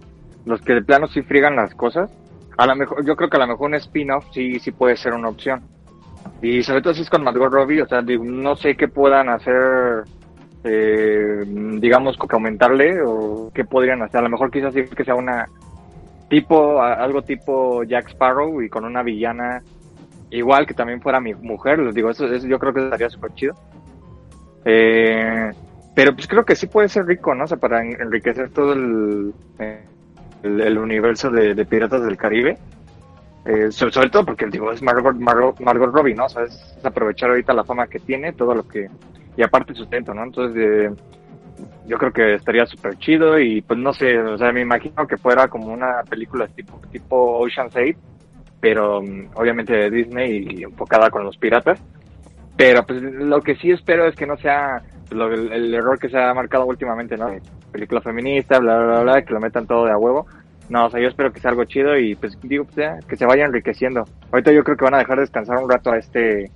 los 0.46 0.62
que 0.62 0.74
de 0.74 0.82
plano 0.82 1.08
sí 1.08 1.22
friegan 1.24 1.56
las 1.58 1.76
cosas. 1.76 2.10
A 2.58 2.66
lo 2.68 2.76
mejor, 2.76 3.06
yo 3.06 3.16
creo 3.16 3.30
que 3.30 3.38
a 3.38 3.42
lo 3.42 3.48
mejor 3.48 3.68
un 3.68 3.76
spin-off 3.76 4.26
sí, 4.34 4.60
sí 4.60 4.72
puede 4.72 4.96
ser 4.96 5.14
una 5.14 5.30
opción. 5.30 5.62
Y 6.42 6.64
sobre 6.64 6.82
todo 6.82 6.94
si 6.94 7.02
es 7.02 7.10
con 7.10 7.24
Margot 7.24 7.52
Robbie, 7.52 7.84
o 7.84 7.88
sea, 7.88 8.02
no 8.02 8.56
sé 8.56 8.76
qué 8.76 8.88
puedan 8.88 9.30
hacer, 9.30 10.04
eh, 10.64 11.44
digamos, 11.46 12.18
que 12.18 12.36
aumentarle 12.36 13.02
o 13.06 13.52
qué 13.54 13.64
podrían 13.64 14.02
hacer. 14.02 14.20
A 14.20 14.24
lo 14.24 14.30
mejor 14.30 14.50
quizás 14.50 14.74
sí 14.74 14.84
que 14.84 15.04
sea 15.04 15.16
una 15.16 15.48
tipo, 16.30 16.82
algo 16.82 17.22
tipo 17.22 17.84
Jack 17.84 18.10
Sparrow 18.10 18.62
y 18.62 18.70
con 18.70 18.86
una 18.86 19.04
villana 19.04 19.62
igual 20.32 20.66
que 20.66 20.74
también 20.74 21.02
fuera 21.02 21.20
mi 21.20 21.36
mujer. 21.36 21.78
Les 21.80 21.94
digo, 21.94 22.10
eso, 22.10 22.26
yo 22.26 22.58
creo 22.58 22.74
que 22.74 22.86
estaría 22.86 23.10
súper 23.10 23.34
chido. 23.36 23.54
Eh, 24.66 25.52
pero 25.94 26.16
pues 26.16 26.28
creo 26.28 26.44
que 26.44 26.56
sí 26.56 26.68
puede 26.68 26.90
ser 26.90 27.06
rico, 27.06 27.36
¿no? 27.36 27.44
O 27.44 27.48
sea, 27.48 27.58
para 27.58 27.84
enriquecer 27.84 28.50
todo 28.50 28.74
el, 28.74 29.34
el, 30.42 30.78
universo 30.78 31.30
de 31.30 31.66
Piratas 31.66 32.04
del 32.04 32.18
Caribe. 32.18 32.58
Eh, 33.46 33.72
sobre, 33.72 34.10
todo 34.10 34.26
porque 34.26 34.46
digo, 34.48 34.72
es 34.72 34.82
Margot, 34.82 35.16
Margot, 35.16 35.94
Robbie, 35.94 36.14
¿no? 36.14 36.26
O 36.26 36.40
es, 36.42 36.78
aprovechar 36.84 37.30
ahorita 37.32 37.54
la 37.54 37.64
fama 37.64 37.88
que 37.88 38.00
tiene, 38.00 38.34
todo 38.34 38.54
lo 38.54 38.68
que... 38.68 38.90
Y 39.36 39.44
aparte 39.44 39.74
su 39.74 39.86
talento, 39.86 40.14
¿no? 40.14 40.24
Entonces, 40.24 40.58
eh, 40.58 40.92
yo 41.88 41.98
creo 41.98 42.12
que 42.12 42.36
estaría 42.36 42.66
súper 42.66 42.98
chido 42.98 43.40
y 43.40 43.62
pues 43.62 43.80
no 43.80 43.94
sé, 43.94 44.18
o 44.18 44.38
sea, 44.38 44.52
me 44.52 44.62
imagino 44.62 45.08
que 45.08 45.18
fuera 45.18 45.48
como 45.48 45.74
una 45.74 46.04
película 46.10 46.48
tipo, 46.48 46.80
tipo 46.92 47.40
Ocean's 47.40 47.76
8, 47.76 47.98
pero 48.60 49.02
mm, 49.02 49.30
obviamente 49.36 49.74
de 49.74 49.90
Disney 49.90 50.48
y 50.50 50.64
enfocada 50.64 51.10
con 51.10 51.24
los 51.24 51.38
piratas. 51.38 51.82
Pero 52.58 52.86
pues 52.86 53.02
lo 53.02 53.42
que 53.42 53.56
sí 53.56 53.72
espero 53.72 54.06
es 54.08 54.16
que 54.16 54.28
no 54.28 54.38
sea 54.38 54.82
el, 55.10 55.52
el, 55.52 55.74
error 55.74 55.98
que 55.98 56.10
se 56.10 56.18
ha 56.18 56.34
marcado 56.34 56.66
últimamente, 56.66 57.18
¿no? 57.18 57.32
Película 57.72 58.02
feminista, 58.02 58.60
bla, 58.60 58.78
bla, 58.78 59.02
bla, 59.02 59.22
que 59.24 59.34
lo 59.34 59.40
metan 59.40 59.66
todo 59.66 59.86
de 59.86 59.92
a 59.92 59.98
huevo. 59.98 60.28
No, 60.72 60.86
o 60.86 60.90
sea, 60.90 61.02
yo 61.02 61.10
espero 61.10 61.34
que 61.34 61.42
sea 61.42 61.52
algo 61.52 61.66
chido 61.66 61.98
y 61.98 62.16
pues 62.16 62.40
digo, 62.44 62.64
pues, 62.64 63.06
que 63.06 63.18
se 63.18 63.26
vaya 63.26 63.44
enriqueciendo. 63.44 64.06
Ahorita 64.32 64.54
yo 64.54 64.64
creo 64.64 64.78
que 64.78 64.86
van 64.86 64.94
a 64.94 65.00
dejar 65.00 65.20
descansar 65.20 65.58
un 65.58 65.70
rato 65.70 65.92
a 65.92 65.98
este 65.98 66.50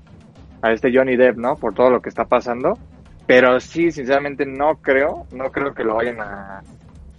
a 0.61 0.71
este 0.71 0.89
Johnny 0.95 1.17
Depp, 1.17 1.35
¿no? 1.35 1.57
Por 1.57 1.73
todo 1.73 1.89
lo 1.89 2.01
que 2.01 2.07
está 2.07 2.23
pasando. 2.23 2.79
Pero 3.27 3.59
sí, 3.59 3.91
sinceramente 3.91 4.45
no 4.45 4.75
creo, 4.75 5.25
no 5.33 5.51
creo 5.51 5.73
que 5.73 5.83
lo 5.83 5.95
vayan 5.95 6.21
a, 6.21 6.61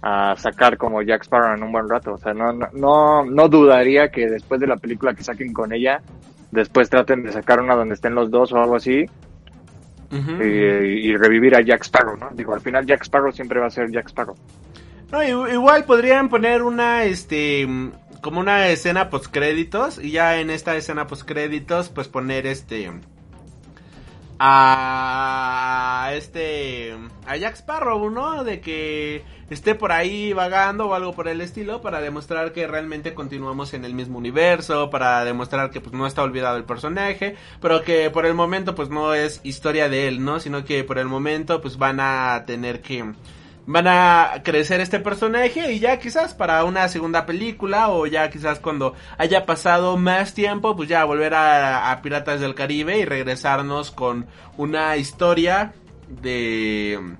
a 0.01 0.35
sacar 0.37 0.77
como 0.77 1.03
Jack 1.03 1.21
Sparrow 1.21 1.55
en 1.55 1.61
un 1.61 1.71
buen 1.71 1.87
rato. 1.87 2.15
O 2.15 2.17
sea, 2.17 2.33
no, 2.33 2.51
no, 2.51 3.23
no, 3.23 3.47
dudaría 3.47 4.09
que 4.09 4.25
después 4.25 4.59
de 4.59 4.65
la 4.65 4.77
película 4.77 5.13
que 5.13 5.23
saquen 5.23 5.53
con 5.53 5.73
ella, 5.73 6.01
después 6.49 6.89
traten 6.89 7.21
de 7.21 7.31
sacar 7.31 7.61
una 7.61 7.75
donde 7.75 7.93
estén 7.93 8.15
los 8.15 8.31
dos 8.31 8.51
o 8.53 8.57
algo 8.57 8.75
así. 8.75 9.05
y, 10.09 10.43
y, 10.43 11.15
revivir 11.15 11.55
a 11.55 11.61
Jack 11.61 11.83
Sparrow, 11.83 12.17
¿no? 12.17 12.29
Digo, 12.33 12.55
al 12.55 12.61
final 12.61 12.87
Jack 12.87 13.03
Sparrow 13.03 13.31
siempre 13.31 13.59
va 13.59 13.67
a 13.67 13.69
ser 13.69 13.91
Jack 13.91 14.07
Sparrow. 14.07 14.35
No, 15.11 15.23
igual 15.23 15.85
podrían 15.85 16.27
poner 16.27 16.63
una, 16.63 17.05
este, 17.05 17.67
como 18.21 18.41
una 18.41 18.67
escena 18.67 19.09
post 19.09 19.27
créditos 19.27 19.99
y 19.99 20.11
ya 20.11 20.39
en 20.39 20.49
esta 20.49 20.75
escena 20.75 21.07
post 21.07 21.23
créditos, 21.23 21.89
pues 21.89 22.07
poner 22.07 22.45
este 22.45 22.91
a 24.39 26.11
este 26.13 26.95
a 27.25 27.37
Jack 27.37 27.55
Sparrow, 27.55 28.09
¿no? 28.09 28.43
De 28.43 28.59
que 28.59 29.23
esté 29.49 29.75
por 29.75 29.91
ahí 29.91 30.33
vagando 30.33 30.87
o 30.87 30.93
algo 30.93 31.13
por 31.13 31.27
el 31.27 31.41
estilo 31.41 31.81
para 31.81 32.01
demostrar 32.01 32.51
que 32.53 32.67
realmente 32.67 33.13
continuamos 33.13 33.73
en 33.73 33.85
el 33.85 33.93
mismo 33.93 34.17
universo, 34.17 34.89
para 34.89 35.23
demostrar 35.23 35.71
que 35.71 35.81
pues 35.81 35.93
no 35.93 36.05
está 36.05 36.21
olvidado 36.21 36.57
el 36.57 36.65
personaje, 36.65 37.35
pero 37.61 37.81
que 37.83 38.09
por 38.09 38.25
el 38.25 38.33
momento 38.33 38.75
pues 38.75 38.89
no 38.89 39.13
es 39.13 39.39
historia 39.43 39.89
de 39.89 40.07
él, 40.07 40.23
¿no? 40.23 40.39
Sino 40.39 40.65
que 40.65 40.83
por 40.83 40.99
el 40.99 41.07
momento 41.07 41.61
pues 41.61 41.77
van 41.77 41.99
a 41.99 42.43
tener 42.45 42.81
que 42.81 43.13
van 43.67 43.85
a 43.87 44.41
crecer 44.43 44.79
este 44.79 44.99
personaje 44.99 45.73
y 45.73 45.79
ya 45.79 45.99
quizás 45.99 46.33
para 46.33 46.63
una 46.63 46.87
segunda 46.87 47.25
película 47.25 47.89
o 47.89 48.07
ya 48.07 48.29
quizás 48.29 48.59
cuando 48.59 48.95
haya 49.17 49.45
pasado 49.45 49.97
más 49.97 50.33
tiempo 50.33 50.75
pues 50.75 50.87
ya 50.87 51.03
volver 51.03 51.33
a, 51.33 51.91
a 51.91 52.01
Piratas 52.01 52.39
del 52.39 52.55
Caribe 52.55 52.97
y 52.97 53.05
regresarnos 53.05 53.91
con 53.91 54.25
una 54.55 54.95
historia 54.95 55.73
de 56.07 57.17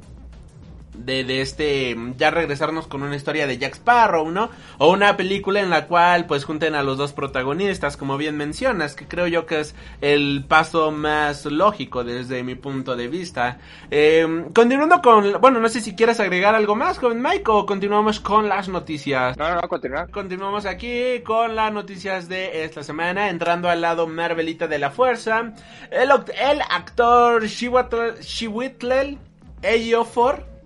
de, 0.97 1.23
de, 1.23 1.41
este 1.41 1.95
ya 2.17 2.31
regresarnos 2.31 2.87
con 2.87 3.03
una 3.03 3.15
historia 3.15 3.47
de 3.47 3.57
Jack 3.57 3.75
Sparrow, 3.75 4.29
¿no? 4.29 4.49
O 4.77 4.91
una 4.91 5.17
película 5.17 5.61
en 5.61 5.69
la 5.69 5.87
cual 5.87 6.25
pues 6.25 6.45
junten 6.45 6.75
a 6.75 6.83
los 6.83 6.97
dos 6.97 7.13
protagonistas, 7.13 7.97
como 7.97 8.17
bien 8.17 8.37
mencionas, 8.37 8.95
que 8.95 9.07
creo 9.07 9.27
yo 9.27 9.45
que 9.45 9.59
es 9.59 9.75
el 10.01 10.45
paso 10.47 10.91
más 10.91 11.45
lógico 11.45 12.03
desde 12.03 12.43
mi 12.43 12.55
punto 12.55 12.95
de 12.95 13.07
vista. 13.07 13.59
Eh, 13.91 14.45
continuando 14.53 15.01
con, 15.01 15.39
bueno, 15.39 15.59
no 15.59 15.69
sé 15.69 15.81
si 15.81 15.95
quieres 15.95 16.19
agregar 16.19 16.55
algo 16.55 16.75
más, 16.75 16.97
joven 16.97 17.21
Mike, 17.21 17.49
o 17.51 17.65
continuamos 17.65 18.19
con 18.19 18.49
las 18.49 18.67
noticias. 18.69 19.37
No, 19.37 19.49
no, 19.49 19.61
no, 19.61 19.67
continuar. 19.67 20.09
Continuamos 20.09 20.65
aquí 20.65 21.21
con 21.23 21.55
las 21.55 21.71
noticias 21.71 22.27
de 22.29 22.63
esta 22.63 22.83
semana, 22.83 23.29
entrando 23.29 23.69
al 23.69 23.81
lado 23.81 24.07
Marvelita 24.07 24.67
de 24.67 24.79
la 24.79 24.91
Fuerza. 24.91 25.53
El, 25.91 26.09
el 26.11 26.61
actor 26.61 27.45
Shiwitlel 27.45 29.17
Eyofor 29.61 30.56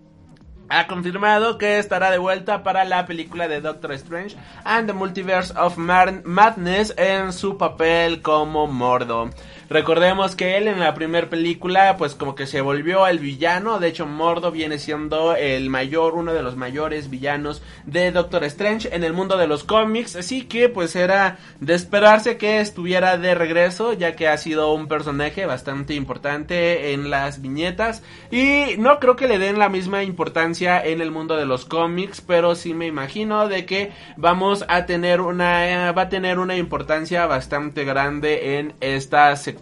ha 0.72 0.88
confirmado 0.88 1.58
que 1.58 1.80
estará 1.80 2.12
de 2.12 2.18
vuelta 2.18 2.64
para 2.64 2.86
la 2.86 3.06
película 3.06 3.50
de 3.50 3.60
Doctor 3.60 3.92
Strange 3.92 4.38
and 4.64 4.88
the 4.88 4.94
Multiverse 4.94 5.54
of 5.58 5.78
Madness 5.78 6.94
en 6.98 7.34
su 7.34 7.58
papel 7.58 8.22
como 8.22 8.68
Mordo. 8.68 9.30
Recordemos 9.72 10.36
que 10.36 10.58
él 10.58 10.68
en 10.68 10.82
la 10.82 10.94
primera 10.94 11.30
película 11.30 11.96
pues 11.96 12.14
como 12.14 12.36
que 12.36 12.46
se 12.46 12.60
volvió 12.60 13.08
el 13.08 13.20
villano, 13.20 13.80
de 13.80 13.88
hecho 13.88 14.06
Mordo 14.06 14.52
viene 14.52 14.80
siendo 14.80 15.34
el 15.34 15.70
mayor, 15.70 16.16
uno 16.16 16.34
de 16.34 16.44
los 16.44 16.58
mayores 16.58 17.10
villanos 17.10 17.64
de 17.86 18.12
Doctor 18.12 18.44
Strange 18.44 18.94
en 18.94 19.06
el 19.06 19.14
mundo 19.14 19.38
de 19.38 19.48
los 19.48 19.64
cómics, 19.64 20.18
así 20.18 20.42
que 20.42 20.68
pues 20.68 20.98
era 20.98 21.38
de 21.62 21.74
esperarse 21.74 22.36
que 22.36 22.60
estuviera 22.60 23.18
de 23.18 23.34
regreso 23.34 23.94
ya 23.94 24.14
que 24.14 24.28
ha 24.28 24.36
sido 24.36 24.74
un 24.74 24.90
personaje 24.90 25.46
bastante 25.46 25.94
importante 25.94 26.92
en 26.92 27.10
las 27.10 27.42
viñetas. 27.42 28.04
Y 28.30 28.76
no 28.78 29.00
creo 29.00 29.16
que 29.16 29.30
le 29.30 29.40
den 29.40 29.58
la 29.58 29.70
misma 29.70 30.04
importancia 30.04 30.84
en 30.84 31.00
el 31.00 31.12
mundo 31.12 31.38
de 31.38 31.46
los 31.46 31.64
cómics, 31.64 32.20
pero 32.20 32.56
sí 32.56 32.74
me 32.74 32.88
imagino 32.88 33.48
de 33.48 33.66
que 33.66 33.94
vamos 34.18 34.66
a 34.68 34.86
tener 34.86 35.22
una 35.22 35.94
va 35.94 36.02
a 36.02 36.10
tener 36.10 36.40
una 36.40 36.58
importancia 36.58 37.26
bastante 37.26 37.86
grande 37.86 38.60
en 38.60 38.74
esta 38.82 39.34
secuencia 39.38 39.61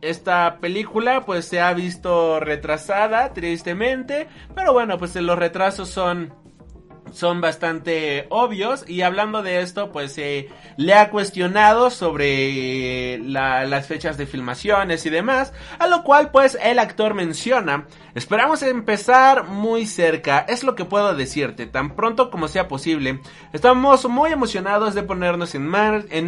esta 0.00 0.58
película 0.60 1.24
pues 1.26 1.44
se 1.44 1.60
ha 1.60 1.72
visto 1.72 2.40
retrasada 2.40 3.32
tristemente, 3.32 4.28
pero 4.54 4.72
bueno, 4.72 4.98
pues 4.98 5.14
los 5.16 5.38
retrasos 5.38 5.88
son 5.88 6.34
son 7.12 7.40
bastante 7.40 8.26
obvios. 8.30 8.88
Y 8.88 9.02
hablando 9.02 9.42
de 9.42 9.60
esto 9.60 9.90
pues 9.92 10.12
se 10.12 10.48
le 10.76 10.94
ha 10.94 11.10
cuestionado 11.10 11.90
sobre 11.90 13.18
la- 13.18 13.64
las 13.66 13.86
fechas 13.86 14.16
de 14.16 14.26
filmaciones 14.26 15.04
y 15.06 15.10
demás 15.10 15.52
a 15.78 15.86
lo 15.86 16.02
cual 16.04 16.30
pues 16.30 16.58
el 16.62 16.78
actor 16.78 17.14
menciona 17.14 17.86
esperamos 18.14 18.62
empezar 18.62 19.44
muy 19.44 19.86
cerca 19.86 20.44
es 20.48 20.64
lo 20.64 20.74
que 20.74 20.84
puedo 20.84 21.14
decirte 21.14 21.66
tan 21.66 21.94
pronto 21.94 22.30
como 22.30 22.48
sea 22.48 22.68
posible. 22.68 23.20
Estamos 23.52 24.08
muy 24.08 24.32
emocionados 24.32 24.94
de 24.94 25.02
ponernos 25.02 25.54
en 25.54 25.66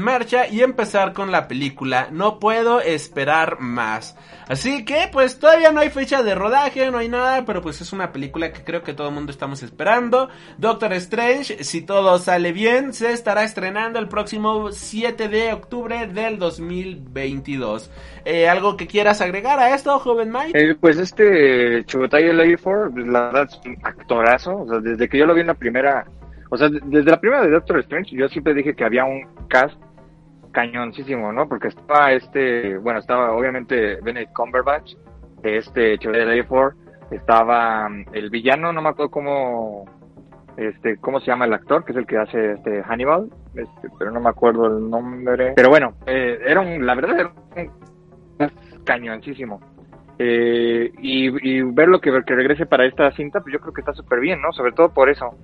marcha 0.01 0.47
y 0.49 0.63
empezar 0.63 1.13
con 1.13 1.31
la 1.33 1.49
película. 1.49 2.09
No 2.11 2.39
puedo 2.39 2.81
esperar 2.81 3.61
más 3.61 4.17
así 4.49 4.85
que 4.85 5.09
pues 5.13 5.39
todavía 5.39 5.71
no 5.73 5.81
hay 5.81 5.91
fecha 5.91 6.23
de 6.23 6.35
rodaje 6.35 6.91
no 6.91 6.99
hay 6.99 7.09
nada 7.09 7.45
pero 7.45 7.63
pues 7.63 7.81
es 7.81 7.93
una 7.93 8.13
película 8.13 8.53
que 8.53 8.65
creo 8.65 8.83
que 8.83 8.93
todo 8.93 9.09
el 9.09 9.15
mundo 9.15 9.31
estamos 9.33 9.63
esperando 9.63 10.29
Doctor 10.73 10.95
Strange, 10.95 11.65
si 11.65 11.83
todo 11.83 12.17
sale 12.17 12.51
bien, 12.51 12.95
se 12.95 13.13
estará 13.13 13.45
estrenando 13.45 13.99
el 13.99 14.09
próximo 14.09 14.73
7 14.73 15.29
de 15.29 15.53
octubre 15.53 16.07
del 16.07 16.39
2022. 16.39 17.91
Eh, 18.25 18.49
¿Algo 18.49 18.79
que 18.79 18.87
quieras 18.87 19.21
agregar 19.21 19.59
a 19.59 19.75
esto, 19.75 19.99
joven 19.99 20.33
Mike? 20.33 20.59
Eh, 20.59 20.75
pues 20.81 20.97
este 20.97 21.85
Chubutay 21.85 22.25
Lady4, 22.25 23.05
la 23.05 23.27
verdad 23.27 23.49
es 23.51 23.61
un 23.67 23.77
actorazo. 23.83 24.63
O 24.63 24.67
sea, 24.67 24.81
desde 24.81 25.11
que 25.11 25.19
yo 25.19 25.27
lo 25.27 25.35
vi 25.35 25.43
en 25.43 25.49
la 25.49 25.55
primera, 25.55 26.07
o 26.49 26.57
sea, 26.57 26.71
desde 26.71 27.11
la 27.11 27.21
primera 27.21 27.43
de 27.43 27.51
Doctor 27.51 27.81
Strange, 27.81 28.17
yo 28.17 28.27
siempre 28.31 28.55
dije 28.55 28.75
que 28.75 28.85
había 28.85 29.05
un 29.05 29.27
cast 29.49 29.79
cañoncísimo, 30.53 31.35
¿no? 31.35 31.47
Porque 31.47 31.69
estaba 31.69 32.13
este, 32.15 32.79
bueno, 32.79 32.99
estaba 32.99 33.33
obviamente 33.33 33.97
Benedict 33.97 34.33
Cumberbatch, 34.33 34.95
este 35.43 35.99
Chubutay 35.99 36.25
Lady4, 36.25 36.73
estaba 37.11 37.91
mm, 37.91 38.07
el 38.15 38.31
villano, 38.31 38.73
no 38.73 38.81
me 38.81 38.89
acuerdo 38.89 39.11
cómo, 39.11 39.85
este, 40.57 40.97
cómo 40.99 41.21
se 41.21 41.27
llama 41.27 41.45
el 41.47 41.53
actor, 41.55 41.85
que 41.85 41.93
es 41.93 41.99
el 41.99 42.07
que 42.07 42.19
hace 42.19 42.53
este 42.53 42.83
Hannibal, 42.83 43.29
este, 43.55 43.89
pero 43.99 44.11
no 44.11 44.21
me 44.21 44.29
acuerdo 44.31 44.67
el 44.67 44.89
nombre. 44.91 45.53
Pero 45.57 45.69
bueno, 45.71 45.95
eh, 46.07 46.39
era 46.47 46.61
un, 46.61 46.85
la 46.87 46.95
verdad 46.95 47.19
era 47.19 47.33
un 47.57 48.83
cañoncísimo. 48.85 49.61
Eh, 50.19 50.93
y, 50.99 51.51
y 51.51 51.63
ver 51.63 51.89
lo 51.89 52.01
que, 52.01 52.13
que 52.27 52.35
regrese 52.35 52.67
para 52.67 52.85
esta 52.85 53.11
cinta, 53.13 53.41
pues 53.41 53.53
yo 53.55 53.61
creo 53.61 53.73
que 53.73 53.81
está 53.81 53.93
súper 53.93 54.21
bien, 54.21 54.41
¿no? 54.41 54.53
Sobre 54.53 54.73
todo 54.73 54.93
por 54.93 55.09
eso. 55.09 55.35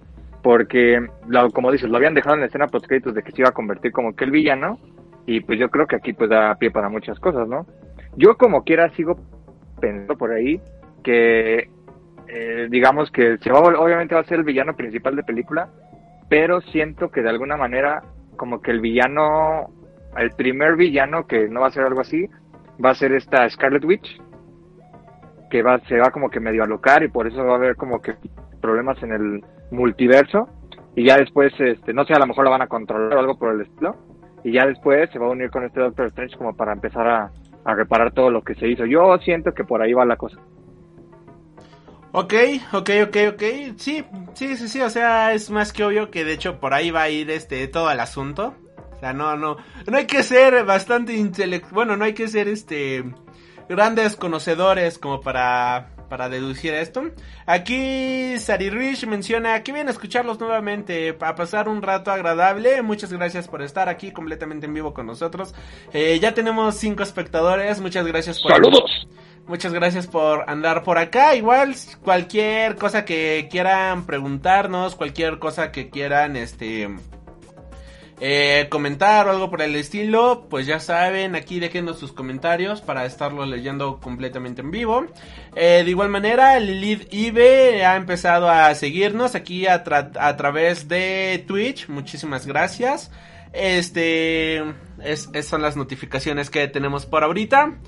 Porque, 0.43 1.05
lo- 1.27 1.51
como 1.51 1.73
dices, 1.73 1.89
lo 1.91 1.97
habían 1.97 2.15
dejado 2.15 2.35
en 2.35 2.41
la 2.43 2.47
escena 2.47 2.69
post 2.69 2.87
créditos 2.87 3.15
de 3.15 3.23
que 3.23 3.33
se 3.33 3.41
iba 3.41 3.49
a 3.49 3.53
convertir 3.55 3.93
como 3.93 4.15
que 4.15 4.25
el 4.25 4.31
villano. 4.31 4.79
Y 5.27 5.41
pues 5.41 5.59
yo 5.59 5.69
creo 5.69 5.87
que 5.87 5.97
aquí 5.97 6.13
pues 6.13 6.31
da 6.31 6.55
pie 6.55 6.71
para 6.71 6.89
muchas 6.89 7.19
cosas, 7.21 7.49
¿no? 7.49 7.67
Yo 8.17 8.37
como 8.37 8.65
quiera 8.65 8.89
sigo 8.91 9.19
pensando 9.81 10.17
por 10.17 10.33
ahí 10.33 10.61
que, 11.03 11.71
eh, 12.29 12.69
digamos 12.71 13.11
que 13.11 13.39
se 13.39 13.51
va, 13.51 13.61
obviamente 13.61 14.15
va 14.15 14.21
a 14.21 14.25
ser 14.25 14.39
el 14.39 14.45
villano 14.45 14.77
principal 14.77 15.17
de 15.17 15.23
película, 15.23 15.69
pero 16.29 16.61
siento 16.61 17.11
que 17.11 17.23
de 17.23 17.31
alguna 17.31 17.57
manera 17.57 18.03
como 18.37 18.61
que 18.61 18.71
el 18.71 18.81
villano, 18.81 19.71
el 20.17 20.31
primer 20.33 20.77
villano 20.77 21.27
que 21.27 21.49
no 21.49 21.61
va 21.61 21.69
a 21.69 21.73
ser 21.73 21.85
algo 21.85 22.01
así, 22.01 22.27
va 22.85 22.91
a 22.91 22.95
ser 22.95 23.13
esta 23.13 23.49
Scarlet 23.49 23.85
Witch, 23.85 24.21
que 25.51 25.63
va, 25.63 25.81
se 25.89 25.97
va 25.97 26.11
como 26.11 26.29
que 26.29 26.41
medio 26.41 26.63
a 26.63 26.67
alocar 26.67 27.03
y 27.03 27.09
por 27.09 27.27
eso 27.27 27.45
va 27.45 27.55
a 27.55 27.57
haber 27.57 27.77
como 27.77 28.01
que 28.03 28.15
problemas 28.61 29.03
en 29.03 29.13
el 29.13 29.45
multiverso 29.71 30.49
y 30.95 31.07
ya 31.07 31.17
después, 31.17 31.53
este, 31.59 31.95
no 31.95 32.05
sé, 32.05 32.13
a 32.13 32.19
lo 32.19 32.27
mejor 32.27 32.45
la 32.45 32.51
van 32.51 32.63
a 32.63 32.67
controlar 32.67 33.17
o 33.17 33.21
algo 33.21 33.39
por 33.39 33.55
el 33.55 33.63
estilo 33.63 33.97
y 34.45 34.53
ya 34.53 34.67
después 34.67 35.09
se 35.11 35.19
va 35.19 35.27
a 35.27 35.31
unir 35.31 35.51
con 35.51 35.65
este 35.65 35.81
Doctor 35.81 36.07
Strange 36.09 36.37
como 36.37 36.55
para 36.55 36.73
empezar 36.73 37.07
a 37.07 37.75
reparar 37.75 38.13
todo 38.13 38.31
lo 38.31 38.43
que 38.43 38.55
se 38.55 38.69
hizo. 38.69 38.85
Yo 38.85 39.17
siento 39.19 39.53
que 39.53 39.65
por 39.65 39.81
ahí 39.83 39.93
va 39.93 40.05
la 40.05 40.17
cosa. 40.17 40.39
Ok, 42.21 42.35
ok, 42.73 42.91
ok, 43.07 43.17
ok. 43.33 43.43
Sí, 43.77 44.05
sí, 44.35 44.57
sí, 44.57 44.69
sí. 44.69 44.81
O 44.81 44.91
sea, 44.91 45.33
es 45.35 45.51
más 45.51 45.73
que 45.73 45.85
obvio 45.85 46.11
que 46.11 46.25
de 46.25 46.33
hecho 46.33 46.59
por 46.59 46.75
ahí 46.75 46.91
va 46.91 47.03
a 47.03 47.11
ir 47.11 47.31
este 47.31 47.69
todo 47.69 47.93
el 47.93 48.01
asunto. 48.01 48.57
O 48.97 48.99
sea, 48.99 49.13
no, 49.13 49.37
no, 49.37 49.57
no 49.87 49.97
hay 49.97 50.07
que 50.07 50.25
ser 50.25 50.65
bastante 50.65 51.15
intelectual. 51.15 51.73
Bueno, 51.73 51.97
no 51.97 52.05
hay 52.05 52.15
que 52.15 52.27
ser 52.27 52.49
este 52.49 53.05
grandes 53.69 54.17
conocedores 54.17 54.99
como 54.99 55.21
para 55.21 55.93
para 56.09 56.29
deducir 56.29 56.75
esto. 56.75 57.11
Aquí 57.47 58.39
Sari 58.39 58.71
Rich 58.71 59.07
menciona 59.07 59.63
que 59.63 59.73
bien 59.73 59.89
escucharlos 59.89 60.41
nuevamente 60.41 61.15
para 61.15 61.35
pasar 61.35 61.69
un 61.69 61.83
rato 61.83 62.11
agradable. 62.11 62.83
Muchas 62.83 63.13
gracias 63.13 63.49
por 63.49 63.63
estar 63.63 63.89
aquí 63.89 64.13
completamente 64.13 64.67
en 64.67 64.75
vivo 64.75 64.95
con 64.95 65.07
nosotros. 65.07 65.55
Eh, 65.93 66.19
ya 66.21 66.35
tenemos 66.35 66.77
cinco 66.77 67.03
espectadores. 67.03 67.81
Muchas 67.81 68.07
gracias 68.07 68.41
por 68.41 68.53
¡Saludos! 68.53 69.09
Muchas 69.47 69.73
gracias 69.73 70.07
por 70.07 70.45
andar 70.49 70.83
por 70.83 70.99
acá. 70.99 71.35
Igual 71.35 71.75
cualquier 72.03 72.77
cosa 72.77 73.07
que 73.07 73.49
quieran 73.51 74.05
preguntarnos, 74.05 74.95
cualquier 74.95 75.39
cosa 75.39 75.73
que 75.73 75.89
quieran 75.89 76.37
este 76.37 76.89
eh, 78.21 78.67
comentar 78.71 79.27
o 79.27 79.31
algo 79.31 79.49
por 79.51 79.63
el 79.63 79.77
estilo, 79.77 80.47
pues 80.51 80.67
ya 80.67 80.81
saben, 80.81 81.35
aquí 81.37 81.61
déjenos 81.61 81.99
sus 81.99 82.13
comentarios 82.13 82.81
para 82.81 83.05
estarlos 83.07 83.49
leyendo 83.49 84.01
completamente 84.01 84.61
en 84.63 84.71
vivo. 84.71 85.07
Eh, 85.55 85.83
de 85.85 85.91
igual 85.91 86.09
manera, 86.09 86.59
Lilith 86.59 87.13
Ibe 87.13 87.85
ha 87.85 87.97
empezado 87.97 88.51
a 88.51 88.75
seguirnos 88.75 89.35
aquí 89.35 89.67
a, 89.67 89.85
tra- 89.85 90.13
a 90.19 90.37
través 90.37 90.89
de 90.89 91.45
Twitch. 91.47 91.89
Muchísimas 91.89 92.47
gracias. 92.47 93.11
Este 93.53 94.59
es, 95.03 95.29
es- 95.33 95.47
son 95.47 95.63
las 95.63 95.77
notificaciones 95.77 96.51
que 96.51 96.67
tenemos 96.69 97.07
por 97.07 97.25
ahorita. 97.25 97.79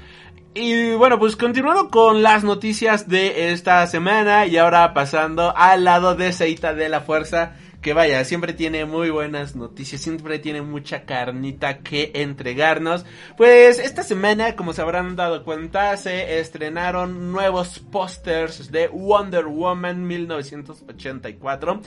Y 0.55 0.93
bueno, 0.95 1.19
pues 1.21 1.37
continuando 1.37 1.91
con 1.91 2.23
las 2.23 2.43
noticias 2.43 3.09
de 3.09 3.53
esta 3.53 3.87
semana 3.87 4.47
y 4.47 4.57
ahora 4.57 4.93
pasando 4.95 5.57
al 5.57 5.85
lado 5.85 6.17
de 6.17 6.33
Seita 6.33 6.75
de 6.75 6.89
la 6.89 7.03
Fuerza, 7.03 7.53
que 7.81 7.95
vaya, 7.95 8.25
siempre 8.25 8.53
tiene 8.53 8.85
muy 8.85 9.11
buenas 9.11 9.57
noticias, 9.57 10.01
siempre 10.01 10.39
tiene 10.39 10.63
mucha 10.63 11.05
carnita 11.05 11.79
que 11.79 12.13
entregarnos. 12.15 13.07
Pues 13.37 13.79
esta 13.79 14.03
semana, 14.03 14.57
como 14.57 14.73
se 14.73 14.83
habrán 14.83 15.17
dado 15.17 15.45
cuenta, 15.45 15.97
se 15.97 16.39
estrenaron 16.41 17.33
nuevos 17.33 17.79
pósters 17.79 18.71
de 18.71 18.89
Wonder 18.89 19.47
Woman 19.47 20.07
1984 20.07 21.81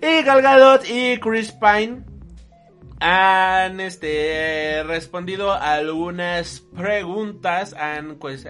y 0.00 0.22
Gal 0.22 0.42
Gadot 0.42 0.88
y 0.88 1.18
Chris 1.18 1.52
Pine 1.52 2.04
han 3.00 3.80
este 3.80 4.82
respondido 4.84 5.52
algunas 5.52 6.60
preguntas 6.76 7.72
han 7.74 8.16
pues 8.16 8.44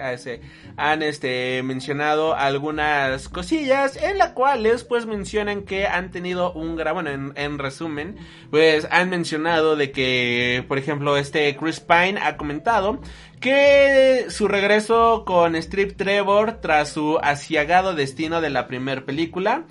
han 0.78 1.02
este 1.02 1.62
mencionado 1.64 2.34
algunas 2.34 3.28
cosillas 3.28 3.96
en 3.96 4.16
las 4.16 4.30
cuales 4.30 4.84
pues 4.84 5.06
mencionan 5.06 5.62
que 5.62 5.86
han 5.86 6.10
tenido 6.10 6.52
un 6.52 6.76
gran 6.76 6.94
bueno 6.94 7.10
en, 7.10 7.32
en 7.34 7.58
resumen 7.58 8.16
pues 8.50 8.86
han 8.90 9.10
mencionado 9.10 9.74
de 9.74 9.90
que 9.90 10.64
por 10.68 10.78
ejemplo 10.78 11.16
este 11.16 11.54
Chris 11.56 11.80
Pine 11.80 12.20
ha 12.22 12.36
comentado 12.36 13.00
que 13.40 14.26
su 14.28 14.46
regreso 14.46 15.24
con 15.26 15.56
Strip 15.56 15.96
Trevor 15.96 16.60
tras 16.60 16.90
su 16.90 17.18
asiagado 17.22 17.94
destino 17.94 18.40
de 18.40 18.50
la 18.50 18.68
primera 18.68 19.04
película 19.04 19.64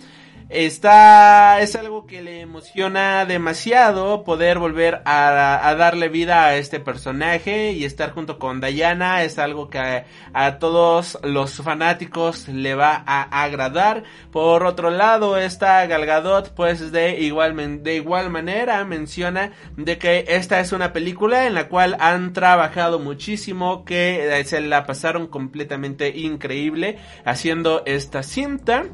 Está, 0.50 1.60
es 1.60 1.76
algo 1.76 2.06
que 2.08 2.22
le 2.22 2.40
emociona 2.40 3.26
demasiado 3.26 4.24
poder 4.24 4.60
volver 4.60 5.02
a, 5.04 5.76
darle 5.78 6.08
vida 6.08 6.46
a 6.46 6.56
este 6.56 6.80
personaje 6.80 7.74
y 7.74 7.84
estar 7.84 8.12
junto 8.12 8.40
con 8.40 8.62
Diana 8.62 9.24
es 9.24 9.40
algo 9.40 9.70
que 9.70 9.78
a, 9.80 10.06
a 10.32 10.58
todos 10.58 11.20
los 11.22 11.58
fanáticos 11.58 12.48
le 12.48 12.76
va 12.76 13.04
a 13.06 13.44
agradar. 13.44 14.04
Por 14.32 14.66
otro 14.66 14.90
lado, 14.90 15.36
esta 15.36 15.86
Galgadot 15.86 16.54
pues 16.56 16.94
de 16.94 17.20
igual, 17.20 17.84
de 17.84 17.96
igual 17.96 18.30
manera 18.30 18.86
menciona 18.86 19.52
de 19.76 19.98
que 19.98 20.24
esta 20.30 20.62
es 20.62 20.72
una 20.72 20.94
película 20.94 21.46
en 21.46 21.56
la 21.56 21.68
cual 21.68 21.98
han 22.00 22.32
trabajado 22.32 23.00
muchísimo, 23.00 23.84
que 23.84 24.40
eh, 24.40 24.46
se 24.46 24.62
la 24.62 24.86
pasaron 24.86 25.28
completamente 25.28 26.08
increíble 26.18 27.00
haciendo 27.26 27.84
esta 27.86 28.24
cinta. 28.24 28.86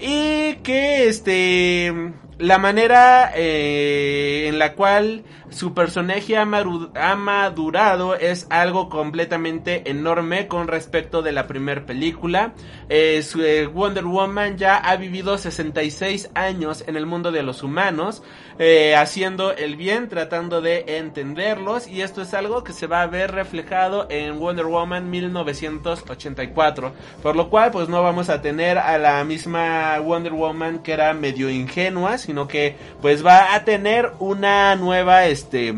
Y 0.00 0.54
que 0.62 1.08
este 1.08 1.92
la 2.38 2.58
manera 2.58 3.32
eh, 3.34 4.46
en 4.48 4.58
la 4.58 4.74
cual 4.74 5.24
su 5.50 5.72
personaje 5.72 6.36
ha, 6.36 6.44
madurado 6.44 8.14
es 8.14 8.46
algo 8.50 8.88
completamente 8.88 9.90
enorme 9.90 10.46
con 10.46 10.68
respecto 10.68 11.22
de 11.22 11.32
la 11.32 11.46
primera 11.46 11.86
película. 11.86 12.52
Eh, 12.88 13.22
su, 13.22 13.42
eh, 13.42 13.66
Wonder 13.66 14.04
Woman 14.04 14.58
ya 14.58 14.76
ha 14.76 14.96
vivido 14.96 15.38
66 15.38 16.30
años 16.34 16.84
en 16.86 16.96
el 16.96 17.06
mundo 17.06 17.32
de 17.32 17.42
los 17.42 17.62
humanos, 17.62 18.22
eh, 18.58 18.94
haciendo 18.96 19.52
el 19.52 19.76
bien, 19.76 20.08
tratando 20.08 20.60
de 20.60 20.84
entenderlos 20.98 21.88
y 21.88 22.02
esto 22.02 22.22
es 22.22 22.34
algo 22.34 22.62
que 22.62 22.72
se 22.72 22.86
va 22.86 23.02
a 23.02 23.06
ver 23.06 23.32
reflejado 23.32 24.06
en 24.10 24.38
Wonder 24.38 24.66
Woman 24.66 25.08
1984, 25.10 26.92
por 27.22 27.36
lo 27.36 27.48
cual 27.48 27.70
pues 27.70 27.88
no 27.88 28.02
vamos 28.02 28.28
a 28.28 28.42
tener 28.42 28.78
a 28.78 28.98
la 28.98 29.24
misma 29.24 29.98
Wonder 30.00 30.32
Woman 30.32 30.80
que 30.80 30.92
era 30.92 31.14
medio 31.14 31.48
ingenua, 31.48 32.18
sino 32.28 32.46
que 32.46 32.76
pues 33.00 33.24
va 33.24 33.54
a 33.54 33.64
tener 33.64 34.12
una 34.18 34.76
nueva 34.76 35.24
este 35.24 35.72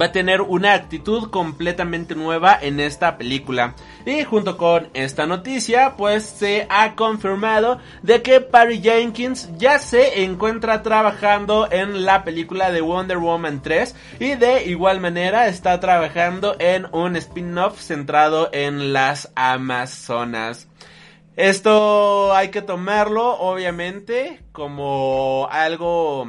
va 0.00 0.06
a 0.06 0.12
tener 0.12 0.40
una 0.40 0.72
actitud 0.72 1.28
completamente 1.28 2.14
nueva 2.14 2.58
en 2.58 2.80
esta 2.80 3.18
película. 3.18 3.74
Y 4.06 4.24
junto 4.24 4.56
con 4.56 4.88
esta 4.94 5.26
noticia, 5.26 5.96
pues 5.98 6.24
se 6.24 6.66
ha 6.70 6.94
confirmado 6.94 7.78
de 8.02 8.22
que 8.22 8.40
Patty 8.40 8.80
Jenkins 8.80 9.50
ya 9.58 9.78
se 9.78 10.22
encuentra 10.22 10.82
trabajando 10.82 11.68
en 11.70 12.06
la 12.06 12.24
película 12.24 12.70
de 12.70 12.80
Wonder 12.80 13.18
Woman 13.18 13.60
3 13.62 13.94
y 14.20 14.34
de 14.36 14.64
igual 14.64 15.00
manera 15.00 15.48
está 15.48 15.78
trabajando 15.80 16.56
en 16.58 16.86
un 16.92 17.16
spin-off 17.16 17.78
centrado 17.80 18.48
en 18.52 18.94
las 18.94 19.30
Amazonas. 19.34 20.68
Esto 21.36 22.34
hay 22.34 22.48
que 22.48 22.62
tomarlo 22.62 23.38
obviamente 23.38 24.40
como 24.52 25.48
algo 25.50 26.26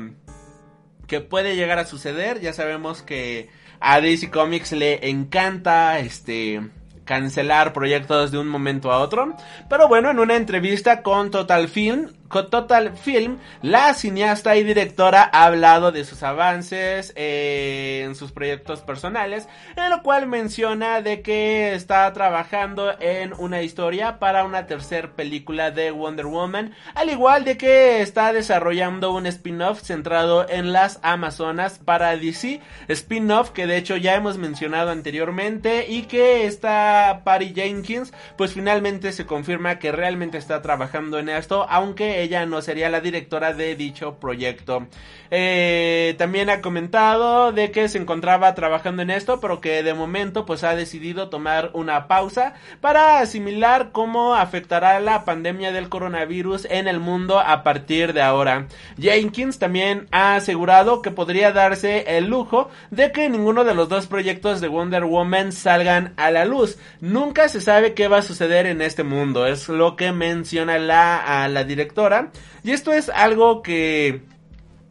que 1.07 1.19
puede 1.19 1.55
llegar 1.55 1.79
a 1.79 1.85
suceder. 1.85 2.39
Ya 2.39 2.53
sabemos 2.53 3.01
que 3.01 3.49
a 3.79 3.99
DC 3.99 4.29
Comics 4.29 4.71
le 4.71 5.09
encanta 5.09 5.99
este 5.99 6.61
cancelar 7.03 7.73
proyectos 7.73 8.31
de 8.31 8.37
un 8.37 8.47
momento 8.47 8.91
a 8.91 8.99
otro. 8.99 9.35
Pero 9.69 9.87
bueno, 9.87 10.11
en 10.11 10.19
una 10.19 10.35
entrevista 10.35 11.01
con 11.01 11.31
Total 11.31 11.67
Film, 11.67 12.13
Total 12.31 12.95
Film, 12.95 13.37
la 13.61 13.93
cineasta 13.93 14.55
y 14.55 14.63
directora 14.63 15.29
ha 15.31 15.45
hablado 15.45 15.91
de 15.91 16.05
sus 16.05 16.23
avances 16.23 17.13
eh, 17.15 18.03
en 18.05 18.15
sus 18.15 18.31
proyectos 18.31 18.81
personales, 18.81 19.47
en 19.75 19.89
lo 19.89 20.01
cual 20.01 20.27
menciona 20.27 21.01
de 21.01 21.21
que 21.21 21.73
está 21.73 22.11
trabajando 22.13 22.93
en 22.99 23.33
una 23.37 23.61
historia 23.61 24.19
para 24.19 24.43
una 24.43 24.65
tercera 24.65 25.11
película 25.15 25.71
de 25.71 25.91
Wonder 25.91 26.25
Woman, 26.25 26.73
al 26.95 27.09
igual 27.09 27.43
de 27.43 27.57
que 27.57 28.01
está 28.01 28.33
desarrollando 28.33 29.11
un 29.11 29.25
spin-off 29.27 29.81
centrado 29.81 30.47
en 30.49 30.71
las 30.71 30.99
Amazonas 31.03 31.79
para 31.79 32.15
DC, 32.15 32.61
spin-off 32.87 33.51
que 33.51 33.67
de 33.67 33.77
hecho 33.77 33.97
ya 33.97 34.15
hemos 34.15 34.37
mencionado 34.37 34.91
anteriormente 34.91 35.87
y 35.89 36.03
que 36.03 36.45
está 36.45 37.21
Patty 37.23 37.53
Jenkins, 37.53 38.13
pues 38.37 38.53
finalmente 38.53 39.11
se 39.11 39.25
confirma 39.25 39.79
que 39.79 39.91
realmente 39.91 40.37
está 40.37 40.61
trabajando 40.61 41.19
en 41.19 41.29
esto, 41.29 41.65
aunque 41.69 42.20
ella 42.21 42.45
no 42.45 42.61
sería 42.61 42.89
la 42.89 43.01
directora 43.01 43.53
de 43.53 43.75
dicho 43.75 44.15
proyecto. 44.19 44.87
Eh, 45.33 46.15
también 46.17 46.49
ha 46.49 46.59
comentado 46.59 47.53
de 47.53 47.71
que 47.71 47.87
se 47.87 47.97
encontraba 47.97 48.53
trabajando 48.53 49.01
en 49.01 49.09
esto, 49.09 49.39
pero 49.39 49.61
que 49.61 49.81
de 49.81 49.93
momento 49.93 50.45
pues 50.45 50.65
ha 50.65 50.75
decidido 50.75 51.29
tomar 51.29 51.71
una 51.73 52.07
pausa 52.07 52.53
para 52.81 53.19
asimilar 53.19 53.91
cómo 53.93 54.35
afectará 54.35 54.99
la 54.99 55.23
pandemia 55.23 55.71
del 55.71 55.87
coronavirus 55.87 56.67
en 56.69 56.87
el 56.87 56.99
mundo 56.99 57.39
a 57.39 57.63
partir 57.63 58.11
de 58.11 58.21
ahora. 58.21 58.67
Jenkins 58.99 59.57
también 59.57 60.07
ha 60.11 60.35
asegurado 60.35 61.01
que 61.01 61.11
podría 61.11 61.53
darse 61.53 62.17
el 62.17 62.25
lujo 62.27 62.69
de 62.89 63.11
que 63.11 63.29
ninguno 63.29 63.63
de 63.63 63.73
los 63.73 63.87
dos 63.87 64.07
proyectos 64.07 64.59
de 64.59 64.67
Wonder 64.67 65.05
Woman 65.05 65.53
salgan 65.53 66.13
a 66.17 66.29
la 66.31 66.43
luz. 66.43 66.77
Nunca 66.99 67.47
se 67.47 67.61
sabe 67.61 67.93
qué 67.93 68.07
va 68.07 68.17
a 68.17 68.23
suceder 68.23 68.65
en 68.65 68.81
este 68.81 69.03
mundo, 69.03 69.47
es 69.47 69.69
lo 69.69 69.95
que 69.95 70.11
menciona 70.11 70.77
la, 70.77 71.43
a 71.43 71.47
la 71.47 71.63
directora. 71.63 72.10
Y 72.63 72.71
esto 72.71 72.93
es 72.93 73.09
algo 73.09 73.61
que 73.61 74.21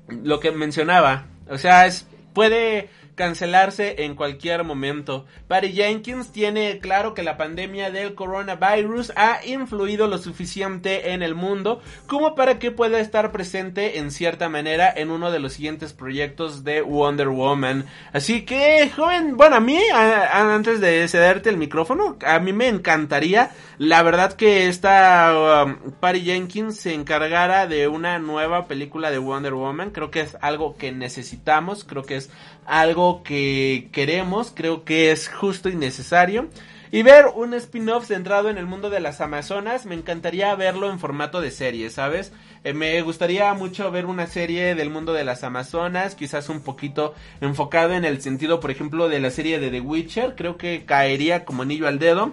lo 0.09 0.40
que 0.40 0.50
mencionaba, 0.50 1.26
o 1.48 1.59
sea, 1.59 1.87
es 1.87 2.06
puede 2.33 2.88
cancelarse 3.20 4.04
en 4.04 4.14
cualquier 4.14 4.64
momento. 4.64 5.26
Patty 5.46 5.74
Jenkins 5.74 6.33
tiene 6.33 6.78
claro 6.78 7.12
que 7.12 7.22
la 7.22 7.37
pandemia 7.37 7.90
del 7.90 8.14
coronavirus 8.14 9.12
ha 9.14 9.44
influido 9.44 10.09
lo 10.09 10.16
suficiente 10.16 11.12
en 11.12 11.22
el 11.22 11.35
mundo 11.35 11.83
como 12.06 12.35
para 12.35 12.59
que 12.59 12.70
pueda 12.70 12.98
estar 12.98 13.30
presente 13.30 13.98
en 13.98 14.11
cierta 14.11 14.48
manera 14.48 14.90
en 14.96 15.11
uno 15.11 15.30
de 15.30 15.38
los 15.38 15.52
siguientes 15.52 15.92
proyectos 15.92 16.64
de 16.64 16.80
Wonder 16.80 17.28
Woman. 17.28 17.85
Así 18.14 18.46
que, 18.46 18.88
joven, 18.88 19.37
bueno, 19.37 19.56
a 19.56 19.61
mí, 19.61 19.78
antes 19.92 20.80
de 20.80 21.06
cederte 21.06 21.50
el 21.50 21.59
micrófono, 21.59 22.16
a 22.24 22.38
mí 22.38 22.54
me 22.54 22.68
encantaría, 22.68 23.50
la 23.76 24.02
verdad 24.02 24.33
que 24.33 24.66
esta 24.68 25.66
um, 25.66 25.92
Patty 26.00 26.22
Jenkins 26.22 26.76
se 26.76 26.94
encargara 26.94 27.66
de 27.66 27.87
una 27.87 28.18
nueva 28.18 28.66
película 28.66 29.11
de 29.11 29.18
Wonder 29.18 29.52
Woman. 29.52 29.90
Creo 29.90 30.11
que 30.11 30.20
es 30.20 30.38
algo 30.40 30.76
que 30.78 30.90
necesitamos, 30.92 31.85
creo 31.85 32.04
que 32.04 32.16
es 32.16 32.30
algo 32.70 33.22
que 33.24 33.88
queremos, 33.92 34.52
creo 34.54 34.85
que 34.85 35.11
es 35.11 35.28
justo 35.28 35.68
y 35.68 35.74
necesario. 35.74 36.48
Y 36.92 37.02
ver 37.02 37.26
un 37.35 37.54
spin-off 37.54 38.06
centrado 38.06 38.48
en 38.48 38.59
el 38.59 38.66
mundo 38.66 38.90
de 38.90 38.98
las 38.98 39.20
Amazonas, 39.20 39.87
me 39.87 39.94
encantaría 39.94 40.52
verlo 40.56 40.90
en 40.90 40.98
formato 40.98 41.40
de 41.40 41.52
serie, 41.52 41.88
¿sabes? 41.90 42.33
Eh, 42.64 42.72
me 42.72 43.00
gustaría 43.02 43.52
mucho 43.54 43.90
ver 43.92 44.06
una 44.06 44.26
serie 44.26 44.74
del 44.74 44.90
mundo 44.90 45.12
de 45.12 45.24
las 45.24 45.44
Amazonas, 45.44 46.16
quizás 46.16 46.48
un 46.48 46.62
poquito 46.62 47.14
enfocado 47.40 47.92
en 47.92 48.04
el 48.04 48.20
sentido, 48.20 48.59
por 48.59 48.72
ejemplo, 48.72 49.09
de 49.09 49.20
la 49.20 49.30
serie 49.30 49.61
de 49.61 49.70
The 49.70 49.80
Witcher, 49.80 50.35
creo 50.37 50.56
que 50.56 50.85
caería 50.85 51.44
como 51.44 51.62
anillo 51.62 51.87
al 51.87 52.00
dedo. 52.00 52.33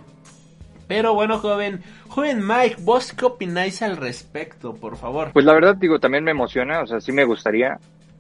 Pero 0.88 1.13
bueno, 1.13 1.38
joven, 1.38 1.84
joven 2.08 2.45
Mike, 2.45 2.78
¿vos 2.80 3.13
qué 3.13 3.26
opináis 3.26 3.82
al 3.82 3.97
respecto, 3.97 4.73
por 4.73 4.97
favor? 4.97 5.32
Pues 5.34 5.45
la 5.45 5.54
verdad, 5.54 5.76
digo, 5.76 6.00
también 6.00 6.23
me 6.23 6.32
emociona, 6.32 6.82
o 6.82 6.88
sea, 6.88 7.00
sí 7.00 7.12
me 7.12 7.26
gustaría, 7.26 7.78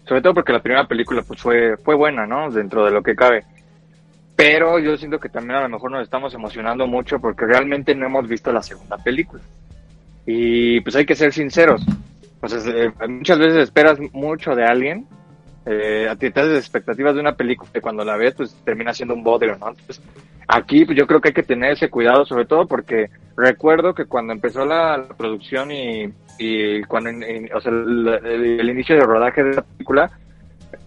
sobre 0.07 0.21
todo 0.21 0.33
porque 0.33 0.53
la 0.53 0.61
primera 0.61 0.87
película 0.87 1.21
pues 1.21 1.41
fue, 1.41 1.77
fue 1.77 1.95
buena, 1.95 2.25
¿no? 2.25 2.49
Dentro 2.49 2.85
de 2.85 2.91
lo 2.91 3.03
que 3.03 3.15
cabe. 3.15 3.43
Pero 4.35 4.79
yo 4.79 4.95
siento 4.97 5.19
que 5.19 5.29
también 5.29 5.57
a 5.57 5.63
lo 5.63 5.69
mejor 5.69 5.91
nos 5.91 6.03
estamos 6.03 6.33
emocionando 6.33 6.87
mucho 6.87 7.19
porque 7.19 7.45
realmente 7.45 7.95
no 7.95 8.05
hemos 8.05 8.27
visto 8.27 8.51
la 8.51 8.61
segunda 8.61 8.97
película. 8.97 9.41
Y 10.25 10.79
pues 10.81 10.95
hay 10.95 11.05
que 11.05 11.15
ser 11.15 11.33
sinceros. 11.33 11.83
Pues 12.39 12.53
muchas 13.09 13.39
veces 13.39 13.63
esperas 13.63 13.99
mucho 14.13 14.53
de 14.53 14.63
alguien, 14.63 15.07
eh, 15.65 16.07
expectativas 16.09 17.15
de 17.15 17.21
una 17.21 17.35
película 17.35 17.69
y 17.73 17.81
cuando 17.81 18.05
la 18.05 18.15
ves 18.15 18.35
pues 18.35 18.55
termina 18.63 18.93
siendo 18.93 19.15
un 19.15 19.23
bodrio, 19.23 19.57
¿no? 19.57 19.69
Entonces, 19.69 20.01
aquí 20.47 20.85
pues, 20.85 20.97
yo 20.97 21.07
creo 21.07 21.19
que 21.19 21.29
hay 21.29 21.33
que 21.33 21.43
tener 21.43 21.71
ese 21.71 21.89
cuidado 21.89 22.25
sobre 22.25 22.45
todo 22.45 22.67
porque 22.67 23.09
recuerdo 23.35 23.93
que 23.93 24.05
cuando 24.05 24.33
empezó 24.33 24.65
la 24.65 25.07
producción 25.17 25.71
y 25.71 26.13
y 26.37 26.83
cuando 26.83 27.09
o 27.09 27.61
sea, 27.61 27.71
el, 27.71 28.69
inicio 28.69 28.95
de 28.95 29.01
rodaje 29.01 29.43
de 29.43 29.55
la 29.55 29.61
película 29.61 30.11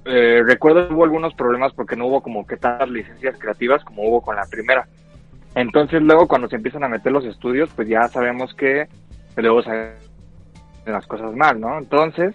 eh, 0.04 0.42
recuerdo 0.44 0.88
que 0.88 0.94
hubo 0.94 1.04
algunos 1.04 1.34
problemas 1.34 1.72
porque 1.72 1.96
no 1.96 2.06
hubo 2.06 2.22
como 2.22 2.46
que 2.46 2.56
tantas 2.56 2.88
licencias 2.90 3.36
creativas 3.38 3.84
como 3.84 4.02
hubo 4.02 4.20
con 4.20 4.36
la 4.36 4.46
primera. 4.46 4.86
Entonces 5.54 6.00
luego 6.02 6.28
cuando 6.28 6.48
se 6.48 6.56
empiezan 6.56 6.84
a 6.84 6.88
meter 6.88 7.12
los 7.12 7.24
estudios 7.24 7.70
pues 7.74 7.88
ya 7.88 8.06
sabemos 8.08 8.54
que 8.54 8.86
luego 9.36 9.62
se 9.62 9.94
las 10.86 11.06
cosas 11.06 11.34
mal 11.34 11.60
no 11.60 11.78
entonces 11.78 12.34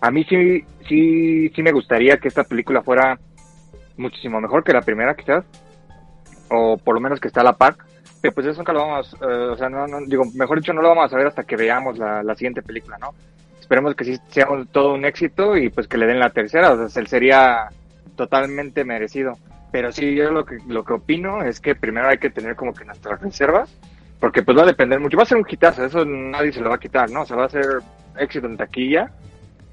a 0.00 0.10
mí 0.10 0.24
sí 0.24 0.64
sí 0.88 1.48
sí 1.54 1.62
me 1.62 1.72
gustaría 1.72 2.18
que 2.18 2.28
esta 2.28 2.44
película 2.44 2.82
fuera 2.82 3.18
muchísimo 3.96 4.40
mejor 4.40 4.62
que 4.62 4.72
la 4.72 4.82
primera 4.82 5.14
quizás 5.14 5.44
o 6.50 6.76
por 6.76 6.94
lo 6.94 7.00
menos 7.00 7.20
que 7.20 7.28
está 7.28 7.40
a 7.40 7.44
la 7.44 7.56
par 7.56 7.76
pues 8.32 8.46
eso 8.46 8.58
nunca 8.58 8.72
lo 8.72 8.80
vamos, 8.80 9.14
eh, 9.20 9.26
o 9.26 9.56
sea, 9.56 9.68
no, 9.68 9.86
digo, 10.06 10.24
mejor 10.34 10.58
dicho, 10.60 10.72
no 10.72 10.82
lo 10.82 10.90
vamos 10.90 11.12
a 11.12 11.16
ver 11.16 11.26
hasta 11.26 11.44
que 11.44 11.56
veamos 11.56 11.98
la, 11.98 12.34
siguiente 12.34 12.62
película, 12.62 12.98
¿no? 12.98 13.14
Esperemos 13.60 13.94
que 13.94 14.04
sí 14.04 14.16
sea 14.28 14.46
todo 14.70 14.94
un 14.94 15.04
éxito 15.04 15.56
y 15.56 15.70
pues 15.70 15.88
que 15.88 15.98
le 15.98 16.06
den 16.06 16.20
la 16.20 16.30
tercera, 16.30 16.72
o 16.72 16.88
sea, 16.88 17.06
sería 17.06 17.68
totalmente 18.16 18.84
merecido. 18.84 19.36
Pero 19.72 19.92
sí, 19.92 20.14
yo 20.14 20.30
lo 20.30 20.44
que, 20.44 20.58
lo 20.68 20.84
que 20.84 20.94
opino 20.94 21.42
es 21.42 21.60
que 21.60 21.74
primero 21.74 22.08
hay 22.08 22.18
que 22.18 22.30
tener 22.30 22.54
como 22.54 22.72
que 22.72 22.84
nuestras 22.84 23.20
reservas, 23.20 23.76
porque 24.20 24.42
pues 24.42 24.56
va 24.56 24.62
a 24.62 24.66
depender 24.66 25.00
mucho. 25.00 25.16
Va 25.16 25.24
a 25.24 25.26
ser 25.26 25.38
un 25.38 25.46
hitazo, 25.48 25.84
eso 25.84 26.04
nadie 26.04 26.52
se 26.52 26.60
lo 26.60 26.70
va 26.70 26.76
a 26.76 26.80
quitar, 26.80 27.10
¿no? 27.10 27.22
O 27.22 27.26
sea, 27.26 27.36
va 27.36 27.46
a 27.46 27.50
ser 27.50 27.80
éxito 28.18 28.46
en 28.46 28.56
taquilla, 28.56 29.10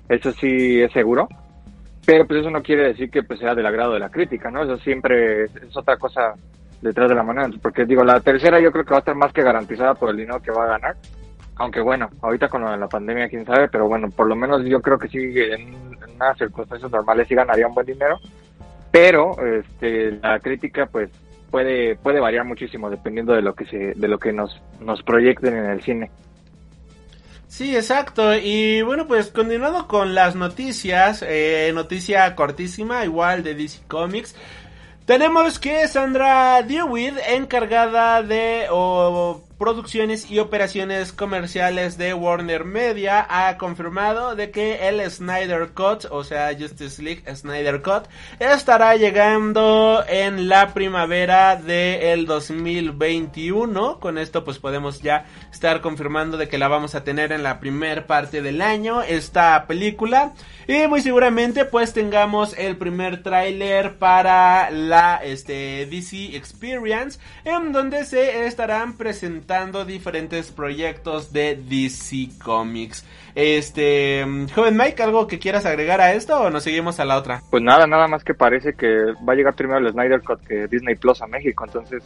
eso 0.10 0.32
sí 0.34 0.82
es 0.82 0.92
seguro. 0.92 1.28
Pero 2.06 2.28
pues 2.28 2.42
eso 2.42 2.50
no 2.50 2.62
quiere 2.62 2.88
decir 2.88 3.10
que 3.10 3.24
pues 3.24 3.40
sea 3.40 3.56
del 3.56 3.66
agrado 3.66 3.94
de 3.94 4.00
la 4.00 4.10
crítica, 4.10 4.52
¿no? 4.52 4.64
Eso 4.64 4.78
siempre 4.80 5.46
es 5.46 5.78
otra 5.78 5.96
cosa 5.98 6.34
detrás 6.84 7.10
de 7.10 7.16
la 7.16 7.24
moneda. 7.24 7.50
Porque 7.62 7.86
digo, 7.86 8.04
la 8.04 8.20
tercera 8.20 8.60
yo 8.60 8.72
creo 8.72 8.86
que 8.86 8.92
va 8.92 8.98
a 8.98 9.00
estar 9.00 9.16
más 9.16 9.34
que 9.34 9.42
garantizada 9.42 9.96
por 9.96 10.10
el 10.10 10.18
dinero 10.18 10.42
que 10.42 10.52
va 10.52 10.66
a 10.66 10.78
ganar. 10.78 10.96
Aunque 11.56 11.82
bueno, 11.82 12.10
ahorita 12.22 12.50
con 12.50 12.64
la 12.64 12.88
pandemia, 12.88 13.30
quién 13.30 13.46
sabe, 13.46 13.70
pero 13.70 13.88
bueno, 13.88 14.10
por 14.10 14.28
lo 14.28 14.36
menos 14.36 14.64
yo 14.66 14.82
creo 14.82 14.98
que 14.98 15.08
sí, 15.08 15.20
en, 15.20 15.76
unas 16.16 16.38
circunstancias 16.38 16.92
normales 16.92 17.28
sí 17.28 17.36
ganaría 17.36 17.68
un 17.68 17.74
buen 17.74 17.86
dinero. 17.86 18.20
Pero 18.92 19.36
este, 19.44 20.12
la 20.12 20.40
crítica, 20.40 20.86
pues, 20.86 21.10
puede, 21.50 21.96
puede 21.96 22.20
variar 22.20 22.46
muchísimo 22.46 22.90
dependiendo 22.90 23.34
de 23.34 23.42
lo 23.42 23.56
que 23.56 23.66
se, 23.66 23.94
de 23.96 24.08
lo 24.08 24.20
que 24.20 24.34
nos, 24.34 24.62
nos 24.80 25.02
proyecten 25.04 25.56
en 25.56 25.66
el 25.66 25.82
cine. 25.82 26.12
Sí, 27.48 27.76
exacto. 27.76 28.36
Y 28.36 28.82
bueno, 28.82 29.08
pues 29.08 29.28
continuando 29.28 29.88
con 29.88 30.16
las 30.16 30.36
noticias, 30.36 31.24
eh, 31.28 31.72
noticia 31.76 32.36
cortísima, 32.36 33.06
igual 33.06 33.44
de 33.44 33.54
DC 33.54 33.84
Comics. 33.88 34.36
Tenemos 35.06 35.60
que 35.60 35.86
Sandra 35.90 36.62
Dewitt, 36.62 37.18
encargada 37.28 38.24
de 38.24 38.68
producciones 39.64 40.30
y 40.30 40.40
operaciones 40.40 41.14
comerciales 41.14 41.98
de 41.98 42.14
Warner 42.14 42.66
Media, 42.66 43.26
ha 43.30 43.58
confirmado 43.58 44.36
de 44.36 44.52
que 44.52 44.90
el 44.90 45.10
Snyder 45.10 45.70
Cut, 45.70 46.04
o 46.12 46.26
sea, 46.26 46.54
Justice 46.54 47.02
League 47.02 47.24
Snyder 47.34 47.82
Cut, 47.82 48.10
estará 48.40 48.98
llegando 48.98 50.04
en 50.06 50.50
la 50.50 50.74
primavera 50.74 51.56
del 51.56 52.26
2021. 52.26 54.02
Con 54.02 54.18
esto 54.18 54.44
pues 54.44 54.60
podemos 54.60 55.02
ya 55.02 55.28
estar 55.50 55.80
confirmando 55.80 56.36
de 56.36 56.50
que 56.50 56.58
la 56.58 56.68
vamos 56.68 56.94
a 56.94 57.06
tener 57.06 57.32
en 57.32 57.42
la 57.42 57.62
primera 57.62 58.06
parte 58.06 58.42
del 58.42 58.62
año, 58.62 59.02
esta 59.02 59.66
película. 59.66 60.34
Y 60.68 60.88
muy 60.88 61.02
seguramente 61.02 61.64
pues 61.64 61.94
tengamos 61.94 62.54
el 62.58 62.76
primer 62.76 63.24
tráiler 63.24 63.96
para 63.96 64.70
la 64.72 65.22
este, 65.24 65.86
DC 65.86 66.36
Experience 66.36 67.18
en 67.46 67.72
donde 67.72 68.04
se 68.04 68.46
estarán 68.46 68.98
presentando 68.98 69.53
diferentes 69.86 70.52
proyectos 70.52 71.32
de 71.32 71.56
DC 71.56 72.30
Comics. 72.44 73.06
Este, 73.36 74.26
joven 74.54 74.78
Mike, 74.78 75.04
¿algo 75.04 75.28
que 75.28 75.40
quieras 75.40 75.66
agregar 75.66 76.02
a 76.02 76.14
esto 76.14 76.40
o 76.40 76.50
nos 76.50 76.64
seguimos 76.64 77.00
a 77.00 77.06
la 77.06 77.18
otra? 77.18 77.42
Pues 77.50 77.62
nada, 77.62 77.86
nada 77.86 78.08
más 78.08 78.24
que 78.24 78.34
parece 78.34 78.74
que 78.74 78.88
va 79.28 79.34
a 79.34 79.36
llegar 79.36 79.56
primero 79.56 79.80
el 79.80 79.92
Snyder 79.92 80.22
Cut 80.22 80.42
que 80.42 80.68
Disney 80.68 80.96
Plus 80.96 81.22
a 81.22 81.28
México, 81.28 81.66
entonces 81.66 82.04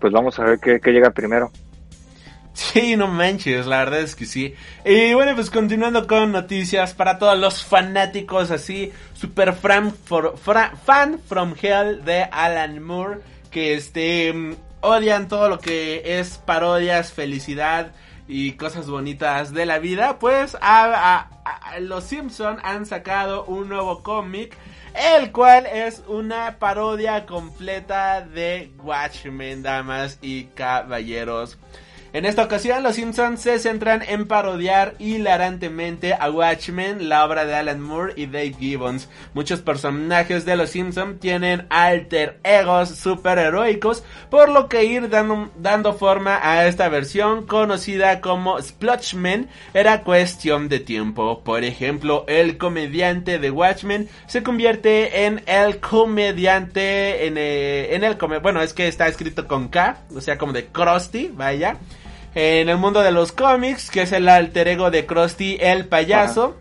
pues 0.00 0.12
vamos 0.12 0.38
a 0.38 0.44
ver 0.44 0.58
qué, 0.60 0.80
qué 0.80 0.90
llega 0.90 1.10
primero. 1.10 1.50
Sí, 2.54 2.96
no 2.96 3.06
manches, 3.06 3.66
la 3.66 3.78
verdad 3.78 4.00
es 4.00 4.16
que 4.16 4.26
sí. 4.26 4.54
Y 4.84 5.14
bueno, 5.14 5.34
pues 5.34 5.50
continuando 5.50 6.06
con 6.06 6.32
noticias 6.32 6.92
para 6.92 7.18
todos 7.18 7.38
los 7.38 7.64
fanáticos 7.64 8.50
así, 8.50 8.92
super 9.12 9.52
fan, 9.52 9.92
for, 9.92 10.36
fan 10.36 11.20
from 11.20 11.54
hell 11.60 12.04
de 12.04 12.24
Alan 12.24 12.82
Moore, 12.82 13.20
que 13.50 13.74
este 13.74 14.56
odian 14.80 15.28
todo 15.28 15.48
lo 15.48 15.58
que 15.58 16.18
es 16.18 16.38
parodias, 16.38 17.12
felicidad 17.12 17.92
y 18.26 18.52
cosas 18.52 18.88
bonitas 18.88 19.54
de 19.54 19.66
la 19.66 19.78
vida, 19.78 20.18
pues 20.18 20.56
a, 20.60 21.30
los 21.80 22.04
Simpson 22.04 22.58
han 22.62 22.84
sacado 22.84 23.44
un 23.44 23.68
nuevo 23.68 24.02
cómic 24.02 24.56
el 24.94 25.32
cual 25.32 25.66
es 25.66 26.02
una 26.08 26.58
parodia 26.58 27.24
completa 27.24 28.20
de 28.20 28.72
Watchmen, 28.82 29.62
damas 29.62 30.18
y 30.20 30.44
caballeros. 30.44 31.58
En 32.18 32.24
esta 32.24 32.42
ocasión, 32.42 32.82
los 32.82 32.96
Simpsons 32.96 33.40
se 33.40 33.60
centran 33.60 34.02
en 34.02 34.26
parodiar 34.26 34.96
hilarantemente 34.98 36.14
a 36.14 36.28
Watchmen, 36.28 37.08
la 37.08 37.24
obra 37.24 37.44
de 37.44 37.54
Alan 37.54 37.80
Moore 37.80 38.14
y 38.16 38.26
Dave 38.26 38.56
Gibbons. 38.58 39.08
Muchos 39.34 39.60
personajes 39.60 40.44
de 40.44 40.56
los 40.56 40.70
Simpsons 40.70 41.20
tienen 41.20 41.68
alter 41.70 42.40
egos 42.42 42.88
superheroicos, 42.88 44.02
por 44.30 44.48
lo 44.48 44.68
que 44.68 44.82
ir 44.82 45.10
dando, 45.10 45.48
dando 45.60 45.94
forma 45.94 46.40
a 46.42 46.66
esta 46.66 46.88
versión 46.88 47.46
conocida 47.46 48.20
como 48.20 48.60
Splotchmen 48.60 49.48
era 49.72 50.02
cuestión 50.02 50.68
de 50.68 50.80
tiempo. 50.80 51.42
Por 51.44 51.62
ejemplo, 51.62 52.24
el 52.26 52.58
comediante 52.58 53.38
de 53.38 53.52
Watchmen 53.52 54.08
se 54.26 54.42
convierte 54.42 55.26
en 55.26 55.44
el 55.46 55.78
comediante 55.78 57.28
en, 57.28 57.38
eh, 57.38 57.94
en 57.94 58.02
el 58.02 58.16
bueno, 58.42 58.60
es 58.60 58.72
que 58.72 58.88
está 58.88 59.06
escrito 59.06 59.46
con 59.46 59.68
K, 59.68 59.98
o 60.12 60.20
sea, 60.20 60.36
como 60.36 60.52
de 60.52 60.66
Krusty, 60.66 61.30
vaya 61.32 61.76
en 62.38 62.68
el 62.68 62.76
mundo 62.76 63.02
de 63.02 63.10
los 63.10 63.32
cómics, 63.32 63.90
que 63.90 64.02
es 64.02 64.12
el 64.12 64.28
alter 64.28 64.68
ego 64.68 64.92
de 64.92 65.06
Krusty 65.06 65.58
el 65.60 65.86
payaso. 65.86 66.54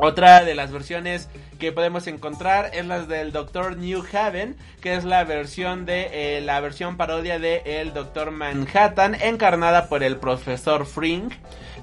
Otra 0.00 0.44
de 0.44 0.54
las 0.54 0.72
versiones 0.72 1.28
que 1.58 1.72
podemos 1.72 2.06
encontrar 2.06 2.70
es 2.74 2.84
la 2.84 3.02
del 3.02 3.32
Doctor 3.32 3.76
New 3.76 4.04
Haven, 4.12 4.56
que 4.80 4.96
es 4.96 5.04
la 5.04 5.24
versión 5.24 5.86
de 5.86 6.36
eh, 6.36 6.40
la 6.40 6.60
versión 6.60 6.96
parodia 6.96 7.38
de 7.38 7.62
el 7.64 7.94
Doctor 7.94 8.30
Manhattan, 8.30 9.14
encarnada 9.14 9.88
por 9.88 10.02
el 10.02 10.16
profesor 10.16 10.84
Frink 10.84 11.32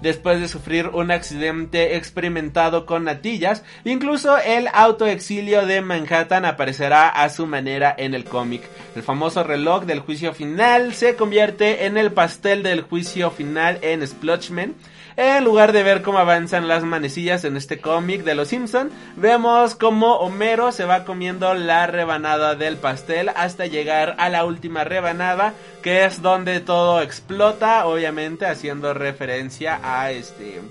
después 0.02 0.40
de 0.40 0.48
sufrir 0.48 0.88
un 0.88 1.12
accidente 1.12 1.96
experimentado 1.96 2.86
con 2.86 3.06
natillas. 3.06 3.64
Incluso 3.86 4.38
el 4.38 4.68
autoexilio 4.74 5.66
de 5.66 5.82
Manhattan 5.82 6.46
aparecerá 6.46 7.08
a 7.08 7.30
su 7.30 7.48
manera 7.48 7.94
en 7.98 8.14
el 8.14 8.26
cómic. 8.26 8.64
El 8.96 9.04
famoso 9.04 9.44
reloj 9.44 9.86
del 9.86 10.00
juicio 10.00 10.34
final 10.34 10.94
se 10.94 11.16
convierte 11.16 11.86
en 11.86 11.98
el 11.98 12.12
pastel 12.12 12.64
del 12.64 12.82
juicio 12.82 13.32
final 13.32 13.80
en 13.82 14.06
Splotchmen 14.06 14.76
en 15.22 15.44
lugar 15.44 15.72
de 15.72 15.84
ver 15.84 16.02
cómo 16.02 16.18
avanzan 16.18 16.68
las 16.68 16.84
manecillas 16.84 17.44
en 17.44 17.56
este 17.56 17.80
cómic 17.80 18.24
de 18.24 18.34
los 18.34 18.48
Simpson, 18.48 18.90
vemos 19.16 19.76
cómo 19.76 20.16
Homero 20.16 20.72
se 20.72 20.86
va 20.86 21.06
comiendo 21.06 21.54
la 21.54 21.86
rebanada 21.86 22.56
del 22.56 22.78
pastel 22.78 23.30
hasta 23.30 23.68
llegar 23.68 24.16
a 24.18 24.30
la 24.30 24.46
última 24.46 24.84
rebanada, 24.84 25.54
que 25.84 26.06
es 26.06 26.24
donde 26.24 26.60
todo 26.60 27.02
explota, 27.02 27.86
obviamente 27.86 28.48
haciendo 28.48 28.96
referencia 28.96 29.80
a 29.84 30.12
este 30.12 30.62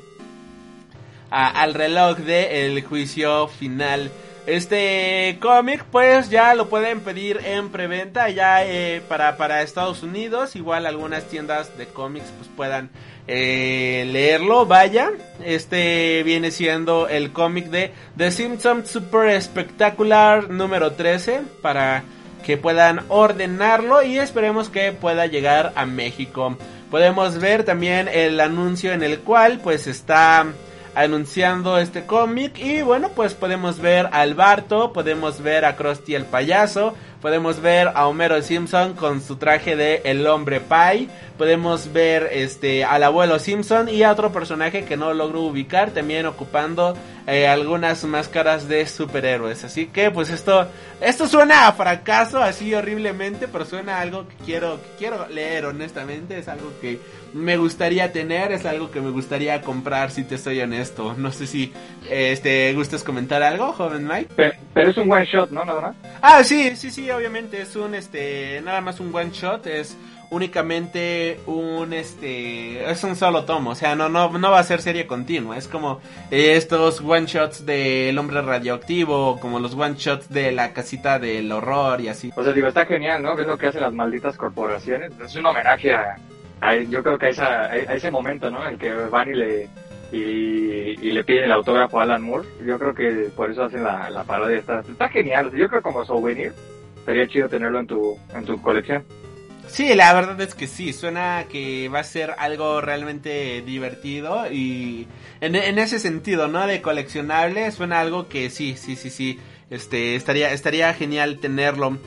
al 1.31 1.75
reloj 1.75 2.19
del 2.19 2.77
el 2.77 2.85
juicio 2.85 3.47
final. 3.47 4.11
Este 4.47 5.39
cómic 5.41 5.85
pues 5.93 6.29
ya 6.29 6.55
lo 6.55 6.69
pueden 6.69 7.01
pedir 7.01 7.41
en 7.45 7.71
preventa 7.71 8.31
ya 8.31 8.65
eh, 8.65 9.01
para, 9.07 9.37
para 9.37 9.63
Estados 9.63 10.03
Unidos. 10.03 10.57
Igual 10.57 10.87
algunas 10.87 11.25
tiendas 11.27 11.77
de 11.79 11.87
cómics 11.87 12.33
pues 12.37 12.51
puedan 12.57 12.91
eh, 13.33 14.05
leerlo, 14.11 14.67
vaya. 14.67 15.13
Este 15.45 16.25
viene 16.25 16.51
siendo 16.51 17.07
el 17.07 17.33
cómic 17.33 17.67
de 17.67 17.93
The 18.17 18.33
Simpsons 18.33 18.91
Super 18.91 19.41
Spectacular 19.41 20.51
número 20.51 20.95
13 20.95 21.43
para 21.63 22.03
que 22.45 22.57
puedan 22.57 23.03
ordenarlo 23.07 24.03
y 24.03 24.19
esperemos 24.19 24.69
que 24.69 24.91
pueda 24.91 25.27
llegar 25.27 25.73
a 25.77 25.87
México. 25.87 26.59
Podemos 26.91 27.39
ver 27.39 27.63
también 27.63 28.09
el 28.09 28.41
anuncio 28.41 28.93
en 28.93 29.05
el 29.05 29.21
cual 29.21 29.61
pues 29.63 29.87
está 29.87 30.47
anunciando 30.97 31.79
este 31.79 32.07
cómic 32.07 32.59
y 32.59 32.83
bueno 32.83 33.11
pues 33.15 33.35
podemos 33.35 33.79
ver 33.79 34.07
a 34.07 34.23
Alberto, 34.23 34.93
podemos 34.93 35.41
ver 35.41 35.65
a 35.65 35.77
Krusty 35.77 36.17
el 36.17 36.25
payaso, 36.25 36.97
podemos 37.21 37.61
ver 37.61 37.89
a 37.95 38.07
Homero 38.07 38.41
Simpson 38.43 38.95
con 38.95 39.21
su 39.21 39.37
traje 39.37 39.77
de 39.77 40.03
el 40.05 40.27
hombre 40.27 40.61
pie, 40.61 41.09
podemos 41.37 41.93
ver 41.93 42.29
este 42.33 42.85
al 42.85 43.03
abuelo 43.03 43.39
Simpson 43.39 43.89
y 43.89 44.03
a 44.03 44.13
otro 44.13 44.33
personaje 44.33 44.85
que 44.85 44.97
no 44.97 45.13
logro 45.15 45.43
ubicar 45.43 45.91
también 45.91 46.27
ocupando 46.27 46.97
eh, 47.27 47.47
algunas 47.47 48.05
máscaras 48.05 48.69
de 48.69 48.87
superhéroes. 48.87 49.65
Así 49.65 49.87
que 49.87 50.11
pues 50.11 50.31
esto 50.31 50.69
esto 51.01 51.27
suena 51.27 51.67
a 51.67 51.73
fracaso 51.73 52.43
así 52.43 52.75
horriblemente, 52.75 53.49
pero 53.49 53.65
suena 53.65 53.97
a 53.97 54.01
algo 54.01 54.29
que 54.29 54.37
quiero 54.45 54.81
que 54.83 54.89
quiero 54.99 55.29
leer 55.29 55.67
honestamente, 55.67 56.39
es 56.39 56.49
algo 56.49 56.73
que 56.81 57.01
me 57.33 57.57
gustaría 57.57 58.13
tener, 58.13 58.53
es 58.53 58.67
algo 58.67 58.91
que 58.91 59.01
me 59.01 59.11
gustaría 59.11 59.63
comprar 59.63 60.11
si 60.11 60.25
te 60.25 60.39
soy 60.39 60.61
honesto. 60.61 61.15
No 61.17 61.33
sé 61.33 61.47
si 61.47 61.73
este 62.09 62.73
gustas 62.75 63.03
comentar 63.05 63.43
algo, 63.43 63.73
joven 63.73 64.07
Mike. 64.07 64.35
Pero, 64.75 64.91
es 64.91 64.97
un 64.97 65.11
one 65.11 65.25
shot, 65.25 65.51
¿no? 65.51 65.65
Nada 65.65 65.81
más. 65.81 65.97
Ah, 66.21 66.45
sí, 66.45 66.77
sí, 66.77 66.91
sí, 66.91 67.11
obviamente 67.11 67.63
es 67.63 67.77
un 67.77 67.95
este 67.95 68.61
nada 68.63 68.81
más 68.81 69.01
un 69.01 69.15
one 69.15 69.31
shot, 69.33 69.67
es 69.67 69.97
únicamente 70.31 71.41
un 71.47 71.93
este 71.93 72.91
es 72.91 73.05
un 73.05 73.17
solo 73.17 73.45
tomo, 73.45 73.71
o 73.71 73.75
sea, 73.75 73.95
no 73.95 74.09
no 74.09 74.31
no 74.39 74.51
va 74.51 74.59
a 74.59 74.65
ser 74.65 74.81
serie 74.81 75.07
continua, 75.07 75.57
es 75.57 75.69
como 75.69 76.01
estos 76.31 77.01
one 77.01 77.27
shots 77.27 77.67
del 77.67 78.17
hombre 78.19 78.41
radioactivo, 78.43 79.39
como 79.41 79.59
los 79.59 79.75
one 79.75 79.95
shots 79.97 80.29
de 80.31 80.53
la 80.53 80.73
casita 80.73 81.19
del 81.19 81.51
horror 81.53 82.01
y 82.01 82.09
así. 82.09 82.33
O 82.37 82.43
sea, 82.43 82.53
digo, 82.53 82.69
está 82.69 82.87
genial, 82.87 83.23
¿no? 83.23 83.39
Es 83.39 83.47
lo 83.47 83.59
que 83.59 83.67
hacen 83.67 83.83
las 83.83 83.93
malditas 83.93 84.37
corporaciones, 84.37 85.13
es 85.25 85.35
un 85.37 85.47
homenaje 85.47 85.95
a, 85.95 86.17
yo 86.89 87.03
creo 87.03 87.19
que 87.19 87.27
a, 87.27 87.31
esa, 87.31 87.63
a 87.65 87.77
ese 87.77 88.11
momento, 88.11 88.51
¿no? 88.51 88.67
En 88.69 88.79
que 88.79 88.93
van 88.93 89.29
y 89.31 89.35
le 89.35 89.69
y, 90.13 91.11
le 91.13 91.25
piden 91.25 91.45
el 91.45 91.53
autógrafo 91.53 92.01
a 92.01 92.03
Alan 92.03 92.23
Moore. 92.23 92.49
Yo 92.65 92.79
creo 92.79 92.95
que 92.95 93.31
por 93.35 93.51
eso 93.51 93.65
hacen 93.65 93.85
la, 93.85 94.11
la 94.11 94.25
parodia. 94.25 94.59
Está, 94.59 94.81
está 94.81 95.09
genial. 95.09 95.51
Yo 95.53 95.69
creo 95.69 95.81
que 95.81 95.83
como 95.83 96.05
souvenir 96.05 96.53
sería 97.05 97.27
chido 97.27 97.49
tenerlo 97.49 97.81
en 97.81 97.87
tu, 97.87 98.19
en 98.35 98.45
tu 98.45 98.61
colección. 98.61 99.05
Sí, 99.73 99.95
la 99.95 100.13
verdad 100.13 100.41
es 100.41 100.55
que 100.55 100.67
sí, 100.67 100.93
suena 100.93 101.47
que 101.49 101.89
va 101.89 102.01
a 102.01 102.05
ser 102.05 102.35
algo 102.39 102.81
realmente 102.81 103.63
divertido 103.63 104.51
y 104.51 105.07
en, 105.41 105.55
ese 105.79 106.01
sentido, 106.01 106.49
¿no? 106.49 106.67
De 106.67 106.83
coleccionable, 106.83 107.71
suena 107.71 108.01
algo 108.01 108.29
que 108.29 108.51
sí, 108.51 108.75
sí, 108.77 108.97
sí, 108.97 109.11
sí, 109.11 109.39
este, 109.71 110.17
estaría, 110.17 110.53
estaría 110.53 110.93
genial 110.93 111.39
tenerlo. 111.39 111.99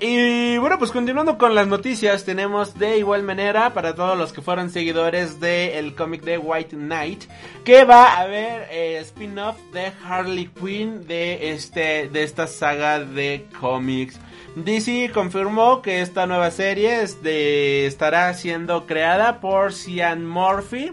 Y 0.00 0.58
bueno, 0.58 0.80
pues 0.80 0.90
continuando 0.90 1.38
con 1.38 1.54
las 1.54 1.68
noticias, 1.68 2.24
tenemos 2.24 2.76
de 2.76 2.98
igual 2.98 3.22
manera 3.22 3.72
para 3.72 3.94
todos 3.94 4.18
los 4.18 4.32
que 4.32 4.42
fueron 4.42 4.68
seguidores 4.68 5.38
del 5.38 5.94
cómic 5.94 6.22
de 6.22 6.38
White 6.38 6.74
Knight, 6.74 7.22
que 7.64 7.84
va 7.84 8.06
a 8.06 8.22
haber 8.22 8.66
eh, 8.72 8.98
spin-off 9.02 9.56
de 9.72 9.92
Harley 10.04 10.48
Quinn 10.48 11.06
de 11.06 11.52
este 11.52 12.08
de 12.08 12.24
esta 12.24 12.48
saga 12.48 12.98
de 12.98 13.46
cómics. 13.60 14.18
DC 14.54 15.10
confirmó 15.14 15.80
que 15.80 16.02
esta 16.02 16.26
nueva 16.26 16.50
serie 16.50 17.02
estará 17.86 18.34
siendo 18.34 18.86
creada 18.86 19.40
por 19.40 19.72
Cian 19.72 20.26
Murphy 20.26 20.92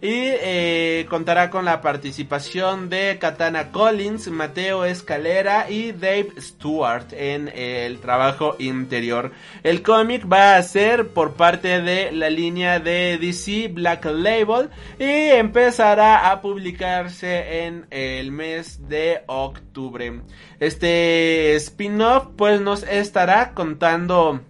y 0.00 0.10
eh, 0.12 1.06
contará 1.08 1.50
con 1.50 1.64
la 1.64 1.80
participación 1.80 2.88
de 2.88 3.18
Katana 3.18 3.72
Collins, 3.72 4.28
Mateo 4.28 4.84
Escalera 4.84 5.68
y 5.68 5.90
Dave 5.90 6.34
Stewart 6.38 7.06
en 7.12 7.48
el 7.48 7.98
trabajo 7.98 8.54
interior. 8.60 9.32
El 9.64 9.82
cómic 9.82 10.30
va 10.30 10.56
a 10.56 10.62
ser 10.62 11.08
por 11.08 11.34
parte 11.34 11.82
de 11.82 12.12
la 12.12 12.30
línea 12.30 12.78
de 12.78 13.18
DC 13.18 13.68
Black 13.72 14.04
Label 14.04 14.70
y 15.00 15.04
empezará 15.04 16.30
a 16.30 16.40
publicarse 16.40 17.64
en 17.64 17.86
el 17.90 18.30
mes 18.30 18.88
de 18.88 19.22
octubre. 19.26 20.20
Este 20.60 21.56
spin-off 21.56 22.28
pues 22.36 22.60
nos 22.60 22.84
estará 22.84 23.52
contando 23.52 24.40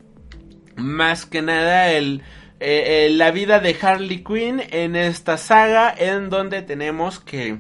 más 0.77 1.25
que 1.25 1.41
nada 1.41 1.91
el 1.91 2.23
eh, 2.61 3.07
eh, 3.07 3.11
la 3.11 3.31
vida 3.31 3.61
de 3.61 3.77
Harley 3.81 4.25
Quinn 4.25 4.61
en 4.71 4.97
esta 4.97 5.37
saga 5.37 5.95
en 5.97 6.29
donde 6.29 6.63
tenemos 6.63 7.21
que 7.21 7.59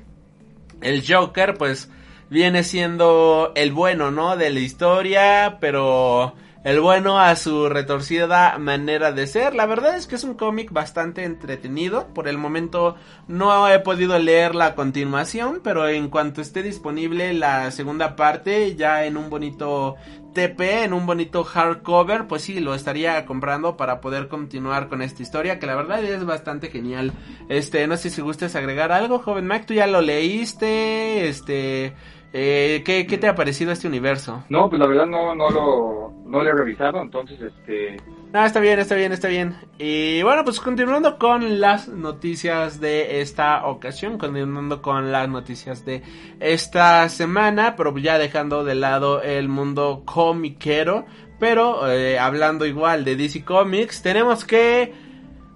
el 0.80 1.05
Joker, 1.07 1.55
pues 1.55 1.90
viene 2.30 2.64
siendo 2.64 3.53
el 3.55 3.72
bueno, 3.72 4.11
¿no? 4.11 4.36
De 4.36 4.51
la 4.51 4.61
historia, 4.61 5.59
pero 5.61 6.34
el 6.65 6.81
bueno 6.81 7.21
a 7.21 7.37
su 7.37 7.69
retorcida 7.69 8.59
manera 8.59 9.13
de 9.13 9.27
ser. 9.27 9.55
La 9.55 9.67
verdad 9.67 9.97
es 9.97 10.07
que 10.07 10.17
es 10.17 10.25
un 10.25 10.35
cómic 10.35 10.73
bastante 10.73 11.25
entretenido. 11.25 12.09
Por 12.15 12.29
el 12.29 12.39
momento 12.39 12.97
no 13.27 13.69
he 13.69 13.79
podido 13.79 14.19
leer 14.19 14.55
la 14.55 14.75
continuación, 14.75 15.61
pero 15.63 15.89
en 15.89 16.09
cuanto 16.09 16.41
esté 16.41 16.63
disponible 16.63 17.33
la 17.33 17.71
segunda 17.71 18.17
parte, 18.17 18.75
ya 18.77 19.05
en 19.05 19.17
un 19.17 19.31
bonito 19.31 19.97
TP, 20.35 20.85
en 20.85 20.93
un 20.93 21.07
bonito 21.07 21.45
hardcover, 21.45 22.27
pues 22.27 22.43
sí, 22.43 22.61
lo 22.61 22.75
estaría 22.75 23.25
comprando 23.25 23.77
para 23.77 24.01
poder 24.01 24.29
continuar 24.29 24.89
con 24.89 25.03
esta 25.03 25.23
historia, 25.23 25.59
que 25.59 25.67
la 25.67 25.75
verdad 25.75 26.05
es 26.05 26.25
bastante 26.25 26.71
genial. 26.71 27.13
Este, 27.49 27.87
no 27.87 27.97
sé 27.97 28.11
si 28.11 28.21
gustes 28.21 28.57
agregar 28.57 28.93
algo, 28.93 29.21
joven 29.21 29.47
Mac, 29.47 29.67
tú 29.67 29.75
ya 29.75 29.87
lo 29.87 30.01
leíste, 30.01 31.29
este... 31.29 31.95
Eh, 32.33 32.83
¿qué, 32.85 33.07
¿Qué 33.07 33.16
te 33.16 33.26
ha 33.26 33.35
parecido 33.35 33.72
este 33.72 33.89
universo? 33.89 34.45
No, 34.49 34.68
pues 34.68 34.79
la 34.79 34.87
verdad 34.87 35.07
no, 35.07 35.35
no 35.35 35.51
lo, 35.51 36.12
no 36.26 36.43
lo 36.43 36.51
he 36.51 36.53
revisado, 36.53 37.01
entonces 37.01 37.41
este... 37.41 37.97
Ah, 38.35 38.45
está 38.45 38.61
bien, 38.61 38.79
está 38.79 38.95
bien, 38.95 39.12
está 39.12 39.29
bien. 39.29 39.57
Y 39.79 40.22
bueno, 40.22 40.45
pues 40.45 40.61
continuando 40.61 41.18
con 41.18 41.61
las 41.61 41.89
noticias 41.89 42.79
de 42.79 43.22
esta 43.22 43.66
ocasión, 43.66 44.18
continuando 44.18 44.83
con 44.83 45.11
las 45.11 45.26
noticias 45.31 45.87
de 45.87 46.03
esta 46.39 47.09
semana, 47.09 47.74
pero 47.74 47.97
ya 47.97 48.18
dejando 48.18 48.64
de 48.64 48.74
lado 48.74 49.22
el 49.22 49.49
mundo 49.49 50.03
comiquero, 50.05 51.07
pero 51.39 51.91
eh, 51.91 52.18
hablando 52.18 52.66
igual 52.66 53.07
de 53.07 53.16
DC 53.16 53.45
Comics, 53.45 54.03
tenemos 54.03 54.45
que 54.45 55.08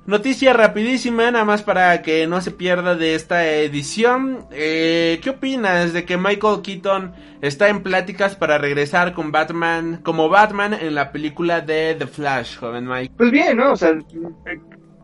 Noticia 0.05 0.53
rapidísima, 0.53 1.31
nada 1.31 1.45
más 1.45 1.63
para 1.63 2.03
que 2.03 2.27
no 2.27 2.41
se 2.41 2.51
pierda 2.51 2.97
de 2.97 3.15
esta 3.15 3.47
edición. 3.47 4.47
Eh, 4.51 5.21
¿Qué 5.23 5.31
opinas 5.31 5.93
de 5.93 6.05
que 6.05 6.17
Michael 6.17 6.61
Keaton 6.61 7.13
está 7.41 7.69
en 7.69 7.85
pláticas 7.85 8.35
para 8.35 8.59
regresar 8.59 9.13
con 9.13 9.31
Batman, 9.31 10.01
como 10.03 10.29
Batman 10.29 10.75
en 10.75 10.97
la 10.97 11.13
película 11.13 11.61
de 11.61 11.95
The 11.97 12.09
Flash, 12.09 12.59
joven 12.59 12.89
Mike? 12.89 13.15
Pues 13.17 13.31
bien, 13.31 13.57
¿no? 13.57 13.73
O 13.73 13.77
sea, 13.77 13.97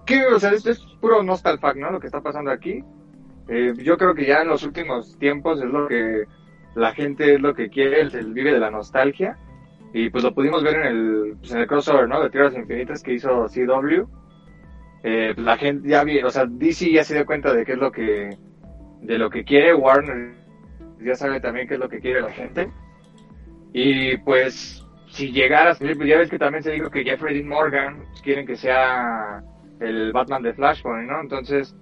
¿qué? 0.04 0.26
O 0.26 0.40
sea, 0.40 0.50
esto 0.50 0.70
es 0.72 0.80
puro 1.00 1.22
nostalfac, 1.22 1.76
¿no? 1.76 1.92
Lo 1.92 2.00
que 2.00 2.06
está 2.06 2.20
pasando 2.20 2.50
aquí. 2.50 2.82
Eh, 3.46 3.74
yo 3.76 3.96
creo 3.96 4.16
que 4.16 4.26
ya 4.26 4.42
en 4.42 4.48
los 4.48 4.64
últimos 4.64 5.16
tiempos 5.20 5.60
es 5.62 5.70
lo 5.70 5.86
que 5.86 6.24
la 6.74 6.92
gente 6.92 7.34
es 7.34 7.40
lo 7.40 7.54
que 7.54 7.68
quiere, 7.68 8.00
el, 8.00 8.32
vive 8.32 8.52
de 8.52 8.58
la 8.58 8.72
nostalgia. 8.72 9.38
Y 9.94 10.10
pues 10.10 10.24
lo 10.24 10.34
pudimos 10.34 10.64
ver 10.64 10.74
en 10.74 10.86
el, 10.86 11.36
pues 11.38 11.52
en 11.52 11.58
el 11.58 11.68
crossover, 11.68 12.08
¿no? 12.08 12.20
De 12.20 12.30
Tierras 12.30 12.56
Infinitas 12.56 13.00
que 13.00 13.12
hizo 13.12 13.46
CW 13.46 14.18
eh, 15.02 15.34
la 15.36 15.56
gente 15.56 15.88
ya 15.88 16.04
vi, 16.04 16.20
o 16.22 16.30
sea, 16.30 16.46
DC 16.46 16.90
ya 16.92 17.04
se 17.04 17.14
dio 17.14 17.26
cuenta 17.26 17.52
de 17.52 17.64
qué 17.64 17.72
es 17.72 17.78
lo 17.78 17.92
que, 17.92 18.30
de 19.02 19.18
lo 19.18 19.30
que 19.30 19.44
quiere, 19.44 19.74
Warner 19.74 20.38
ya 21.00 21.14
sabe 21.14 21.40
también 21.40 21.68
qué 21.68 21.74
es 21.74 21.80
lo 21.80 21.88
que 21.88 22.00
quiere 22.00 22.20
la 22.20 22.32
gente. 22.32 22.68
Y 23.72 24.16
pues, 24.18 24.84
si 25.08 25.32
llegaras, 25.32 25.78
pues, 25.78 25.98
ya 25.98 26.18
ves 26.18 26.30
que 26.30 26.38
también 26.38 26.62
se 26.62 26.72
dijo 26.72 26.90
que 26.90 27.04
Jeffrey 27.04 27.34
Dean 27.34 27.48
Morgan 27.48 28.02
quieren 28.22 28.46
que 28.46 28.56
sea 28.56 29.42
el 29.80 30.12
Batman 30.12 30.42
de 30.42 30.54
Flashpoint, 30.54 31.08
¿no? 31.08 31.20
Entonces, 31.20 31.76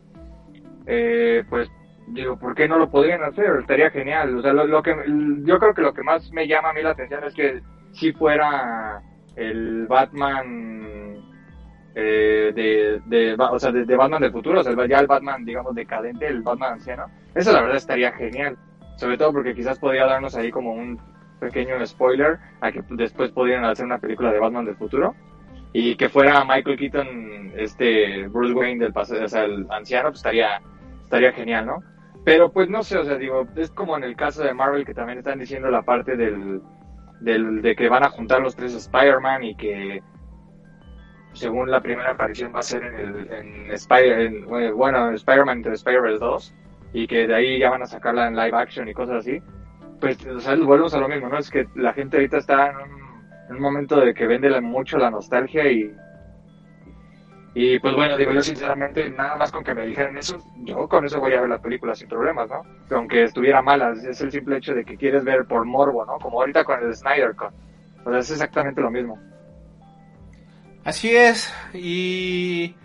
eh, 0.86 1.44
pues, 1.48 1.70
digo, 2.08 2.38
¿por 2.38 2.54
qué 2.54 2.68
no 2.68 2.78
lo 2.78 2.90
podrían 2.90 3.22
hacer? 3.22 3.56
Estaría 3.60 3.90
genial. 3.90 4.36
O 4.36 4.42
sea, 4.42 4.52
lo, 4.52 4.82
que, 4.82 4.94
yo 5.44 5.58
creo 5.58 5.74
que 5.74 5.82
lo 5.82 5.94
que 5.94 6.02
más 6.02 6.30
me 6.32 6.46
llama 6.46 6.70
a 6.70 6.72
mí 6.72 6.82
la 6.82 6.90
atención 6.90 7.24
es 7.24 7.34
que 7.34 7.60
si 7.92 8.12
fuera 8.12 9.00
el 9.36 9.86
Batman 9.86 11.16
eh, 11.98 12.52
de, 12.54 13.00
de, 13.06 13.34
o 13.38 13.58
sea, 13.58 13.72
de, 13.72 13.96
Batman 13.96 14.20
del 14.20 14.30
futuro, 14.30 14.60
o 14.60 14.62
sea, 14.62 14.74
ya 14.86 14.98
el 14.98 15.06
Batman, 15.06 15.46
digamos, 15.46 15.74
decadente, 15.74 16.26
el 16.26 16.42
Batman 16.42 16.74
anciano. 16.74 17.06
Eso 17.34 17.52
la 17.52 17.62
verdad 17.62 17.78
estaría 17.78 18.12
genial. 18.12 18.58
Sobre 18.96 19.16
todo 19.16 19.32
porque 19.32 19.54
quizás 19.54 19.78
podría 19.78 20.04
darnos 20.04 20.36
ahí 20.36 20.50
como 20.50 20.74
un 20.74 21.00
pequeño 21.40 21.84
spoiler 21.86 22.38
a 22.60 22.70
que 22.70 22.82
después 22.90 23.30
podrían 23.30 23.64
hacer 23.64 23.86
una 23.86 23.98
película 23.98 24.30
de 24.30 24.38
Batman 24.38 24.66
del 24.66 24.76
futuro 24.76 25.14
y 25.72 25.96
que 25.96 26.10
fuera 26.10 26.44
Michael 26.44 26.76
Keaton, 26.76 27.52
este 27.56 28.28
Bruce 28.28 28.52
Wayne 28.52 28.84
del 28.84 28.92
pasado, 28.92 29.24
o 29.24 29.28
sea, 29.28 29.44
el 29.44 29.66
anciano, 29.70 30.10
pues 30.10 30.18
estaría, 30.18 30.60
estaría 31.02 31.32
genial, 31.32 31.64
¿no? 31.64 31.82
Pero 32.26 32.52
pues 32.52 32.68
no 32.68 32.82
sé, 32.82 32.98
o 32.98 33.04
sea, 33.04 33.16
digo, 33.16 33.46
es 33.56 33.70
como 33.70 33.96
en 33.96 34.04
el 34.04 34.16
caso 34.16 34.42
de 34.42 34.52
Marvel 34.52 34.84
que 34.84 34.92
también 34.92 35.18
están 35.18 35.38
diciendo 35.38 35.70
la 35.70 35.80
parte 35.80 36.14
del, 36.14 36.60
del 37.20 37.62
de 37.62 37.74
que 37.74 37.88
van 37.88 38.04
a 38.04 38.10
juntar 38.10 38.42
los 38.42 38.54
tres 38.54 38.74
Spider-Man 38.74 39.44
y 39.44 39.54
que 39.54 40.02
según 41.36 41.70
la 41.70 41.80
primera 41.80 42.12
aparición 42.12 42.52
va 42.54 42.60
a 42.60 42.62
ser 42.62 42.82
en, 42.82 42.94
el, 42.94 43.32
en, 43.32 43.70
Spider, 43.72 44.44
bueno, 44.72 45.10
Spider-Man 45.10 45.58
entre 45.58 45.74
Spider-Man 45.74 46.18
2 46.18 46.54
y 46.94 47.06
que 47.06 47.26
de 47.26 47.34
ahí 47.34 47.58
ya 47.58 47.70
van 47.70 47.82
a 47.82 47.86
sacarla 47.86 48.26
en 48.26 48.36
live 48.36 48.56
action 48.56 48.88
y 48.88 48.94
cosas 48.94 49.16
así, 49.16 49.42
pues 50.00 50.18
o 50.26 50.64
volvemos 50.64 50.94
a 50.94 50.98
lo 50.98 51.08
mismo, 51.08 51.28
¿no? 51.28 51.38
Es 51.38 51.50
que 51.50 51.66
la 51.74 51.92
gente 51.92 52.16
ahorita 52.16 52.38
está 52.38 52.70
en 53.48 53.56
un, 53.56 53.60
momento 53.60 54.00
de 54.00 54.14
que 54.14 54.26
vende 54.26 54.60
mucho 54.60 54.98
la 54.98 55.10
nostalgia 55.10 55.70
y 55.70 55.94
y 57.58 57.78
pues 57.78 57.94
bueno, 57.94 58.18
digo 58.18 58.32
yo 58.32 58.42
sinceramente, 58.42 59.08
nada 59.08 59.36
más 59.36 59.50
con 59.50 59.64
que 59.64 59.74
me 59.74 59.86
dijeran 59.86 60.18
eso, 60.18 60.36
yo 60.64 60.86
con 60.86 61.06
eso 61.06 61.20
voy 61.20 61.32
a 61.32 61.40
ver 61.40 61.48
la 61.48 61.58
película 61.58 61.94
sin 61.94 62.06
problemas, 62.06 62.50
¿no? 62.50 62.60
Aunque 62.94 63.24
estuviera 63.24 63.62
mala, 63.62 63.92
es 63.92 64.20
el 64.20 64.30
simple 64.30 64.58
hecho 64.58 64.74
de 64.74 64.84
que 64.84 64.98
quieres 64.98 65.24
ver 65.24 65.46
por 65.46 65.64
morbo, 65.64 66.04
¿no? 66.04 66.18
Como 66.18 66.40
ahorita 66.40 66.64
con 66.64 66.82
el 66.82 66.94
Snyder 66.94 67.34
Cut. 67.34 67.54
O 68.04 68.10
sea, 68.10 68.18
es 68.18 68.30
exactamente 68.30 68.82
lo 68.82 68.90
mismo. 68.90 69.18
Así 70.86 71.16
es, 71.16 71.52
y 71.74 72.76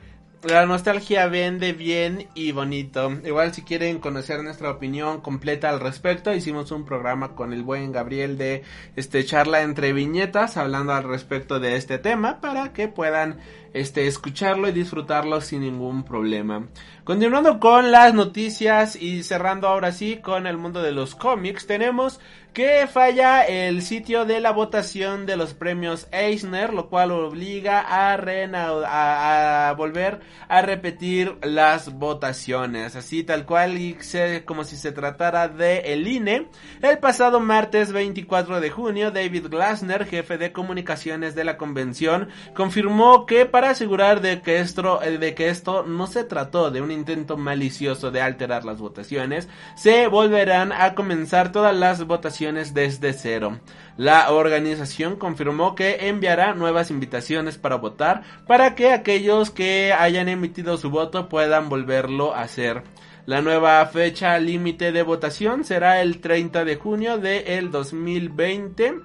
la 0.41 0.65
nostalgia 0.65 1.27
vende 1.27 1.71
bien 1.71 2.29
y 2.33 2.51
bonito. 2.51 3.11
Igual 3.23 3.53
si 3.53 3.61
quieren 3.61 3.99
conocer 3.99 4.41
nuestra 4.41 4.71
opinión 4.71 5.21
completa 5.21 5.69
al 5.69 5.79
respecto, 5.79 6.33
hicimos 6.33 6.71
un 6.71 6.83
programa 6.83 7.35
con 7.35 7.53
el 7.53 7.61
buen 7.61 7.91
Gabriel 7.91 8.39
de 8.39 8.63
este 8.95 9.23
charla 9.23 9.61
entre 9.61 9.93
viñetas 9.93 10.57
hablando 10.57 10.93
al 10.93 11.03
respecto 11.03 11.59
de 11.59 11.75
este 11.75 11.99
tema 11.99 12.41
para 12.41 12.73
que 12.73 12.87
puedan 12.87 13.37
este 13.73 14.07
escucharlo 14.07 14.67
y 14.67 14.71
disfrutarlo 14.71 15.41
sin 15.41 15.61
ningún 15.61 16.03
problema. 16.03 16.67
Continuando 17.03 17.59
con 17.59 17.91
las 17.91 18.13
noticias 18.13 18.95
y 18.95 19.23
cerrando 19.23 19.67
ahora 19.67 19.91
sí 19.91 20.17
con 20.17 20.45
el 20.45 20.57
mundo 20.57 20.81
de 20.81 20.91
los 20.91 21.15
cómics, 21.15 21.65
tenemos 21.65 22.19
que 22.53 22.85
falla 22.85 23.43
el 23.43 23.81
sitio 23.81 24.25
de 24.25 24.41
la 24.41 24.51
votación 24.51 25.25
de 25.25 25.37
los 25.37 25.53
premios 25.53 26.07
Eisner, 26.11 26.73
lo 26.73 26.89
cual 26.89 27.11
obliga 27.11 27.79
a, 27.79 29.69
a, 29.69 29.73
volver 29.73 30.19
a 30.49 30.61
repetir 30.61 31.37
las 31.43 31.93
votaciones, 31.93 32.97
así 32.97 33.23
tal 33.23 33.45
cual 33.45 33.77
y 33.77 33.97
como 34.45 34.65
si 34.65 34.75
se 34.75 34.91
tratara 34.91 35.47
de 35.47 35.93
el 35.93 36.05
INE. 36.07 36.47
El 36.81 36.97
pasado 36.97 37.39
martes 37.39 37.93
24 37.93 38.59
de 38.59 38.69
junio, 38.69 39.11
David 39.11 39.47
Glasner, 39.47 40.05
jefe 40.05 40.37
de 40.37 40.51
comunicaciones 40.51 41.35
de 41.35 41.45
la 41.45 41.57
convención, 41.57 42.27
confirmó 42.53 43.25
que 43.25 43.45
asegurar 43.69 44.21
de 44.21 44.41
que 44.41 44.59
esto, 44.59 44.99
de 44.99 45.35
que 45.35 45.49
esto 45.49 45.83
no 45.83 46.07
se 46.07 46.23
trató 46.23 46.71
de 46.71 46.81
un 46.81 46.91
intento 46.91 47.37
malicioso 47.37 48.11
de 48.11 48.21
alterar 48.21 48.65
las 48.65 48.79
votaciones, 48.79 49.47
se 49.75 50.07
volverán 50.07 50.71
a 50.71 50.95
comenzar 50.95 51.51
todas 51.51 51.75
las 51.75 52.05
votaciones 52.05 52.73
desde 52.73 53.13
cero. 53.13 53.59
La 53.97 54.31
organización 54.31 55.15
confirmó 55.15 55.75
que 55.75 56.07
enviará 56.07 56.53
nuevas 56.53 56.91
invitaciones 56.91 57.57
para 57.57 57.75
votar 57.75 58.23
para 58.47 58.75
que 58.75 58.91
aquellos 58.91 59.51
que 59.51 59.93
hayan 59.93 60.27
emitido 60.27 60.77
su 60.77 60.89
voto 60.89 61.29
puedan 61.29 61.69
volverlo 61.69 62.33
a 62.33 62.41
hacer. 62.41 62.83
La 63.25 63.41
nueva 63.41 63.85
fecha 63.85 64.37
límite 64.39 64.91
de 64.91 65.03
votación 65.03 65.63
será 65.63 66.01
el 66.01 66.21
30 66.21 66.65
de 66.65 66.75
junio 66.75 67.19
del 67.19 67.69
2020. 67.69 68.95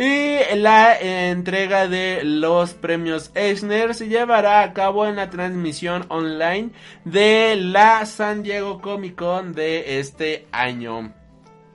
Y 0.00 0.56
la 0.56 0.98
entrega 0.98 1.86
de 1.86 2.24
los 2.24 2.72
premios 2.72 3.30
Eisner 3.34 3.94
se 3.94 4.08
llevará 4.08 4.62
a 4.62 4.72
cabo 4.72 5.06
en 5.06 5.16
la 5.16 5.28
transmisión 5.28 6.06
online 6.08 6.70
de 7.04 7.54
la 7.56 8.06
San 8.06 8.42
Diego 8.42 8.80
Comic 8.80 9.16
Con 9.16 9.52
de 9.52 10.00
este 10.00 10.46
año. 10.52 11.12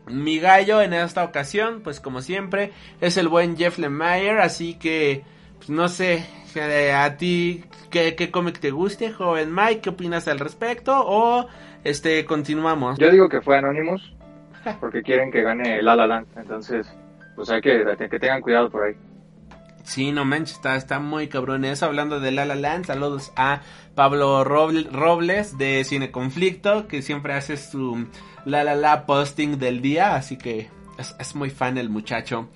Mi 0.08 0.40
gallo 0.40 0.82
en 0.82 0.94
esta 0.94 1.24
ocasión, 1.24 1.82
pues 1.84 2.00
como 2.00 2.24
siempre, 2.24 2.72
es 3.00 3.18
el 3.18 3.28
buen 3.28 3.58
Jeff 3.58 3.78
Lemire, 3.78 4.42
así 4.42 4.74
que, 4.74 5.24
pues 5.58 5.70
no 5.70 5.88
sé, 5.88 6.26
eh, 6.56 6.94
a 6.94 7.18
ti, 7.18 7.64
¿qué, 7.92 8.16
qué 8.16 8.32
cómic 8.32 8.58
te 8.58 8.72
guste, 8.72 9.12
joven 9.12 9.54
Mike? 9.54 9.82
¿Qué 9.82 9.90
opinas 9.92 10.28
al 10.28 10.40
respecto? 10.40 10.96
O, 10.96 11.46
este, 11.84 12.26
continuamos. 12.26 12.98
Yo 12.98 13.12
digo 13.12 13.30
que 13.30 13.42
fue 13.42 13.60
Anonymous, 13.60 14.16
porque 14.80 15.04
quieren 15.04 15.32
que 15.32 15.44
gane 15.44 15.84
La 15.84 15.96
La 15.96 16.26
entonces, 16.36 16.92
pues 17.36 17.50
hay 17.50 17.62
que, 17.62 17.84
que 18.10 18.20
tengan 18.20 18.42
cuidado 18.42 18.70
por 18.70 18.84
ahí. 18.84 18.96
Sí, 19.84 20.12
no 20.12 20.26
manches, 20.26 20.56
está, 20.56 20.76
está 20.76 21.00
muy 21.00 21.28
cabrón 21.28 21.64
eso. 21.64 21.86
Hablando 21.86 22.20
de 22.20 22.32
La 22.32 22.46
La 22.46 22.56
Land, 22.56 22.86
saludos 22.86 23.32
a 23.36 23.62
Pablo 23.94 24.44
Robles 24.44 25.58
de 25.58 25.84
Cine 25.84 26.12
Conflicto, 26.12 26.88
que 26.88 27.04
siempre 27.04 27.34
hace 27.34 27.56
su 27.56 28.08
la 28.46 28.64
la 28.64 28.76
la 28.76 29.06
posting 29.06 29.60
del 29.60 29.82
día, 29.82 30.16
así 30.16 30.38
que 30.38 30.70
es, 30.98 31.36
muy 31.36 31.52
fan 31.52 31.78
el 31.78 31.90
muchacho. 31.90 32.50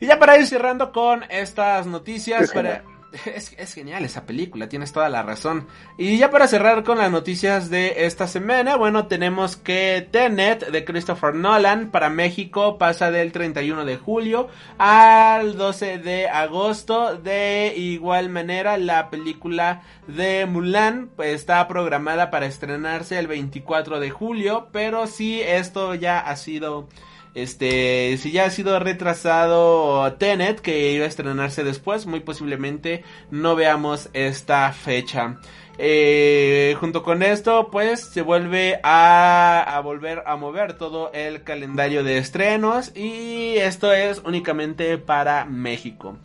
Y 0.00 0.06
ya 0.06 0.18
para 0.18 0.38
ir 0.38 0.46
cerrando 0.46 0.92
con 0.92 1.24
estas 1.30 1.86
noticias, 1.86 2.50
para, 2.52 2.82
Es, 3.26 3.74
genial 3.74 4.04
esa 4.04 4.24
película, 4.24 4.68
tienes 4.68 4.92
toda 4.92 5.08
la 5.08 5.22
razón. 5.22 5.66
Y 5.98 6.18
ya 6.18 6.30
para 6.30 6.46
cerrar 6.46 6.84
con 6.84 6.98
las 6.98 7.10
noticias 7.10 7.70
de 7.70 8.06
esta 8.06 8.26
semana, 8.26 8.76
bueno, 8.76 9.06
tenemos 9.06 9.56
que 9.56 10.06
Tenet 10.10 10.70
de 10.70 10.84
Christopher 10.84 11.34
Nolan 11.34 11.90
para 11.90 12.08
México 12.08 12.78
pasa 12.78 13.10
del 13.10 13.32
31 13.32 13.84
de 13.84 13.96
julio 13.96 14.48
al 14.78 15.56
12 15.56 15.98
de 15.98 16.28
agosto. 16.28 17.16
De 17.16 17.74
igual 17.76 18.28
manera, 18.28 18.76
la 18.76 19.10
película 19.10 19.82
de 20.06 20.46
Mulan 20.46 21.10
pues, 21.14 21.34
está 21.34 21.66
programada 21.68 22.30
para 22.30 22.46
estrenarse 22.46 23.18
el 23.18 23.26
24 23.26 24.00
de 24.00 24.10
julio, 24.10 24.68
pero 24.72 25.06
si 25.06 25.40
esto 25.40 25.94
ya 25.94 26.20
ha 26.20 26.36
sido 26.36 26.88
este, 27.34 28.16
si 28.18 28.32
ya 28.32 28.46
ha 28.46 28.50
sido 28.50 28.78
retrasado 28.78 30.12
Tenet, 30.14 30.60
que 30.60 30.92
iba 30.92 31.04
a 31.04 31.08
estrenarse 31.08 31.64
después, 31.64 32.06
muy 32.06 32.20
posiblemente 32.20 33.04
no 33.30 33.54
veamos 33.56 34.10
esta 34.12 34.72
fecha. 34.72 35.38
Eh, 35.78 36.76
junto 36.78 37.02
con 37.02 37.22
esto, 37.22 37.68
pues 37.70 38.00
se 38.00 38.20
vuelve 38.20 38.80
a, 38.82 39.62
a, 39.62 39.80
volver 39.80 40.22
a 40.26 40.36
mover 40.36 40.74
todo 40.74 41.10
el 41.14 41.42
calendario 41.42 42.04
de 42.04 42.18
estrenos 42.18 42.94
y 42.94 43.54
esto 43.56 43.92
es 43.92 44.20
únicamente 44.24 44.98
para 44.98 45.46
México. 45.46 46.18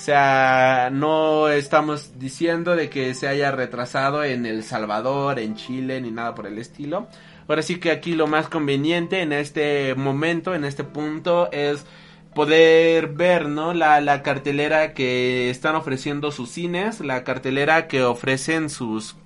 O 0.00 0.02
sea, 0.02 0.88
no 0.90 1.50
estamos 1.50 2.18
diciendo 2.18 2.74
de 2.74 2.88
que 2.88 3.12
se 3.12 3.28
haya 3.28 3.50
retrasado 3.50 4.24
en 4.24 4.46
El 4.46 4.62
Salvador, 4.62 5.38
en 5.38 5.56
Chile, 5.56 6.00
ni 6.00 6.10
nada 6.10 6.34
por 6.34 6.46
el 6.46 6.56
estilo. 6.56 7.06
Ahora 7.50 7.62
sí 7.62 7.80
que 7.80 7.90
aquí 7.90 8.12
lo 8.12 8.28
más 8.28 8.48
conveniente 8.48 9.22
en 9.22 9.32
este 9.32 9.96
momento, 9.96 10.54
en 10.54 10.64
este 10.64 10.84
punto, 10.84 11.50
es 11.50 11.84
poder 12.32 13.08
ver, 13.08 13.48
¿no? 13.48 13.74
La, 13.74 14.00
la 14.00 14.22
cartelera 14.22 14.94
que 14.94 15.50
están 15.50 15.74
ofreciendo 15.74 16.30
sus 16.30 16.48
cines, 16.48 17.00
la 17.00 17.24
cartelera 17.24 17.88
que 17.88 18.04
ofrecen 18.04 18.70
sus 18.70 19.16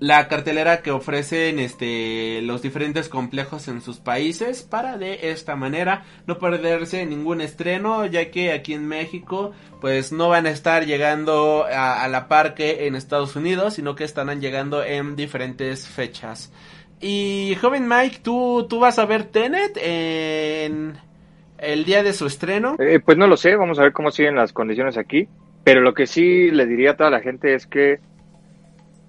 la 0.00 0.28
cartelera 0.28 0.80
que 0.80 0.90
ofrecen 0.90 1.58
este 1.58 2.40
los 2.40 2.62
diferentes 2.62 3.10
complejos 3.10 3.68
en 3.68 3.82
sus 3.82 3.98
países 3.98 4.62
para 4.62 4.96
de 4.96 5.30
esta 5.30 5.56
manera 5.56 6.06
no 6.26 6.38
perderse 6.38 7.04
ningún 7.04 7.42
estreno 7.42 8.06
ya 8.06 8.30
que 8.30 8.50
aquí 8.50 8.72
en 8.72 8.88
México 8.88 9.52
pues 9.82 10.10
no 10.10 10.30
van 10.30 10.46
a 10.46 10.50
estar 10.50 10.86
llegando 10.86 11.66
a, 11.70 12.02
a 12.02 12.08
la 12.08 12.28
par 12.28 12.54
que 12.54 12.86
en 12.86 12.94
Estados 12.94 13.36
Unidos 13.36 13.74
sino 13.74 13.94
que 13.94 14.04
estarán 14.04 14.40
llegando 14.40 14.82
en 14.82 15.16
diferentes 15.16 15.86
fechas 15.86 16.50
y 17.00 17.56
joven 17.60 17.88
Mike 17.88 18.18
tú 18.22 18.66
tú 18.68 18.78
vas 18.78 18.98
a 18.98 19.06
ver 19.06 19.24
Tenet 19.24 19.76
en 19.76 20.98
el 21.58 21.84
día 21.84 22.02
de 22.02 22.12
su 22.12 22.26
estreno 22.26 22.76
eh, 22.78 23.00
pues 23.04 23.16
no 23.16 23.26
lo 23.26 23.36
sé 23.36 23.56
vamos 23.56 23.78
a 23.78 23.82
ver 23.82 23.92
cómo 23.92 24.10
siguen 24.10 24.36
las 24.36 24.52
condiciones 24.52 24.96
aquí. 24.96 25.28
Pero 25.64 25.82
lo 25.82 25.94
que 25.94 26.06
sí 26.06 26.50
le 26.50 26.66
diría 26.66 26.92
a 26.92 26.96
toda 26.96 27.10
la 27.10 27.20
gente 27.20 27.54
es 27.54 27.66
que 27.66 28.00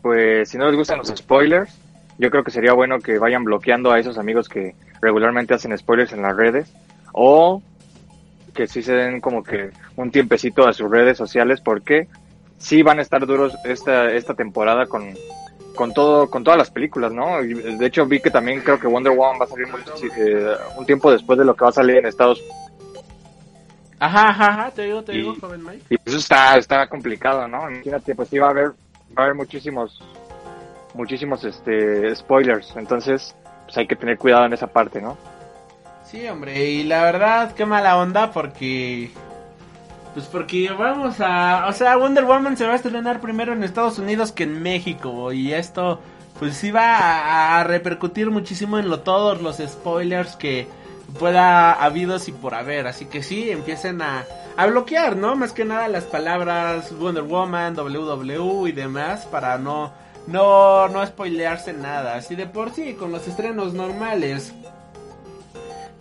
pues 0.02 0.50
si 0.50 0.58
no 0.58 0.68
les 0.68 0.76
gustan 0.76 0.98
los 0.98 1.08
spoilers, 1.08 1.78
yo 2.18 2.30
creo 2.30 2.44
que 2.44 2.52
sería 2.52 2.74
bueno 2.74 3.00
que 3.00 3.20
vayan 3.20 3.44
bloqueando 3.44 3.92
a 3.92 4.00
esos 4.00 4.18
amigos 4.18 4.50
que 4.50 4.76
regularmente 5.02 5.54
hacen 5.54 5.78
spoilers 5.78 6.12
en 6.14 6.22
las 6.22 6.36
redes. 6.36 6.74
O 7.14 7.62
que 8.54 8.68
sí 8.68 8.82
se 8.82 8.94
den 8.94 9.22
como 9.22 9.44
que 9.44 9.70
un 9.96 10.12
tiempecito 10.12 10.68
a 10.68 10.74
sus 10.74 10.90
redes 10.90 11.18
sociales 11.18 11.62
porque 11.62 12.08
sí 12.58 12.84
van 12.84 13.00
a 13.00 13.02
estar 13.02 13.26
duros 13.26 13.56
esta, 13.64 14.12
esta 14.12 14.34
temporada 14.34 14.88
con, 14.88 15.14
con 15.76 15.94
todo 15.94 16.30
con 16.30 16.44
todas 16.44 16.58
las 16.58 16.72
películas, 16.72 17.12
¿no? 17.12 17.42
De 17.42 17.86
hecho 17.86 18.06
vi 18.06 18.20
que 18.20 18.32
también 18.32 18.62
creo 18.62 18.80
que 18.80 18.88
Wonder 18.88 19.14
Woman 19.14 19.40
va 19.42 19.46
a 19.46 19.48
salir 19.48 19.68
muy, 19.68 19.82
eh, 20.18 20.56
un 20.78 20.86
tiempo 20.86 21.12
después 21.12 21.38
de 21.40 21.46
lo 21.46 21.56
que 21.56 21.64
va 21.64 21.70
a 21.70 21.74
salir 21.74 21.98
en 21.98 22.06
Estados 22.06 22.40
Unidos. 22.40 22.58
Ajá, 24.00 24.30
ajá, 24.30 24.48
ajá, 24.48 24.72
te 24.72 24.82
digo, 24.84 25.04
te 25.04 25.12
digo, 25.12 25.36
joven 25.40 25.64
Mike. 25.64 25.86
Y 25.92 25.96
eso 26.04 26.18
está, 26.18 26.58
está 26.58 26.88
complicado, 26.88 27.48
¿no? 27.48 27.70
Imagínate, 27.70 28.16
pues 28.16 28.30
sí 28.30 28.40
va 28.40 28.48
a 28.48 28.50
haber 28.50 28.72
va 29.18 29.24
a 29.24 29.26
haber 29.26 29.36
muchísimos 29.36 30.02
muchísimos 30.94 31.44
este 31.44 32.14
spoilers 32.16 32.74
entonces 32.76 33.36
pues 33.66 33.78
hay 33.78 33.88
que 33.88 33.96
tener 33.96 34.18
cuidado 34.18 34.46
en 34.46 34.54
esa 34.54 34.68
parte 34.68 35.02
no 35.02 35.18
sí 36.04 36.28
hombre 36.28 36.70
y 36.70 36.84
la 36.84 37.04
verdad 37.04 37.54
qué 37.54 37.66
mala 37.66 37.98
onda 37.98 38.32
porque 38.32 39.12
pues 40.14 40.26
porque 40.26 40.70
vamos 40.72 41.16
a 41.20 41.68
o 41.68 41.74
sea 41.74 41.96
Wonder 41.98 42.26
Woman 42.26 42.58
se 42.58 42.66
va 42.66 42.74
a 42.74 42.76
estrenar 42.76 43.22
primero 43.22 43.54
en 43.54 43.64
Estados 43.64 44.00
Unidos 44.00 44.32
que 44.32 44.44
en 44.44 44.62
México 44.62 45.32
y 45.32 45.54
esto 45.54 46.00
pues 46.40 46.58
sí 46.58 46.72
va 46.72 47.60
a, 47.60 47.64
repercutir 47.64 48.32
muchísimo 48.32 48.80
en 48.80 48.90
lo 48.90 49.02
todos 49.02 49.42
los 49.42 49.58
spoilers 49.58 50.36
que 50.36 50.68
pueda 51.20 51.74
habidos 51.74 52.28
y 52.28 52.32
por 52.32 52.56
haber 52.56 52.88
así 52.88 53.06
que 53.06 53.22
sí 53.24 53.52
empiecen 53.52 54.02
a 54.02 54.26
a 54.58 54.66
bloquear, 54.66 55.16
¿no? 55.16 55.36
Más 55.36 55.54
que 55.54 55.66
nada 55.66 55.88
las 55.88 56.04
palabras 56.04 56.98
Wonder 56.98 57.24
Woman, 57.24 57.76
WW 57.76 58.68
y 58.68 58.72
demás 58.72 59.26
para 59.26 59.58
no 59.58 59.92
no 60.28 60.88
no 60.88 61.06
spoilearse 61.06 61.74
nada. 61.74 62.16
Así 62.16 62.36
de 62.36 62.48
por 62.48 62.72
sí 62.72 62.94
con 62.94 63.12
los 63.12 63.28
estrenos 63.28 63.74
normales 63.74 64.54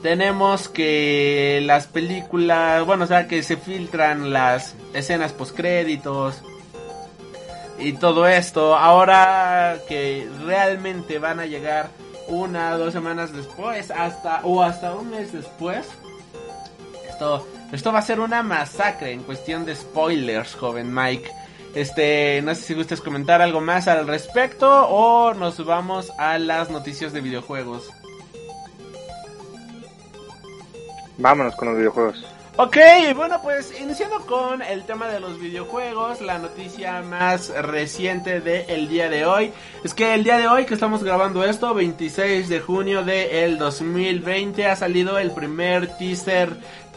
tenemos 0.02 0.68
que 0.68 1.60
las 1.64 1.86
películas, 1.86 2.84
bueno, 2.84 3.04
o 3.04 3.06
sea, 3.06 3.28
que 3.28 3.42
se 3.42 3.56
filtran 3.56 4.32
las 4.32 4.74
escenas 4.94 5.32
postcréditos 5.32 6.42
y 7.78 7.92
todo 7.94 8.26
esto. 8.26 8.76
Ahora 8.76 9.78
que 9.88 10.28
realmente 10.44 11.18
van 11.18 11.40
a 11.40 11.46
llegar 11.46 11.88
una, 12.28 12.76
dos 12.76 12.92
semanas 12.92 13.32
después, 13.32 13.90
hasta 13.90 14.40
o 14.44 14.62
hasta 14.62 14.94
un 14.94 15.10
mes 15.10 15.32
después. 15.32 15.86
Esto 17.08 17.46
esto 17.72 17.92
va 17.92 18.00
a 18.00 18.02
ser 18.02 18.18
una 18.18 18.42
masacre 18.42 19.12
en 19.12 19.22
cuestión 19.22 19.64
de 19.64 19.76
spoilers, 19.76 20.54
joven 20.54 20.92
Mike. 20.92 21.30
Este, 21.74 22.42
no 22.42 22.52
sé 22.56 22.62
si 22.62 22.74
gustes 22.74 23.00
comentar 23.00 23.40
algo 23.40 23.60
más 23.60 23.86
al 23.86 24.08
respecto 24.08 24.88
o 24.88 25.34
nos 25.34 25.64
vamos 25.64 26.10
a 26.18 26.36
las 26.38 26.68
noticias 26.68 27.12
de 27.12 27.20
videojuegos. 27.20 27.88
Vámonos 31.20 31.54
con 31.54 31.68
los 31.68 31.76
videojuegos. 31.76 32.24
Ok, 32.56 32.76
bueno 33.14 33.40
pues 33.42 33.72
iniciando 33.80 34.20
con 34.26 34.60
el 34.60 34.84
tema 34.84 35.08
de 35.08 35.20
los 35.20 35.38
videojuegos, 35.40 36.20
la 36.20 36.38
noticia 36.38 37.00
más 37.00 37.48
reciente 37.48 38.40
del 38.40 38.88
día 38.88 39.08
de 39.08 39.24
hoy 39.24 39.52
es 39.82 39.94
que 39.94 40.14
el 40.14 40.24
día 40.24 40.36
de 40.36 40.48
hoy 40.48 40.66
que 40.66 40.74
estamos 40.74 41.02
grabando 41.02 41.44
esto, 41.44 41.72
26 41.72 42.48
de 42.48 42.60
junio 42.60 43.02
del 43.02 43.56
2020, 43.56 44.66
ha 44.66 44.76
salido 44.76 45.18
el 45.18 45.30
primer 45.30 45.96
teaser 45.96 46.50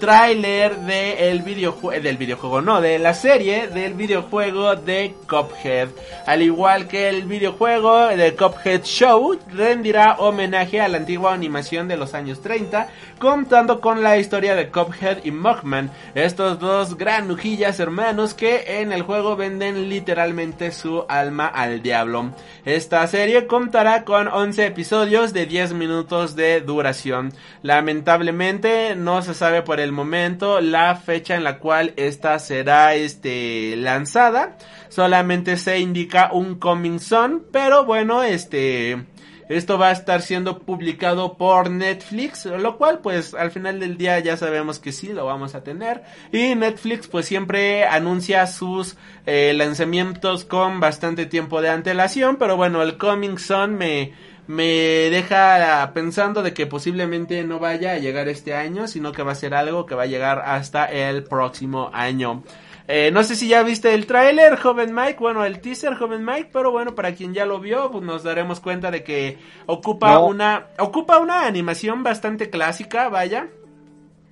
tráiler 0.04 0.76
de 0.80 1.30
el 1.30 1.46
del 1.46 2.18
videojuego, 2.18 2.62
no, 2.62 2.82
de 2.82 3.00
la 3.00 3.14
serie 3.14 3.70
del 3.70 3.94
videojuego 3.94 4.76
de 4.76 5.16
Cuphead. 5.30 5.88
Al 6.26 6.42
igual 6.42 6.90
que 6.90 7.08
el 7.08 7.24
videojuego 7.24 8.08
de 8.08 8.36
Cuphead 8.36 8.84
Show, 8.84 9.40
rendirá 9.48 10.18
homenaje 10.20 10.82
a 10.82 10.90
la 10.90 10.98
antigua 10.98 11.34
animación 11.34 11.88
de 11.88 11.96
los 11.96 12.14
años 12.16 12.42
30, 12.42 12.90
contando 13.18 13.80
con 13.80 14.04
la 14.04 14.18
historia 14.18 14.56
de 14.56 14.68
Cuphead 14.68 15.24
y 15.24 15.32
Mugman, 15.32 15.90
estos 16.16 16.60
dos 16.60 16.98
granujillas 16.98 17.80
hermanos 17.80 18.34
que 18.34 18.82
en 18.82 18.92
el 18.92 19.04
juego 19.04 19.38
venden 19.38 19.88
literalmente 19.88 20.74
su 20.74 21.06
alma 21.08 21.48
al 21.48 21.82
diablo. 21.82 22.32
Esta 22.66 23.08
serie 23.08 23.48
contará 23.48 24.04
con 24.04 24.28
11 24.28 24.66
episodios 24.66 25.32
de 25.32 25.46
10 25.46 25.74
minutos 25.76 26.36
de 26.36 26.60
duración. 26.60 27.32
Lamentablemente 27.62 28.98
no 28.98 29.22
se 29.22 29.34
sabe 29.34 29.62
por 29.62 29.80
el 29.80 29.93
momento 29.94 30.60
la 30.60 30.96
fecha 30.96 31.36
en 31.36 31.44
la 31.44 31.60
cual 31.60 31.94
esta 31.96 32.38
será 32.40 32.96
este 32.96 33.76
lanzada. 33.78 34.58
Solamente 34.90 35.58
se 35.58 35.80
indica 35.80 36.32
un 36.34 36.56
coming 36.56 37.00
soon, 37.00 37.46
pero 37.52 37.86
bueno, 37.86 38.24
este 38.24 39.06
esto 39.50 39.78
va 39.78 39.90
a 39.90 39.92
estar 39.92 40.22
siendo 40.22 40.60
publicado 40.60 41.38
por 41.38 41.70
Netflix, 41.70 42.46
lo 42.46 42.78
cual 42.78 43.00
pues 43.00 43.34
al 43.34 43.52
final 43.52 43.80
del 43.80 43.98
día 43.98 44.20
ya 44.20 44.38
sabemos 44.38 44.80
que 44.80 44.92
sí 44.92 45.12
lo 45.12 45.26
vamos 45.26 45.54
a 45.54 45.64
tener. 45.64 46.04
Y 46.32 46.56
Netflix 46.56 47.08
pues 47.08 47.26
siempre 47.26 47.86
anuncia 47.86 48.48
sus 48.48 48.96
eh, 49.26 49.54
lanzamientos 49.56 50.46
con 50.46 50.80
bastante 50.80 51.26
tiempo 51.26 51.62
de 51.62 51.70
antelación, 51.70 52.38
pero 52.38 52.56
bueno, 52.56 52.82
el 52.82 52.98
Coming 52.98 53.38
Soon 53.38 53.76
me 53.76 54.14
me 54.48 54.66
deja 55.10 55.92
pensando 55.94 56.42
de 56.44 56.54
que 56.54 56.66
posiblemente 56.68 57.44
no 57.44 57.60
vaya 57.60 57.94
a 57.94 57.98
llegar 57.98 58.28
este 58.28 58.54
año, 58.56 58.88
sino 58.88 59.12
que 59.12 59.24
va 59.24 59.32
a 59.32 59.36
ser 59.36 59.54
algo 59.54 59.86
que 59.86 59.96
va 59.96 60.04
a 60.04 60.08
llegar 60.08 60.40
hasta 60.46 60.86
el 60.86 61.24
próximo 61.24 61.90
año. 61.94 62.44
Eh, 62.90 63.12
no 63.14 63.24
sé 63.24 63.38
si 63.38 63.48
ya 63.48 63.64
viste 63.64 63.94
el 63.94 64.06
tráiler, 64.06 64.58
joven 64.58 64.94
Mike, 64.94 65.16
bueno, 65.18 65.46
el 65.46 65.62
teaser, 65.62 65.96
joven 65.96 66.26
Mike, 66.26 66.50
pero 66.52 66.70
bueno, 66.72 66.96
para 66.96 67.16
quien 67.16 67.34
ya 67.34 67.46
lo 67.46 67.62
vio, 67.62 67.90
pues 67.90 68.04
nos 68.04 68.24
daremos 68.24 68.60
cuenta 68.60 68.92
de 68.92 69.04
que 69.06 69.38
ocupa 69.68 70.16
No. 70.16 70.26
una 70.26 70.66
ocupa 70.78 71.18
una 71.20 71.46
animación 71.46 72.04
bastante 72.04 72.50
clásica, 72.50 73.08
vaya, 73.08 73.48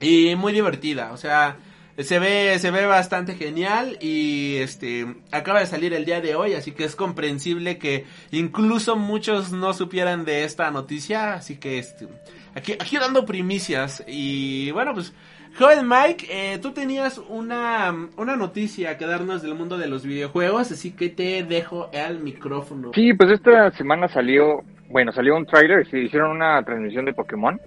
y 0.01 0.35
muy 0.35 0.51
divertida, 0.51 1.13
o 1.13 1.17
sea, 1.17 1.55
se 1.97 2.19
ve, 2.19 2.57
se 2.59 2.71
ve 2.71 2.85
bastante 2.85 3.35
genial 3.35 3.97
y 4.01 4.57
este 4.57 5.05
acaba 5.31 5.59
de 5.59 5.65
salir 5.65 5.93
el 5.93 6.05
día 6.05 6.21
de 6.21 6.35
hoy, 6.35 6.53
así 6.53 6.71
que 6.71 6.83
es 6.83 6.95
comprensible 6.95 7.77
que 7.77 8.05
incluso 8.31 8.95
muchos 8.95 9.51
no 9.51 9.73
supieran 9.73 10.25
de 10.25 10.43
esta 10.43 10.71
noticia, 10.71 11.33
así 11.33 11.57
que 11.57 11.79
este, 11.79 12.07
aquí, 12.55 12.73
aquí 12.73 12.97
dando 12.97 13.25
primicias 13.25 14.03
y 14.07 14.71
bueno 14.71 14.93
pues 14.93 15.13
Joven 15.57 15.87
Mike, 15.87 16.27
eh, 16.29 16.59
tú 16.59 16.71
tenías 16.71 17.17
una, 17.17 17.93
una 18.15 18.35
noticia 18.37 18.97
que 18.97 19.05
darnos 19.05 19.41
del 19.41 19.53
mundo 19.53 19.77
de 19.77 19.87
los 19.87 20.05
videojuegos, 20.05 20.71
así 20.71 20.91
que 20.91 21.09
te 21.09 21.43
dejo 21.43 21.89
el 21.91 22.19
micrófono. 22.19 22.91
Sí, 22.95 23.13
pues 23.13 23.31
esta 23.31 23.69
semana 23.71 24.07
salió, 24.07 24.61
bueno, 24.89 25.11
salió 25.11 25.35
un 25.35 25.45
trailer, 25.45 25.85
se 25.89 25.99
hicieron 25.99 26.31
una 26.31 26.63
transmisión 26.63 27.03
de 27.03 27.13
Pokémon, 27.13 27.59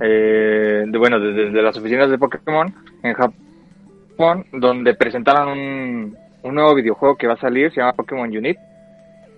eh, 0.00 0.84
de, 0.86 0.98
bueno, 0.98 1.18
desde 1.18 1.62
las 1.62 1.76
oficinas 1.76 2.10
de 2.10 2.18
Pokémon 2.18 2.72
en 3.02 3.12
Japón, 3.12 3.51
donde 4.52 4.94
presentaron 4.94 5.48
un, 5.48 6.16
un 6.42 6.54
nuevo 6.54 6.74
videojuego 6.74 7.16
que 7.16 7.26
va 7.26 7.34
a 7.34 7.40
salir, 7.40 7.70
se 7.72 7.80
llama 7.80 7.94
Pokémon 7.94 8.28
Unite. 8.28 8.60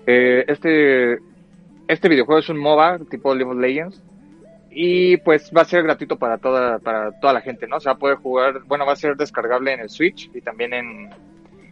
Eh, 0.06 0.44
este, 0.48 1.18
este 1.88 2.08
videojuego 2.08 2.40
es 2.40 2.48
un 2.48 2.58
MOBA 2.58 2.98
tipo 3.10 3.34
League 3.34 3.50
of 3.50 3.58
Legends, 3.58 4.02
y 4.74 5.16
pues 5.18 5.52
va 5.56 5.62
a 5.62 5.66
ser 5.66 5.84
gratuito 5.84 6.16
para 6.16 6.38
toda 6.38 6.80
para 6.80 7.12
toda 7.20 7.32
la 7.32 7.40
gente, 7.40 7.68
¿no? 7.68 7.76
O 7.76 7.80
sea, 7.80 7.94
puede 7.94 8.16
jugar, 8.16 8.64
bueno, 8.66 8.84
va 8.84 8.92
a 8.92 8.96
ser 8.96 9.16
descargable 9.16 9.72
en 9.72 9.80
el 9.80 9.88
Switch 9.88 10.28
y 10.34 10.40
también 10.40 10.74
en 10.74 11.10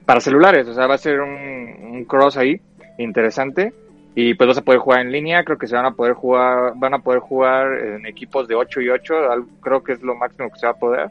para 0.07 0.21
celulares, 0.21 0.69
o 0.69 0.75
sea, 0.75 0.87
va 0.87 0.95
a 0.95 0.99
ser 0.99 1.21
un, 1.21 2.05
cross 2.09 2.37
ahí 2.37 2.61
interesante 2.99 3.73
y 4.15 4.35
pues 4.35 4.49
vas 4.49 4.59
a 4.59 4.63
poder 4.63 4.81
jugar 4.81 5.01
en 5.01 5.13
línea, 5.13 5.45
creo 5.45 5.59
que 5.59 5.67
se 5.67 5.75
van 5.75 5.87
a 5.87 5.95
poder 5.95 6.15
jugar 6.15 6.75
van 6.77 6.95
a 6.95 7.01
poder 7.01 7.21
jugar 7.21 7.73
en 7.79 8.07
equipos 8.07 8.47
de 8.47 8.55
8 8.55 8.81
y 8.81 8.89
8, 8.91 9.15
creo 9.61 9.83
que 9.83 9.93
es 9.93 10.03
lo 10.03 10.15
máximo 10.15 10.51
que 10.51 10.59
se 10.59 10.67
va 10.67 10.73
a 10.73 10.79
poder. 10.79 11.11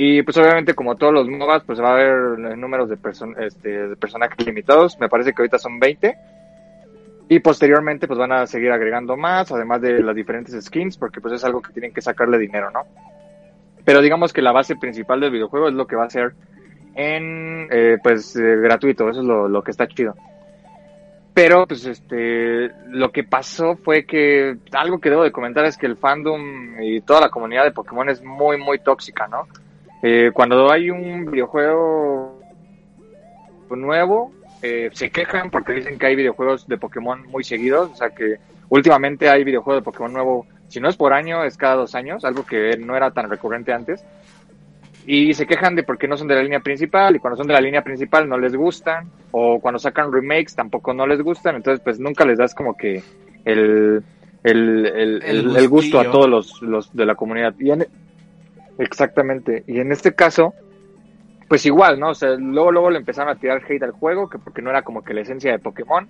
Y 0.00 0.22
pues 0.22 0.36
obviamente 0.36 0.74
como 0.74 0.94
todos 0.94 1.12
los 1.12 1.28
MOBAs, 1.28 1.64
pues 1.64 1.80
va 1.80 1.88
a 1.88 1.94
haber 1.94 2.38
números 2.56 2.88
de, 2.88 2.96
person 2.96 3.34
este, 3.36 3.88
de 3.88 3.96
personajes 3.96 4.46
limitados, 4.46 4.96
me 5.00 5.08
parece 5.08 5.32
que 5.32 5.42
ahorita 5.42 5.58
son 5.58 5.80
20 5.80 6.14
y 7.28 7.40
posteriormente 7.40 8.06
pues 8.06 8.16
van 8.16 8.30
a 8.30 8.46
seguir 8.46 8.70
agregando 8.70 9.16
más, 9.16 9.50
además 9.50 9.80
de 9.80 10.00
las 10.00 10.14
diferentes 10.14 10.64
skins, 10.64 10.96
porque 10.96 11.20
pues 11.20 11.34
es 11.34 11.42
algo 11.42 11.60
que 11.60 11.72
tienen 11.72 11.92
que 11.92 12.00
sacarle 12.00 12.38
dinero, 12.38 12.70
¿no? 12.70 12.82
Pero 13.84 14.00
digamos 14.00 14.32
que 14.32 14.40
la 14.40 14.52
base 14.52 14.76
principal 14.76 15.18
del 15.18 15.32
videojuego 15.32 15.66
es 15.66 15.74
lo 15.74 15.88
que 15.88 15.96
va 15.96 16.04
a 16.04 16.10
ser 16.10 16.32
en, 16.94 17.66
eh, 17.68 17.98
pues, 18.00 18.36
eh, 18.36 18.56
gratuito, 18.62 19.10
eso 19.10 19.22
es 19.22 19.26
lo, 19.26 19.48
lo 19.48 19.64
que 19.64 19.72
está 19.72 19.88
chido. 19.88 20.14
Pero, 21.34 21.66
pues, 21.66 21.84
este, 21.86 22.70
lo 22.86 23.10
que 23.10 23.24
pasó 23.24 23.74
fue 23.74 24.04
que 24.04 24.58
algo 24.74 25.00
que 25.00 25.10
debo 25.10 25.24
de 25.24 25.32
comentar 25.32 25.64
es 25.64 25.76
que 25.76 25.86
el 25.86 25.96
fandom 25.96 26.80
y 26.80 27.00
toda 27.00 27.20
la 27.20 27.30
comunidad 27.30 27.64
de 27.64 27.72
Pokémon 27.72 28.08
es 28.08 28.22
muy, 28.22 28.58
muy 28.58 28.78
tóxica, 28.78 29.26
¿no? 29.26 29.48
Eh, 30.02 30.30
cuando 30.32 30.70
hay 30.70 30.90
un 30.90 31.30
videojuego 31.30 32.40
nuevo, 33.70 34.32
eh, 34.62 34.90
se 34.92 35.10
quejan 35.10 35.50
porque 35.50 35.72
dicen 35.72 35.98
que 35.98 36.06
hay 36.06 36.16
videojuegos 36.16 36.66
de 36.66 36.78
Pokémon 36.78 37.26
muy 37.28 37.44
seguidos, 37.44 37.90
o 37.92 37.94
sea 37.94 38.10
que 38.10 38.36
últimamente 38.68 39.28
hay 39.28 39.44
videojuegos 39.44 39.82
de 39.82 39.84
Pokémon 39.84 40.12
nuevo, 40.12 40.46
si 40.68 40.80
no 40.80 40.88
es 40.88 40.96
por 40.96 41.12
año, 41.12 41.44
es 41.44 41.56
cada 41.56 41.76
dos 41.76 41.94
años, 41.94 42.24
algo 42.24 42.44
que 42.44 42.76
no 42.76 42.96
era 42.96 43.10
tan 43.10 43.28
recurrente 43.30 43.72
antes. 43.72 44.04
Y 45.06 45.32
se 45.32 45.46
quejan 45.46 45.74
de 45.74 45.84
porque 45.84 46.06
no 46.06 46.18
son 46.18 46.28
de 46.28 46.34
la 46.34 46.42
línea 46.42 46.60
principal, 46.60 47.16
y 47.16 47.18
cuando 47.18 47.38
son 47.38 47.46
de 47.46 47.54
la 47.54 47.60
línea 47.60 47.82
principal 47.82 48.28
no 48.28 48.38
les 48.38 48.54
gustan, 48.54 49.10
o 49.30 49.58
cuando 49.58 49.78
sacan 49.78 50.12
remakes 50.12 50.54
tampoco 50.54 50.92
no 50.92 51.06
les 51.06 51.22
gustan, 51.22 51.56
entonces 51.56 51.80
pues 51.82 51.98
nunca 51.98 52.24
les 52.24 52.36
das 52.36 52.54
como 52.54 52.76
que 52.76 53.02
el, 53.44 54.02
el, 54.44 55.22
el, 55.24 55.68
gusto 55.68 55.98
a 55.98 56.10
todos 56.10 56.28
los, 56.28 56.62
los 56.62 56.94
de 56.94 57.06
la 57.06 57.14
comunidad. 57.14 57.54
Y 57.58 57.70
exactamente, 58.78 59.64
y 59.66 59.80
en 59.80 59.92
este 59.92 60.14
caso, 60.14 60.54
pues 61.48 61.64
igual, 61.66 61.98
¿no? 61.98 62.10
O 62.10 62.14
sea, 62.14 62.30
luego, 62.36 62.72
luego 62.72 62.90
le 62.90 62.98
empezaron 62.98 63.30
a 63.30 63.38
tirar 63.38 63.62
hate 63.68 63.82
al 63.82 63.92
juego, 63.92 64.28
que 64.28 64.38
porque 64.38 64.62
no 64.62 64.70
era 64.70 64.82
como 64.82 65.02
que 65.02 65.14
la 65.14 65.22
esencia 65.22 65.50
de 65.50 65.58
Pokémon. 65.58 66.08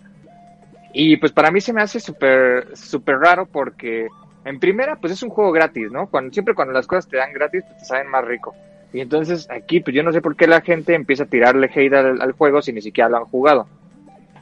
Y 0.93 1.17
pues 1.19 1.33
para 1.33 1.51
mí 1.51 1.61
se 1.61 1.73
me 1.73 1.83
hace 1.83 2.01
súper, 2.01 2.77
súper 2.77 3.19
raro 3.19 3.47
porque 3.47 4.09
en 4.45 4.59
primera, 4.59 4.97
pues 4.97 5.13
es 5.13 5.23
un 5.23 5.31
juego 5.31 5.53
gratis, 5.53 5.93
¿no? 5.93 6.09
Cuando, 6.09 6.33
siempre 6.33 6.55
cuando 6.55 6.73
las 6.73 6.87
cosas 6.87 7.09
te 7.09 7.19
dan 7.19 7.33
gratis, 7.33 7.63
pues 7.67 7.79
te 7.79 7.85
saben 7.85 8.09
más 8.09 8.25
rico. 8.25 8.55
Y 8.93 9.01
entonces 9.01 9.49
aquí, 9.51 9.81
pues 9.81 9.95
yo 9.95 10.03
no 10.03 10.13
sé 10.13 10.23
por 10.23 10.37
qué 10.37 10.47
la 10.47 10.63
gente 10.63 10.95
empieza 10.95 11.25
a 11.25 11.27
tirarle 11.27 11.71
hate 11.73 11.93
al, 11.93 12.33
juego 12.33 12.63
si 12.63 12.73
ni 12.73 12.81
siquiera 12.81 13.11
lo 13.11 13.19
han 13.19 13.25
jugado. 13.25 13.69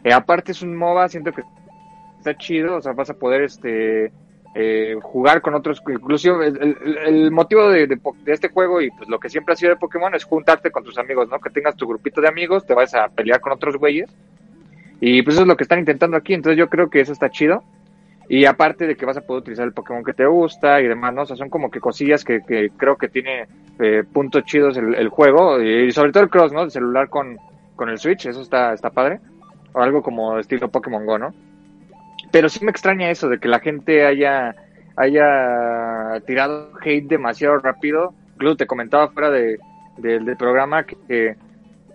Eh, 0.05 0.13
aparte 0.13 0.53
es 0.53 0.63
un 0.63 0.77
MOBA, 0.77 1.09
siento 1.09 1.33
que 1.33 1.43
está 2.19 2.37
chido, 2.37 2.77
o 2.77 2.81
sea, 2.81 2.93
vas 2.93 3.11
a 3.11 3.15
poder 3.15 3.43
este 3.43 4.13
eh, 4.59 4.97
jugar 5.03 5.43
con 5.43 5.55
otros, 5.55 5.83
incluso 5.87 6.43
el, 6.43 7.31
motivo 7.31 7.69
de, 7.69 7.99
este 8.25 8.49
juego 8.49 8.81
y 8.81 8.91
pues 8.91 9.07
lo 9.07 9.21
que 9.21 9.29
siempre 9.29 9.53
ha 9.53 9.57
sido 9.57 9.69
de 9.69 9.77
Pokémon 9.77 10.15
es 10.15 10.25
juntarte 10.25 10.71
con 10.71 10.83
tus 10.83 10.97
amigos, 10.97 11.29
¿no? 11.29 11.39
Que 11.39 11.51
tengas 11.51 11.77
tu 11.77 11.87
grupito 11.87 12.23
de 12.23 12.29
amigos, 12.29 12.65
te 12.65 12.73
vas 12.73 12.95
a 12.95 13.09
pelear 13.09 13.43
con 13.43 13.53
otros 13.53 13.77
güeyes 13.77 14.09
y 14.99 15.21
pues 15.21 15.35
eso 15.35 15.43
es 15.43 15.49
lo 15.49 15.59
que 15.59 15.65
están 15.65 15.81
intentando 15.81 16.17
aquí, 16.17 16.33
entonces 16.33 16.59
yo 16.59 16.71
creo 16.71 16.89
que 16.89 17.01
eso 17.01 17.13
está 17.13 17.29
chido 17.29 17.65
y 18.31 18.47
aparte 18.47 18.87
de 18.87 18.97
que 18.97 19.05
vas 19.05 19.19
a 19.19 19.21
poder 19.21 19.43
utilizar 19.43 19.67
el 19.67 19.75
Pokémon 19.75 20.03
que 20.03 20.15
te 20.15 20.25
gusta 20.25 20.81
y 20.81 20.89
demás, 20.89 21.13
¿no? 21.13 21.23
O 21.23 21.27
sea, 21.27 21.37
son 21.37 21.51
como 21.51 21.71
que 21.71 21.79
cosillas 21.79 22.25
que, 22.25 22.41
creo 22.79 22.97
que 22.97 23.09
tiene 23.09 23.47
eh, 23.79 24.05
puntos 24.11 24.45
chidos 24.45 24.79
el, 24.79 25.09
juego 25.11 25.61
y 25.61 25.93
sobre 25.93 26.13
todo 26.13 26.23
el 26.23 26.31
cross, 26.31 26.55
¿no? 26.55 26.63
El 26.63 26.71
celular 26.71 27.11
con, 27.11 27.37
con 27.75 27.91
el 27.91 27.99
Switch, 27.99 28.25
eso 28.25 28.41
está, 28.41 28.73
está 28.73 28.89
padre. 28.89 29.21
O 29.75 29.83
algo 29.83 30.03
como 30.03 30.39
estilo 30.39 30.71
Pokémon 30.71 31.05
Go, 31.05 31.19
¿no? 31.19 31.35
Pero 32.31 32.49
sí 32.49 32.65
me 32.65 32.71
extraña 32.71 33.11
eso 33.11 33.29
de 33.29 33.39
que 33.39 33.49
la 33.49 33.61
gente 33.61 34.05
haya, 34.05 34.55
haya 34.97 36.21
tirado 36.27 36.73
hate 36.83 37.07
demasiado 37.07 37.59
rápido. 37.59 38.15
Incluso 38.35 38.57
te 38.57 38.67
comentaba 38.67 39.09
fuera 39.09 39.31
de, 39.31 39.59
del 39.99 40.37
programa 40.37 40.85
que, 40.85 41.37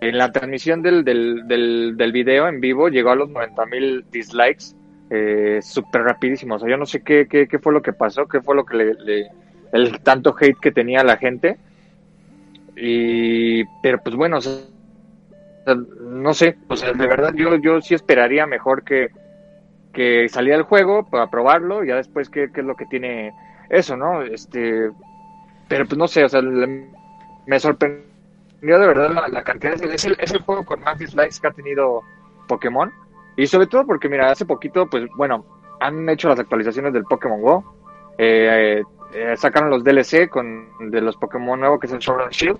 en 0.00 0.18
la 0.18 0.32
transmisión 0.32 0.82
del, 0.82 1.04
del, 1.04 1.46
del, 1.46 2.12
video 2.12 2.48
en 2.48 2.60
vivo 2.60 2.88
llegó 2.88 3.10
a 3.10 3.16
los 3.16 3.30
90 3.30 3.66
mil 3.66 4.04
dislikes 4.10 4.74
eh, 5.10 5.60
súper 5.62 6.02
rapidísimo. 6.02 6.56
O 6.56 6.58
sea, 6.58 6.68
yo 6.68 6.76
no 6.76 6.86
sé 6.86 7.02
qué, 7.02 7.28
qué, 7.28 7.46
qué, 7.46 7.58
fue 7.58 7.72
lo 7.72 7.82
que 7.82 7.92
pasó, 7.92 8.26
qué 8.26 8.40
fue 8.40 8.56
lo 8.56 8.64
que 8.64 8.76
le, 8.76 9.28
el 9.72 10.00
tanto 10.00 10.34
hate 10.38 10.58
que 10.58 10.72
tenía 10.72 11.04
la 11.04 11.18
gente. 11.18 11.56
Y, 12.76 13.64
pero 13.82 14.02
pues 14.02 14.16
bueno, 14.16 14.38
no 16.00 16.34
sé, 16.34 16.56
o 16.68 16.76
sea, 16.76 16.92
de 16.92 17.06
verdad 17.06 17.32
yo, 17.34 17.54
yo 17.56 17.80
sí 17.80 17.94
esperaría 17.94 18.46
mejor 18.46 18.82
que, 18.82 19.10
que 19.92 20.28
salía 20.28 20.56
el 20.56 20.62
juego 20.62 21.04
para 21.04 21.28
probarlo 21.30 21.84
y 21.84 21.88
ya 21.88 21.96
después 21.96 22.28
qué, 22.28 22.44
es 22.44 22.64
lo 22.64 22.74
que 22.74 22.86
tiene 22.86 23.32
eso, 23.68 23.96
¿no? 23.96 24.22
Este, 24.22 24.90
pero 25.68 25.86
pues 25.86 25.98
no 25.98 26.08
sé, 26.08 26.24
o 26.24 26.28
sea, 26.28 26.40
me 26.42 27.60
sorprendió 27.60 28.08
de 28.60 28.86
verdad 28.86 29.28
la, 29.30 29.42
cantidad, 29.42 29.76
de, 29.76 29.94
es 29.94 30.04
el, 30.04 30.16
es 30.18 30.32
el 30.32 30.42
juego 30.42 30.64
con 30.64 30.80
más 30.80 30.98
dislikes 30.98 31.40
que 31.40 31.48
ha 31.48 31.52
tenido 31.52 32.02
Pokémon. 32.48 32.90
Y 33.36 33.46
sobre 33.46 33.66
todo 33.66 33.86
porque 33.86 34.08
mira, 34.08 34.30
hace 34.30 34.44
poquito, 34.44 34.86
pues 34.86 35.06
bueno, 35.16 35.44
han 35.80 36.08
hecho 36.08 36.28
las 36.28 36.38
actualizaciones 36.38 36.92
del 36.92 37.04
Pokémon 37.04 37.40
Go, 37.40 37.64
eh, 38.18 38.82
eh, 39.14 39.36
sacaron 39.36 39.70
los 39.70 39.82
DLC 39.84 40.28
con 40.28 40.90
de 40.90 41.00
los 41.00 41.16
Pokémon 41.16 41.58
nuevos 41.58 41.80
que 41.80 41.86
es 41.86 41.92
el 41.92 42.02
Sword 42.02 42.30
Shield, 42.30 42.58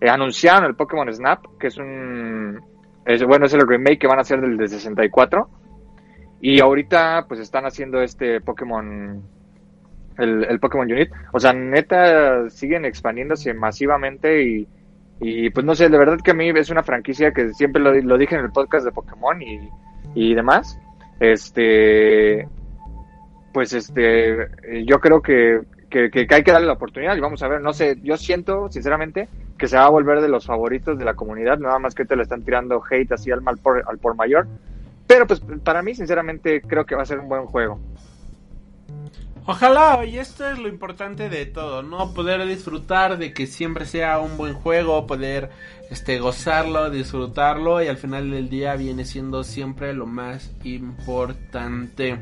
eh, 0.00 0.08
anunciaron 0.08 0.64
el 0.64 0.74
Pokémon 0.74 1.12
Snap, 1.12 1.44
que 1.58 1.68
es 1.68 1.78
un, 1.78 2.60
es, 3.04 3.22
bueno, 3.24 3.46
es 3.46 3.54
el 3.54 3.66
remake 3.66 4.00
que 4.00 4.06
van 4.06 4.18
a 4.18 4.22
hacer 4.22 4.40
del 4.40 4.56
de 4.56 4.68
64 4.68 5.48
y 6.40 6.60
ahorita 6.60 7.26
pues 7.28 7.40
están 7.40 7.66
haciendo 7.66 8.00
este 8.00 8.40
Pokémon, 8.40 9.22
el, 10.16 10.58
Pokémon 10.58 10.90
Unit. 10.90 11.10
O 11.32 11.40
sea, 11.40 11.52
neta, 11.52 12.48
siguen 12.48 12.84
expandiéndose 12.84 13.52
masivamente 13.52 14.66
y, 15.20 15.50
pues 15.50 15.66
no 15.66 15.74
sé, 15.74 15.90
de 15.90 15.98
verdad 15.98 16.18
que 16.24 16.30
a 16.30 16.34
mí 16.34 16.48
es 16.48 16.70
una 16.70 16.82
franquicia 16.82 17.32
que 17.32 17.52
siempre 17.52 17.82
lo, 17.82 17.92
lo 17.92 18.16
dije 18.16 18.36
en 18.36 18.42
el 18.42 18.52
podcast 18.52 18.86
de 18.86 18.92
Pokémon 18.92 19.40
y, 19.42 19.68
y 20.14 20.34
demás. 20.34 20.78
Este, 21.20 22.48
pues 23.52 23.74
este, 23.74 24.48
yo 24.86 24.98
creo 24.98 25.20
que, 25.20 25.60
que, 25.90 26.10
que, 26.10 26.26
hay 26.30 26.42
que 26.42 26.52
darle 26.52 26.68
la 26.68 26.72
oportunidad 26.72 27.16
y 27.16 27.20
vamos 27.20 27.42
a 27.42 27.48
ver, 27.48 27.60
no 27.60 27.74
sé, 27.74 27.98
yo 28.02 28.16
siento 28.16 28.70
sinceramente 28.70 29.28
que 29.58 29.68
se 29.68 29.76
va 29.76 29.84
a 29.84 29.90
volver 29.90 30.22
de 30.22 30.28
los 30.28 30.46
favoritos 30.46 30.98
de 30.98 31.04
la 31.04 31.12
comunidad, 31.12 31.58
nada 31.58 31.78
más 31.78 31.94
que 31.94 32.06
te 32.06 32.16
le 32.16 32.22
están 32.22 32.42
tirando 32.42 32.82
hate 32.88 33.12
así 33.12 33.30
al 33.30 33.42
mal 33.42 33.58
por, 33.58 33.84
al 33.86 33.98
por 33.98 34.16
mayor 34.16 34.46
pero 35.10 35.26
pues 35.26 35.42
para 35.64 35.82
mí, 35.82 35.92
sinceramente, 35.92 36.62
creo 36.62 36.86
que 36.86 36.94
va 36.94 37.02
a 37.02 37.04
ser 37.04 37.18
un 37.18 37.28
buen 37.28 37.44
juego. 37.46 37.80
Ojalá, 39.44 40.04
y 40.04 40.20
esto 40.20 40.48
es 40.48 40.56
lo 40.56 40.68
importante 40.68 41.28
de 41.28 41.46
todo, 41.46 41.82
¿no? 41.82 42.14
Poder 42.14 42.46
disfrutar 42.46 43.18
de 43.18 43.32
que 43.32 43.48
siempre 43.48 43.86
sea 43.86 44.20
un 44.20 44.36
buen 44.36 44.54
juego, 44.54 45.08
poder 45.08 45.50
este 45.90 46.20
gozarlo, 46.20 46.90
disfrutarlo 46.90 47.82
y 47.82 47.88
al 47.88 47.96
final 47.96 48.30
del 48.30 48.48
día 48.48 48.76
viene 48.76 49.04
siendo 49.04 49.42
siempre 49.42 49.94
lo 49.94 50.06
más 50.06 50.52
importante. 50.62 52.20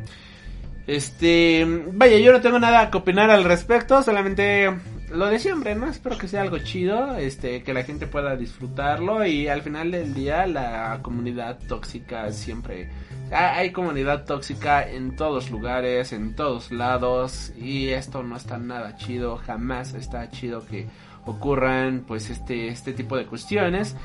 Este, 0.86 1.66
vaya, 1.92 2.16
yo 2.16 2.32
no 2.32 2.40
tengo 2.40 2.58
nada 2.58 2.90
que 2.90 2.96
opinar 2.96 3.28
al 3.28 3.44
respecto, 3.44 4.02
solamente 4.02 4.74
lo 5.10 5.26
de 5.26 5.38
siempre, 5.38 5.74
¿no? 5.74 5.88
Espero 5.88 6.18
que 6.18 6.28
sea 6.28 6.42
algo 6.42 6.58
chido, 6.58 7.16
este, 7.16 7.62
que 7.62 7.74
la 7.74 7.82
gente 7.82 8.06
pueda 8.06 8.36
disfrutarlo 8.36 9.24
y 9.24 9.48
al 9.48 9.62
final 9.62 9.90
del 9.90 10.14
día 10.14 10.46
la 10.46 10.98
comunidad 11.02 11.58
tóxica 11.68 12.30
siempre... 12.32 12.90
Hay 13.30 13.72
comunidad 13.72 14.24
tóxica 14.24 14.88
en 14.88 15.14
todos 15.14 15.50
lugares, 15.50 16.14
en 16.14 16.34
todos 16.34 16.72
lados 16.72 17.52
y 17.58 17.88
esto 17.88 18.22
no 18.22 18.36
está 18.36 18.56
nada 18.56 18.96
chido, 18.96 19.36
jamás 19.36 19.92
está 19.92 20.30
chido 20.30 20.64
que 20.64 20.86
ocurran 21.26 22.04
pues 22.06 22.30
este, 22.30 22.68
este 22.68 22.94
tipo 22.94 23.18
de 23.18 23.26
cuestiones. 23.26 23.96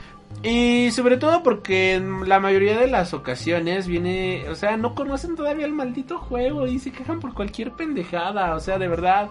Y 0.42 0.92
sobre 0.92 1.18
todo 1.18 1.44
porque 1.44 1.94
en 1.94 2.28
la 2.28 2.40
mayoría 2.40 2.78
de 2.78 2.88
las 2.88 3.14
ocasiones 3.14 3.88
viene, 3.88 4.50
o 4.50 4.56
sea, 4.56 4.76
no 4.78 4.96
conocen 4.96 5.36
todavía 5.36 5.66
el 5.66 5.74
maldito 5.74 6.18
juego 6.18 6.68
y 6.68 6.80
se 6.80 6.92
quejan 6.92 7.20
por 7.20 7.34
cualquier 7.34 7.72
pendejada, 7.74 8.56
o 8.56 8.60
sea, 8.60 8.78
de 8.78 8.88
verdad 8.88 9.30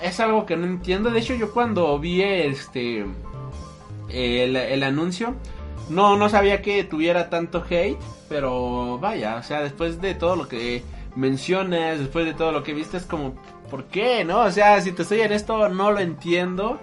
es 0.00 0.20
algo 0.20 0.46
que 0.46 0.56
no 0.56 0.66
entiendo. 0.66 1.10
De 1.10 1.20
hecho, 1.20 1.34
yo 1.34 1.52
cuando 1.52 1.98
vi 1.98 2.22
este 2.22 3.04
el, 4.08 4.56
el 4.56 4.82
anuncio, 4.82 5.34
no, 5.88 6.16
no 6.16 6.28
sabía 6.28 6.62
que 6.62 6.84
tuviera 6.84 7.30
tanto 7.30 7.64
hate, 7.68 7.98
pero 8.28 8.98
vaya, 8.98 9.36
o 9.36 9.42
sea, 9.42 9.62
después 9.62 10.00
de 10.00 10.14
todo 10.14 10.36
lo 10.36 10.48
que 10.48 10.82
mencionas, 11.16 11.98
después 11.98 12.24
de 12.24 12.34
todo 12.34 12.52
lo 12.52 12.62
que 12.62 12.74
viste, 12.74 12.96
es 12.96 13.04
como, 13.04 13.34
¿por 13.70 13.84
qué? 13.84 14.24
¿No? 14.24 14.40
O 14.40 14.50
sea, 14.50 14.80
si 14.80 14.92
te 14.92 15.02
estoy 15.02 15.20
en 15.20 15.32
esto, 15.32 15.68
no 15.68 15.92
lo 15.92 16.00
entiendo. 16.00 16.78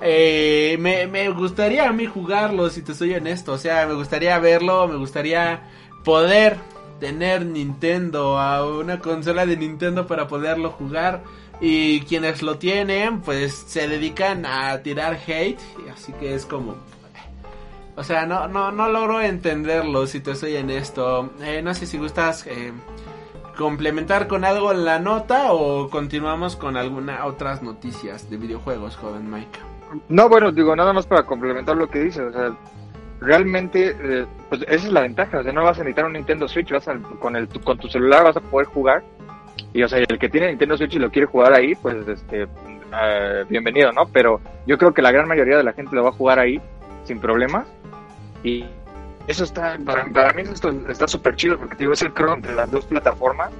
Eh, 0.00 0.76
me, 0.80 1.06
me 1.06 1.28
gustaría 1.30 1.88
a 1.88 1.92
mí 1.92 2.06
jugarlo, 2.06 2.68
si 2.70 2.82
te 2.82 2.94
soy 2.94 3.14
honesto. 3.14 3.52
O 3.52 3.58
sea, 3.58 3.86
me 3.86 3.94
gustaría 3.94 4.38
verlo, 4.38 4.88
me 4.88 4.96
gustaría 4.96 5.62
poder 6.04 6.56
tener 7.00 7.44
Nintendo, 7.46 8.38
a 8.38 8.64
una 8.64 9.00
consola 9.00 9.46
de 9.46 9.56
Nintendo 9.56 10.06
para 10.06 10.28
poderlo 10.28 10.70
jugar. 10.70 11.22
Y 11.64 12.00
quienes 12.00 12.42
lo 12.42 12.58
tienen, 12.58 13.20
pues 13.20 13.54
se 13.54 13.86
dedican 13.86 14.44
a 14.44 14.82
tirar 14.82 15.16
hate. 15.26 15.60
Así 15.94 16.12
que 16.14 16.34
es 16.34 16.44
como... 16.44 16.74
O 17.94 18.02
sea, 18.02 18.26
no, 18.26 18.48
no, 18.48 18.72
no 18.72 18.88
logro 18.88 19.20
entenderlo, 19.20 20.06
si 20.06 20.20
te 20.20 20.34
soy 20.34 20.56
en 20.56 20.70
esto. 20.70 21.30
Eh, 21.40 21.62
no 21.62 21.72
sé 21.72 21.86
si 21.86 21.98
gustas 21.98 22.46
eh, 22.48 22.72
complementar 23.56 24.28
con 24.28 24.44
algo 24.44 24.72
la 24.72 24.98
nota 24.98 25.52
o 25.52 25.88
continuamos 25.88 26.56
con 26.56 26.76
alguna 26.76 27.26
otras 27.26 27.62
noticias 27.62 28.28
de 28.28 28.38
videojuegos, 28.38 28.96
joven 28.96 29.30
Mike. 29.30 29.60
No, 30.08 30.28
bueno, 30.28 30.50
digo, 30.50 30.74
nada 30.74 30.92
más 30.92 31.06
para 31.06 31.24
complementar 31.24 31.76
lo 31.76 31.88
que 31.88 32.00
dice, 32.00 32.22
o 32.22 32.32
sea, 32.32 32.56
realmente, 33.20 33.94
eh, 34.00 34.26
pues 34.48 34.62
esa 34.62 34.86
es 34.86 34.92
la 34.92 35.02
ventaja, 35.02 35.38
o 35.38 35.42
sea, 35.42 35.52
no 35.52 35.62
vas 35.62 35.78
a 35.78 35.82
necesitar 35.82 36.06
un 36.06 36.14
Nintendo 36.14 36.48
Switch, 36.48 36.72
vas 36.72 36.88
a, 36.88 36.96
con, 37.20 37.36
el, 37.36 37.46
con 37.62 37.78
tu 37.78 37.88
celular 37.88 38.24
vas 38.24 38.36
a 38.36 38.40
poder 38.40 38.66
jugar, 38.68 39.02
y 39.72 39.82
o 39.82 39.88
sea, 39.88 39.98
el 39.98 40.18
que 40.18 40.28
tiene 40.28 40.48
Nintendo 40.48 40.76
Switch 40.76 40.94
y 40.94 40.98
lo 40.98 41.10
quiere 41.10 41.26
jugar 41.26 41.52
ahí, 41.52 41.74
pues, 41.74 42.06
este, 42.06 42.42
eh, 42.42 43.44
bienvenido, 43.48 43.92
¿no? 43.92 44.06
Pero 44.06 44.40
yo 44.66 44.78
creo 44.78 44.92
que 44.92 45.02
la 45.02 45.12
gran 45.12 45.28
mayoría 45.28 45.56
de 45.56 45.64
la 45.64 45.72
gente 45.72 45.94
lo 45.94 46.04
va 46.04 46.10
a 46.10 46.12
jugar 46.12 46.38
ahí, 46.38 46.60
sin 47.04 47.18
problemas, 47.18 47.66
y 48.42 48.64
eso 49.26 49.44
está, 49.44 49.78
para, 49.84 50.04
para 50.06 50.32
mí 50.32 50.42
esto 50.42 50.70
está 50.88 51.08
súper 51.08 51.36
chido, 51.36 51.58
porque 51.58 51.76
digo, 51.76 51.92
es 51.92 52.02
el 52.02 52.12
crono 52.12 52.34
entre 52.34 52.54
las 52.54 52.70
dos 52.70 52.84
plataformas, 52.86 53.50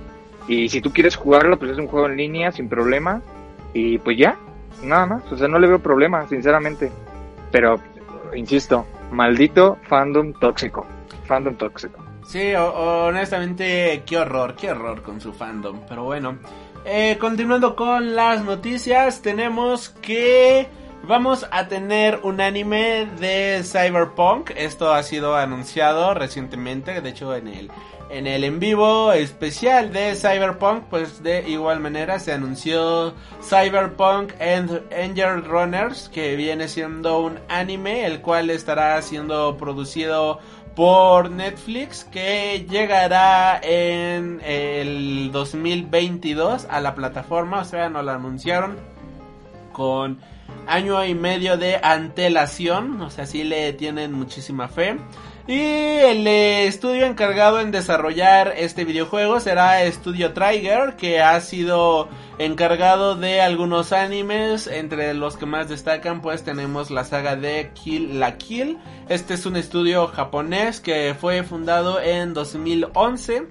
y 0.48 0.68
si 0.68 0.80
tú 0.80 0.92
quieres 0.92 1.16
jugarlo, 1.16 1.58
pues 1.58 1.70
es 1.70 1.78
un 1.78 1.86
juego 1.86 2.06
en 2.06 2.16
línea, 2.16 2.52
sin 2.52 2.68
problema, 2.68 3.22
y 3.72 3.98
pues 3.98 4.18
ya, 4.18 4.36
Nada 4.82 5.06
más, 5.06 5.30
o 5.30 5.36
sea, 5.36 5.48
no 5.48 5.58
le 5.58 5.68
veo 5.68 5.78
problema, 5.78 6.26
sinceramente. 6.28 6.90
Pero, 7.50 7.80
insisto, 8.34 8.86
maldito 9.10 9.78
fandom 9.88 10.32
tóxico. 10.32 10.86
Fandom 11.26 11.54
tóxico. 11.54 12.02
Sí, 12.24 12.54
honestamente, 12.54 14.02
qué 14.06 14.18
horror, 14.18 14.54
qué 14.54 14.70
horror 14.70 15.02
con 15.02 15.20
su 15.20 15.32
fandom. 15.32 15.80
Pero 15.88 16.04
bueno, 16.04 16.38
eh, 16.84 17.16
continuando 17.20 17.76
con 17.76 18.14
las 18.14 18.44
noticias, 18.44 19.22
tenemos 19.22 19.90
que 19.90 20.68
vamos 21.04 21.46
a 21.50 21.68
tener 21.68 22.20
un 22.22 22.40
anime 22.40 23.08
de 23.18 23.62
Cyberpunk. 23.64 24.50
Esto 24.56 24.92
ha 24.92 25.02
sido 25.02 25.36
anunciado 25.36 26.14
recientemente, 26.14 27.00
de 27.00 27.08
hecho 27.08 27.34
en 27.34 27.48
el 27.48 27.70
en 28.12 28.26
el 28.26 28.44
en 28.44 28.60
vivo 28.60 29.10
especial 29.12 29.90
de 29.90 30.14
Cyberpunk, 30.14 30.84
pues 30.90 31.22
de 31.22 31.48
igual 31.48 31.80
manera 31.80 32.18
se 32.18 32.32
anunció 32.32 33.14
Cyberpunk 33.42 34.34
Angel 34.38 35.42
Runners, 35.44 36.10
que 36.10 36.36
viene 36.36 36.68
siendo 36.68 37.20
un 37.20 37.38
anime, 37.48 38.04
el 38.04 38.20
cual 38.20 38.50
estará 38.50 39.00
siendo 39.00 39.56
producido 39.56 40.40
por 40.74 41.30
Netflix, 41.30 42.04
que 42.04 42.66
llegará 42.68 43.60
en 43.62 44.40
el 44.44 45.30
2022 45.32 46.66
a 46.70 46.80
la 46.80 46.94
plataforma, 46.94 47.60
o 47.60 47.64
sea, 47.64 47.88
nos 47.90 48.04
lo 48.04 48.12
anunciaron 48.12 48.76
con 49.72 50.18
año 50.66 51.04
y 51.04 51.14
medio 51.14 51.56
de 51.56 51.78
antelación, 51.82 53.00
o 53.00 53.10
sea, 53.10 53.26
sí 53.26 53.44
le 53.44 53.72
tienen 53.72 54.12
muchísima 54.12 54.68
fe. 54.68 54.96
Y 55.46 55.58
el 55.58 56.26
estudio 56.26 57.04
encargado 57.04 57.58
en 57.60 57.72
desarrollar 57.72 58.54
este 58.56 58.84
videojuego 58.84 59.40
será 59.40 59.84
Studio 59.90 60.32
Trigger, 60.32 60.94
que 60.96 61.20
ha 61.20 61.40
sido 61.40 62.08
encargado 62.44 63.14
de 63.14 63.40
algunos 63.40 63.92
animes, 63.92 64.66
entre 64.66 65.14
los 65.14 65.36
que 65.36 65.46
más 65.46 65.68
destacan 65.68 66.20
pues 66.20 66.44
tenemos 66.44 66.90
la 66.90 67.04
saga 67.04 67.36
de 67.36 67.70
Kill 67.74 68.18
la 68.20 68.36
Kill. 68.36 68.78
Este 69.08 69.34
es 69.34 69.46
un 69.46 69.56
estudio 69.56 70.06
japonés 70.08 70.80
que 70.80 71.14
fue 71.18 71.42
fundado 71.42 72.00
en 72.00 72.34
2011. 72.34 73.48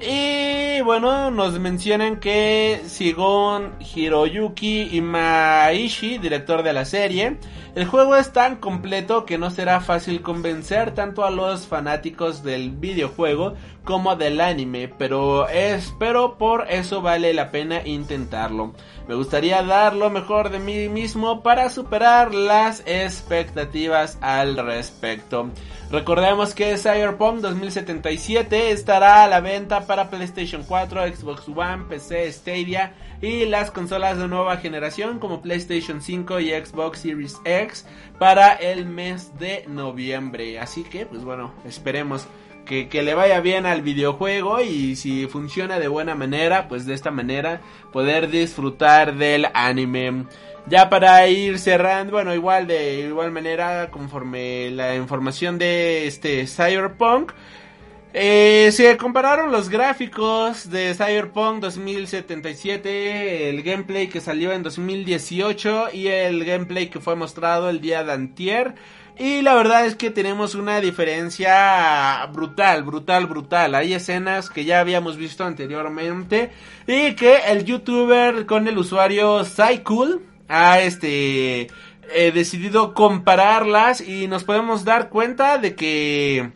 Y 0.00 0.80
bueno, 0.82 1.30
nos 1.30 1.58
mencionan 1.60 2.18
que 2.18 2.80
Sigon 2.86 3.74
Hiroyuki 3.78 4.96
Imaishi, 4.96 6.18
director 6.18 6.62
de 6.62 6.72
la 6.72 6.84
serie, 6.84 7.38
el 7.74 7.86
juego 7.86 8.14
es 8.14 8.32
tan 8.32 8.56
completo 8.56 9.24
que 9.24 9.36
no 9.36 9.50
será 9.50 9.80
fácil 9.80 10.22
convencer 10.22 10.92
tanto 10.94 11.24
a 11.24 11.30
los 11.30 11.66
fanáticos 11.66 12.44
del 12.44 12.70
videojuego 12.70 13.54
como 13.82 14.14
del 14.14 14.40
anime, 14.40 14.88
pero 14.88 15.48
espero 15.48 16.38
por 16.38 16.70
eso 16.70 17.02
vale 17.02 17.34
la 17.34 17.50
pena 17.50 17.84
intentarlo. 17.84 18.72
Me 19.08 19.16
gustaría 19.16 19.62
dar 19.62 19.94
lo 19.94 20.08
mejor 20.08 20.50
de 20.50 20.60
mí 20.60 20.88
mismo 20.88 21.42
para 21.42 21.68
superar 21.68 22.32
las 22.32 22.82
expectativas 22.86 24.18
al 24.20 24.56
respecto. 24.56 25.50
Recordemos 25.90 26.54
que 26.54 26.78
Cyberpunk 26.78 27.40
2077 27.40 28.70
estará 28.70 29.24
a 29.24 29.28
la 29.28 29.40
venta 29.40 29.86
para 29.86 30.10
PlayStation 30.10 30.62
4, 30.62 31.08
Xbox 31.14 31.48
One, 31.48 31.84
PC, 31.88 32.32
Stadia 32.32 32.94
y 33.24 33.46
las 33.46 33.70
consolas 33.70 34.18
de 34.18 34.28
nueva 34.28 34.58
generación 34.58 35.18
como 35.18 35.40
PlayStation 35.40 36.02
5 36.02 36.40
y 36.40 36.50
Xbox 36.50 36.98
Series 36.98 37.40
X 37.46 37.86
para 38.18 38.52
el 38.52 38.84
mes 38.84 39.38
de 39.38 39.64
noviembre. 39.66 40.60
Así 40.60 40.82
que, 40.84 41.06
pues 41.06 41.24
bueno, 41.24 41.54
esperemos 41.64 42.26
que, 42.66 42.88
que, 42.88 43.02
le 43.02 43.14
vaya 43.14 43.40
bien 43.40 43.64
al 43.64 43.80
videojuego 43.80 44.60
y 44.60 44.94
si 44.96 45.26
funciona 45.26 45.78
de 45.78 45.88
buena 45.88 46.14
manera, 46.14 46.68
pues 46.68 46.84
de 46.84 46.92
esta 46.92 47.10
manera 47.10 47.62
poder 47.92 48.28
disfrutar 48.30 49.16
del 49.16 49.48
anime. 49.54 50.26
Ya 50.66 50.90
para 50.90 51.26
ir 51.26 51.58
cerrando, 51.58 52.12
bueno, 52.12 52.34
igual 52.34 52.66
de 52.66 53.06
igual 53.08 53.30
manera, 53.30 53.90
conforme 53.90 54.70
la 54.70 54.96
información 54.96 55.56
de 55.56 56.06
este 56.06 56.46
Cyberpunk, 56.46 57.32
eh, 58.16 58.70
se 58.70 58.96
compararon 58.96 59.50
los 59.50 59.68
gráficos 59.68 60.70
de 60.70 60.94
Cyberpunk 60.94 61.60
2077, 61.60 63.50
el 63.50 63.60
gameplay 63.64 64.06
que 64.06 64.20
salió 64.20 64.52
en 64.52 64.62
2018 64.62 65.88
y 65.92 66.06
el 66.06 66.44
gameplay 66.44 66.90
que 66.90 67.00
fue 67.00 67.16
mostrado 67.16 67.68
el 67.68 67.80
día 67.80 68.04
de 68.04 68.12
antier. 68.12 68.76
Y 69.18 69.42
la 69.42 69.54
verdad 69.54 69.84
es 69.84 69.96
que 69.96 70.12
tenemos 70.12 70.54
una 70.54 70.80
diferencia 70.80 72.24
brutal, 72.32 72.84
brutal, 72.84 73.26
brutal. 73.26 73.74
Hay 73.74 73.94
escenas 73.94 74.48
que 74.48 74.64
ya 74.64 74.78
habíamos 74.78 75.16
visto 75.16 75.42
anteriormente 75.42 76.52
y 76.86 77.16
que 77.16 77.38
el 77.48 77.64
youtuber 77.64 78.46
con 78.46 78.68
el 78.68 78.78
usuario 78.78 79.44
Cycool 79.44 80.22
ha 80.46 80.78
este 80.78 81.62
eh, 81.62 82.32
decidido 82.32 82.94
compararlas 82.94 84.00
y 84.00 84.28
nos 84.28 84.44
podemos 84.44 84.84
dar 84.84 85.08
cuenta 85.08 85.58
de 85.58 85.74
que 85.74 86.52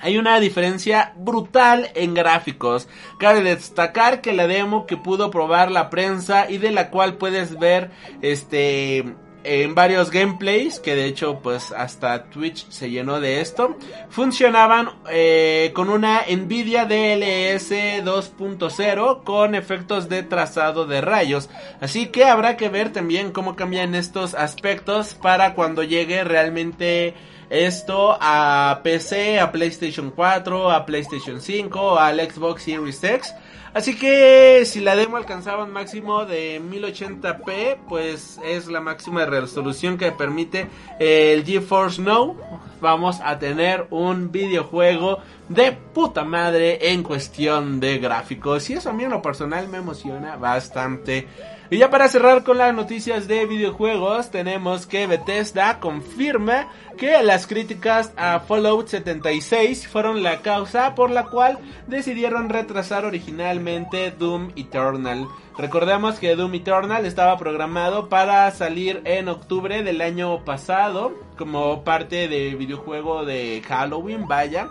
hay 0.00 0.18
una 0.18 0.40
diferencia 0.40 1.12
brutal 1.16 1.90
en 1.94 2.14
gráficos. 2.14 2.88
Cabe 3.18 3.42
destacar 3.42 4.20
que 4.20 4.32
la 4.32 4.46
demo 4.46 4.86
que 4.86 4.96
pudo 4.96 5.30
probar 5.30 5.70
la 5.70 5.90
prensa 5.90 6.50
y 6.50 6.58
de 6.58 6.70
la 6.70 6.90
cual 6.90 7.14
puedes 7.14 7.58
ver 7.58 7.90
este 8.22 9.04
en 9.42 9.74
varios 9.74 10.10
gameplays, 10.10 10.80
que 10.80 10.94
de 10.94 11.06
hecho 11.06 11.40
pues 11.42 11.72
hasta 11.72 12.24
Twitch 12.24 12.68
se 12.68 12.90
llenó 12.90 13.20
de 13.20 13.40
esto, 13.40 13.76
funcionaban 14.10 14.90
eh, 15.10 15.72
con 15.74 15.88
una 15.88 16.22
Nvidia 16.28 16.84
DLS 16.84 17.70
2.0 18.04 19.24
con 19.24 19.54
efectos 19.54 20.08
de 20.08 20.22
trazado 20.22 20.86
de 20.86 21.00
rayos. 21.00 21.48
Así 21.80 22.06
que 22.06 22.24
habrá 22.24 22.56
que 22.56 22.68
ver 22.68 22.92
también 22.92 23.32
cómo 23.32 23.56
cambian 23.56 23.94
estos 23.94 24.34
aspectos 24.34 25.14
para 25.14 25.54
cuando 25.54 25.82
llegue 25.82 26.22
realmente 26.24 27.14
esto 27.50 28.16
a 28.20 28.80
PC, 28.82 29.40
a 29.40 29.50
PlayStation 29.52 30.10
4, 30.10 30.70
a 30.70 30.86
PlayStation 30.86 31.40
5, 31.40 31.98
al 31.98 32.20
Xbox 32.20 32.62
Series 32.62 33.02
X. 33.02 33.34
Así 33.72 33.96
que 33.96 34.64
si 34.64 34.80
la 34.80 34.96
demo 34.96 35.16
alcanzaba 35.16 35.62
un 35.62 35.70
máximo 35.72 36.24
de 36.24 36.60
1080p, 36.60 37.78
pues 37.88 38.40
es 38.44 38.66
la 38.66 38.80
máxima 38.80 39.26
resolución 39.26 39.96
que 39.96 40.10
permite 40.10 40.66
el 40.98 41.44
GeForce 41.44 42.02
Now. 42.02 42.36
Vamos 42.80 43.20
a 43.22 43.38
tener 43.38 43.86
un 43.90 44.32
videojuego 44.32 45.18
de 45.48 45.70
puta 45.72 46.24
madre 46.24 46.92
en 46.92 47.04
cuestión 47.04 47.78
de 47.78 47.98
gráficos. 47.98 48.68
Y 48.70 48.74
eso 48.74 48.90
a 48.90 48.92
mí 48.92 49.04
en 49.04 49.10
lo 49.10 49.22
personal 49.22 49.68
me 49.68 49.78
emociona 49.78 50.36
bastante. 50.36 51.28
Y 51.72 51.78
ya 51.78 51.88
para 51.88 52.08
cerrar 52.08 52.42
con 52.42 52.58
las 52.58 52.74
noticias 52.74 53.28
de 53.28 53.46
videojuegos, 53.46 54.32
tenemos 54.32 54.88
que 54.88 55.06
Bethesda 55.06 55.78
confirma 55.78 56.66
que 56.98 57.22
las 57.22 57.46
críticas 57.46 58.12
a 58.16 58.40
Fallout 58.40 58.88
76 58.88 59.86
fueron 59.86 60.24
la 60.24 60.42
causa 60.42 60.96
por 60.96 61.12
la 61.12 61.26
cual 61.26 61.60
decidieron 61.86 62.48
retrasar 62.48 63.04
originalmente 63.04 64.10
Doom 64.10 64.50
Eternal. 64.56 65.28
Recordemos 65.56 66.18
que 66.18 66.34
Doom 66.34 66.56
Eternal 66.56 67.06
estaba 67.06 67.38
programado 67.38 68.08
para 68.08 68.50
salir 68.50 69.00
en 69.04 69.28
octubre 69.28 69.84
del 69.84 70.00
año 70.00 70.44
pasado 70.44 71.12
como 71.38 71.84
parte 71.84 72.26
del 72.26 72.56
videojuego 72.56 73.24
de 73.24 73.62
Halloween, 73.64 74.26
vaya. 74.26 74.70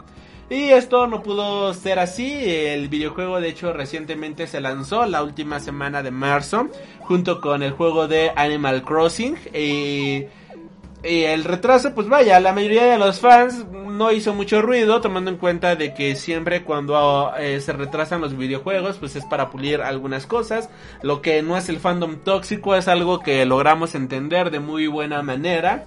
Y 0.50 0.70
esto 0.70 1.06
no 1.06 1.22
pudo 1.22 1.74
ser 1.76 2.00
así. 2.00 2.34
El 2.44 2.90
videojuego, 2.90 3.40
de 3.40 3.50
hecho, 3.50 3.72
recientemente 3.72 4.48
se 4.48 4.60
lanzó 4.60 5.06
la 5.06 5.22
última 5.22 5.60
semana 5.60 6.02
de 6.02 6.10
marzo, 6.10 6.70
junto 7.02 7.40
con 7.40 7.62
el 7.62 7.72
juego 7.72 8.08
de 8.08 8.32
Animal 8.36 8.84
Crossing. 8.84 9.38
Y, 9.54 10.26
el 11.02 11.46
retraso, 11.46 11.94
pues 11.96 12.10
vaya, 12.10 12.42
la 12.42 12.52
mayoría 12.52 12.84
de 12.84 12.98
los 12.98 13.22
fans 13.22 13.66
no 13.72 14.12
hizo 14.12 14.34
mucho 14.34 14.62
ruido, 14.62 15.00
tomando 15.00 15.32
en 15.32 15.38
cuenta 15.38 15.78
de 15.78 15.94
que 15.94 16.16
siempre 16.16 16.64
cuando 16.64 17.32
eh, 17.38 17.62
se 17.62 17.72
retrasan 17.72 18.20
los 18.20 18.36
videojuegos, 18.36 18.98
pues 18.98 19.16
es 19.16 19.24
para 19.26 19.50
pulir 19.50 19.82
algunas 19.82 20.26
cosas. 20.26 20.70
Lo 21.02 21.22
que 21.22 21.42
no 21.42 21.56
es 21.58 21.70
el 21.70 21.80
fandom 21.80 22.18
tóxico 22.18 22.76
es 22.76 22.90
algo 22.90 23.22
que 23.22 23.46
logramos 23.46 23.96
entender 23.96 24.52
de 24.52 24.60
muy 24.60 24.88
buena 24.88 25.22
manera. 25.22 25.86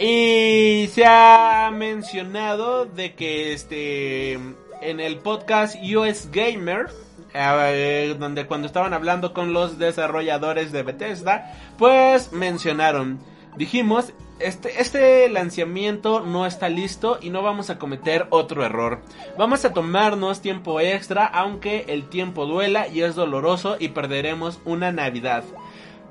Y 0.00 0.86
se 0.92 1.04
ha 1.06 1.70
mencionado 1.72 2.86
de 2.86 3.14
que 3.14 3.52
este 3.52 4.34
en 4.80 5.00
el 5.00 5.16
podcast 5.18 5.74
US 5.82 6.30
Gamer, 6.30 6.86
eh, 7.34 8.14
donde 8.16 8.46
cuando 8.46 8.68
estaban 8.68 8.94
hablando 8.94 9.34
con 9.34 9.52
los 9.52 9.78
desarrolladores 9.78 10.70
de 10.70 10.84
Bethesda, 10.84 11.52
pues 11.78 12.32
mencionaron, 12.32 13.18
dijimos, 13.56 14.12
este, 14.38 14.80
este 14.80 15.28
lanzamiento 15.28 16.20
no 16.20 16.46
está 16.46 16.68
listo 16.68 17.18
y 17.20 17.30
no 17.30 17.42
vamos 17.42 17.70
a 17.70 17.78
cometer 17.78 18.28
otro 18.30 18.64
error. 18.64 19.00
Vamos 19.36 19.64
a 19.64 19.72
tomarnos 19.72 20.40
tiempo 20.40 20.80
extra, 20.80 21.26
aunque 21.26 21.86
el 21.88 22.08
tiempo 22.08 22.46
duela 22.46 22.86
y 22.86 23.02
es 23.02 23.16
doloroso 23.16 23.76
y 23.80 23.88
perderemos 23.88 24.60
una 24.64 24.92
Navidad. 24.92 25.42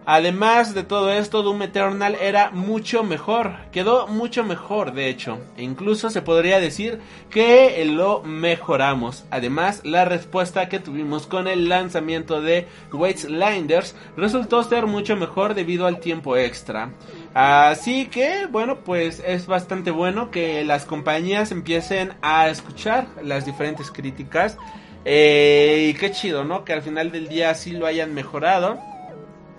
Además 0.10 0.74
de 0.74 0.84
todo 0.84 1.12
esto, 1.12 1.44
Doom 1.44 1.64
Eternal 1.64 2.16
era 2.22 2.50
mucho 2.52 3.04
mejor, 3.04 3.58
quedó 3.74 4.08
mucho 4.08 4.46
mejor 4.46 4.94
de 4.94 5.10
hecho, 5.10 5.38
e 5.58 5.64
incluso 5.64 6.10
se 6.10 6.22
podría 6.22 6.62
decir 6.62 7.02
que 7.30 7.84
lo 7.84 8.24
mejoramos. 8.24 9.26
Además, 9.32 9.82
la 9.84 10.06
respuesta 10.06 10.70
que 10.70 10.80
tuvimos 10.80 11.28
con 11.28 11.50
el 11.50 11.68
lanzamiento 11.68 12.40
de 12.40 12.68
Wastelanders 12.94 13.98
resultó 14.16 14.64
ser 14.64 14.86
mucho 14.86 15.18
mejor 15.18 15.56
debido 15.56 15.86
al 15.86 16.00
tiempo 16.00 16.38
extra. 16.38 16.94
Así 17.34 18.06
que, 18.06 18.48
bueno, 18.50 18.86
pues 18.86 19.22
es 19.28 19.46
bastante 19.46 19.92
bueno 19.92 20.32
que 20.32 20.64
las 20.64 20.86
compañías 20.86 21.52
empiecen 21.52 22.14
a 22.22 22.48
escuchar 22.48 23.08
las 23.22 23.46
diferentes 23.46 23.92
críticas. 23.92 24.58
Eh, 25.04 25.90
y 25.90 26.00
qué 26.00 26.12
chido, 26.12 26.46
¿no? 26.46 26.64
Que 26.64 26.72
al 26.72 26.82
final 26.82 27.12
del 27.12 27.28
día 27.28 27.54
sí 27.56 27.72
lo 27.72 27.88
hayan 27.88 28.14
mejorado. 28.14 28.80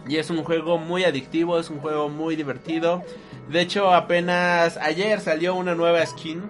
Y 0.08 0.16
es 0.16 0.30
un 0.30 0.42
juego 0.42 0.78
muy 0.78 1.04
adictivo, 1.04 1.58
es 1.58 1.68
un 1.68 1.80
juego 1.80 2.08
muy 2.08 2.34
divertido. 2.34 3.02
De 3.48 3.60
hecho, 3.60 3.92
apenas 3.92 4.76
ayer 4.78 5.20
salió 5.20 5.54
una 5.54 5.74
nueva 5.74 6.04
skin. 6.04 6.42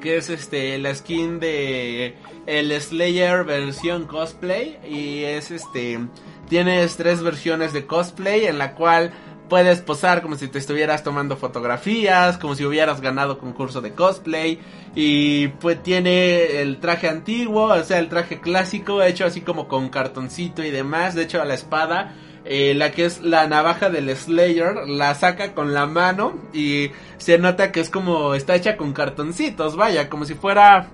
Que 0.00 0.16
es 0.16 0.30
este 0.30 0.78
la 0.78 0.92
skin 0.94 1.38
de 1.38 2.16
el 2.46 2.78
Slayer 2.80 3.44
versión 3.44 4.06
cosplay. 4.06 4.78
Y 4.86 5.24
es 5.24 5.50
este. 5.50 6.00
Tienes 6.48 6.96
tres 6.96 7.22
versiones 7.22 7.72
de 7.72 7.86
cosplay 7.86 8.44
en 8.44 8.58
la 8.58 8.74
cual 8.74 9.12
puedes 9.48 9.80
posar 9.80 10.22
como 10.22 10.36
si 10.36 10.48
te 10.48 10.58
estuvieras 10.58 11.02
tomando 11.02 11.36
fotografías, 11.36 12.38
como 12.38 12.54
si 12.54 12.64
hubieras 12.64 13.00
ganado 13.00 13.38
concurso 13.38 13.80
de 13.80 13.92
cosplay. 13.92 14.58
Y 14.94 15.48
pues 15.48 15.82
tiene 15.82 16.60
el 16.60 16.80
traje 16.80 17.08
antiguo, 17.08 17.64
o 17.64 17.82
sea, 17.82 17.98
el 17.98 18.08
traje 18.08 18.40
clásico, 18.40 19.02
hecho 19.02 19.24
así 19.24 19.40
como 19.40 19.68
con 19.68 19.88
cartoncito 19.88 20.62
y 20.62 20.70
demás. 20.70 21.14
De 21.14 21.22
hecho, 21.22 21.42
la 21.44 21.54
espada 21.54 22.14
eh, 22.44 22.74
la 22.74 22.90
que 22.90 23.04
es 23.04 23.20
la 23.20 23.46
navaja 23.46 23.88
del 23.88 24.14
Slayer, 24.16 24.88
la 24.88 25.14
saca 25.14 25.54
con 25.54 25.72
la 25.72 25.86
mano 25.86 26.34
y 26.52 26.90
se 27.18 27.38
nota 27.38 27.70
que 27.70 27.80
es 27.80 27.90
como 27.90 28.34
está 28.34 28.54
hecha 28.56 28.76
con 28.76 28.92
cartoncitos, 28.92 29.76
vaya, 29.76 30.08
como 30.08 30.24
si 30.24 30.34
fuera 30.34 30.88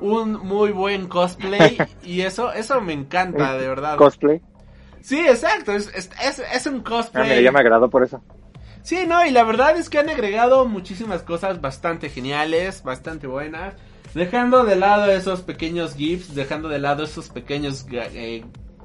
un 0.00 0.32
muy 0.32 0.70
buen 0.72 1.08
cosplay 1.08 1.78
y 2.02 2.22
eso 2.22 2.52
eso 2.52 2.80
me 2.80 2.92
encanta, 2.92 3.56
de 3.56 3.68
verdad. 3.68 3.96
¿Cosplay? 3.96 4.40
Sí, 5.00 5.18
exacto, 5.18 5.72
es, 5.72 5.90
es, 5.92 6.66
un 6.66 6.80
cosplay. 6.80 7.38
Ah, 7.38 7.40
ya 7.40 7.50
me 7.50 7.58
agradó 7.58 7.90
por 7.90 8.04
eso. 8.04 8.22
Sí, 8.82 9.04
no, 9.06 9.24
y 9.24 9.30
la 9.30 9.44
verdad 9.44 9.76
es 9.76 9.90
que 9.90 9.98
han 9.98 10.08
agregado 10.08 10.66
muchísimas 10.66 11.22
cosas 11.22 11.60
bastante 11.60 12.08
geniales, 12.08 12.82
bastante 12.82 13.26
buenas. 13.26 13.74
Dejando 14.14 14.64
de 14.64 14.76
lado 14.76 15.10
esos 15.10 15.40
pequeños 15.42 15.94
GIFs, 15.94 16.34
dejando 16.34 16.68
de 16.68 16.78
lado 16.78 17.04
esos 17.04 17.28
pequeños 17.30 17.86
eh, 17.90 18.44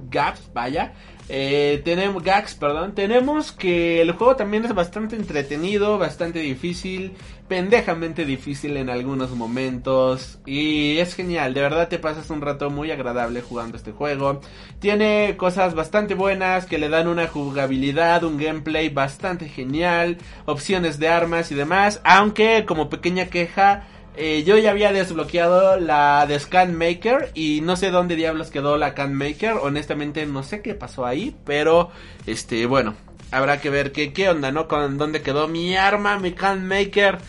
gaps, 0.09 0.49
vaya. 0.53 0.93
Eh, 1.30 1.82
tenemos 1.84 2.23
gags, 2.23 2.55
perdón. 2.55 2.93
Tenemos 2.95 3.51
que 3.51 4.01
el 4.01 4.11
juego 4.13 4.36
también 4.36 4.65
es 4.65 4.73
bastante 4.73 5.15
entretenido, 5.15 5.97
bastante 5.97 6.39
difícil, 6.39 7.13
pendejamente 7.47 8.25
difícil 8.25 8.78
en 8.78 8.89
algunos 8.89 9.32
momentos 9.32 10.39
y 10.45 10.97
es 10.99 11.15
genial. 11.15 11.53
De 11.53 11.61
verdad 11.61 11.89
te 11.89 11.99
pasas 11.99 12.30
un 12.30 12.41
rato 12.41 12.69
muy 12.69 12.91
agradable 12.91 13.41
jugando 13.41 13.75
este 13.78 13.91
juego. 13.91 14.39
Tiene 14.80 15.36
cosas 15.38 15.75
bastante 15.75 16.13
buenas 16.13 16.65
que 16.65 16.78
le 16.78 16.89
dan 16.89 17.07
una 17.07 17.28
jugabilidad, 17.28 18.23
un 18.23 18.38
gameplay 18.38 18.89
bastante 18.89 19.49
genial, 19.49 20.17
opciones 20.45 20.97
de 20.99 21.09
armas 21.09 21.51
y 21.51 21.55
demás. 21.55 21.99
Aunque 22.05 22.65
como 22.65 22.89
pequeña 22.89 23.25
queja 23.25 23.88
eh, 24.18 24.43
yo 24.43 24.57
ya 24.57 24.72
había 24.72 24.91
desbloqueado 24.91 25.80
la 25.80 26.26
de 26.28 26.39
Scan 26.39 26.76
Maker 26.76 27.32
y 27.36 27.61
no 27.61 27.76
sé 27.76 27.91
dónde 27.91 28.15
diablos 28.15 28.49
quedó 28.49 28.78
la 28.78 28.95
Can 28.95 29.13
Maker. 29.13 29.53
Honestamente 29.61 30.26
no 30.26 30.41
sé 30.41 30.61
qué 30.61 30.74
pasó 30.74 31.05
ahí, 31.05 31.36
pero 31.45 31.91
este, 32.26 32.65
bueno, 32.65 32.95
habrá 33.32 33.61
que 33.61 33.70
ver 33.70 33.91
qué, 33.91 34.13
qué 34.13 34.30
onda, 34.30 34.51
¿no? 34.51 34.68
Con 34.68 34.97
dónde 34.97 35.22
quedó 35.22 35.47
mi 35.47 35.76
arma, 35.76 36.18
mi 36.18 36.32
Can 36.32 36.68
Maker. 36.68 37.20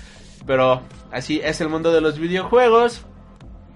Pero 0.47 0.83
así 1.13 1.41
es 1.45 1.61
el 1.61 1.69
mundo 1.69 1.93
de 1.93 2.01
los 2.01 2.19
videojuegos. 2.19 3.03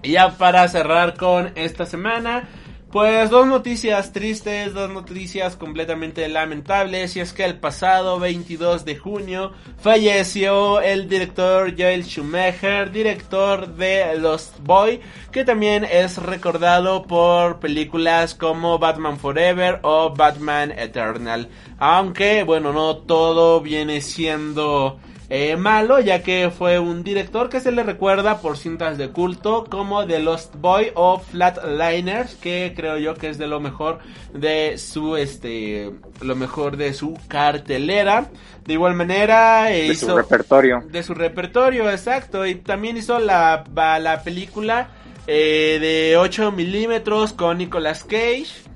Y 0.01 0.13
ya 0.13 0.37
para 0.37 0.67
cerrar 0.67 1.15
con 1.15 1.51
esta 1.55 1.85
semana, 1.85 2.49
pues 2.93 3.31
dos 3.31 3.47
noticias 3.47 4.13
tristes, 4.13 4.71
dos 4.75 4.87
noticias 4.91 5.55
completamente 5.55 6.29
lamentables, 6.29 7.15
y 7.15 7.21
es 7.21 7.33
que 7.33 7.43
el 7.43 7.59
pasado 7.59 8.19
22 8.19 8.85
de 8.85 8.95
junio 8.97 9.51
falleció 9.79 10.79
el 10.79 11.09
director 11.09 11.73
Joel 11.75 12.03
Schumacher, 12.03 12.91
director 12.91 13.67
de 13.67 14.15
Lost 14.19 14.59
Boy, 14.59 14.99
que 15.31 15.43
también 15.43 15.83
es 15.85 16.19
recordado 16.19 17.01
por 17.07 17.59
películas 17.59 18.35
como 18.35 18.77
Batman 18.77 19.17
Forever 19.17 19.79
o 19.81 20.13
Batman 20.13 20.71
Eternal. 20.71 21.49
Aunque, 21.79 22.43
bueno, 22.43 22.73
no 22.73 22.97
todo 22.97 23.59
viene 23.61 24.01
siendo 24.01 24.99
eh, 25.35 25.57
malo, 25.57 25.99
ya 25.99 26.21
que 26.21 26.51
fue 26.55 26.77
un 26.77 27.03
director 27.03 27.49
que 27.49 27.59
se 27.59 27.71
le 27.71 27.81
recuerda 27.81 28.39
por 28.39 28.55
cintas 28.55 28.99
de 28.99 29.09
culto 29.09 29.65
como 29.67 30.05
The 30.05 30.19
Lost 30.19 30.53
Boy 30.57 30.91
o 30.93 31.17
Flatliners, 31.17 32.35
que 32.35 32.71
creo 32.75 32.99
yo 32.99 33.15
que 33.15 33.29
es 33.29 33.39
de 33.39 33.47
lo 33.47 33.59
mejor 33.59 33.97
de 34.31 34.77
su 34.77 35.17
este 35.17 35.89
lo 36.21 36.35
mejor 36.35 36.77
de 36.77 36.93
su 36.93 37.17
cartelera. 37.27 38.29
De 38.63 38.73
igual 38.73 38.93
manera 38.93 39.63
de 39.63 39.87
hizo 39.87 40.11
su 40.11 40.17
repertorio. 40.17 40.83
De 40.91 41.01
su 41.01 41.15
repertorio, 41.15 41.89
exacto, 41.89 42.45
y 42.45 42.53
también 42.53 42.97
hizo 42.97 43.17
la 43.17 43.63
la 43.73 44.21
película 44.23 44.89
eh, 45.25 45.79
de 45.81 46.15
8 46.15 46.51
milímetros 46.51 47.33
con 47.33 47.57
Nicolas 47.57 48.03
Cage 48.03 48.69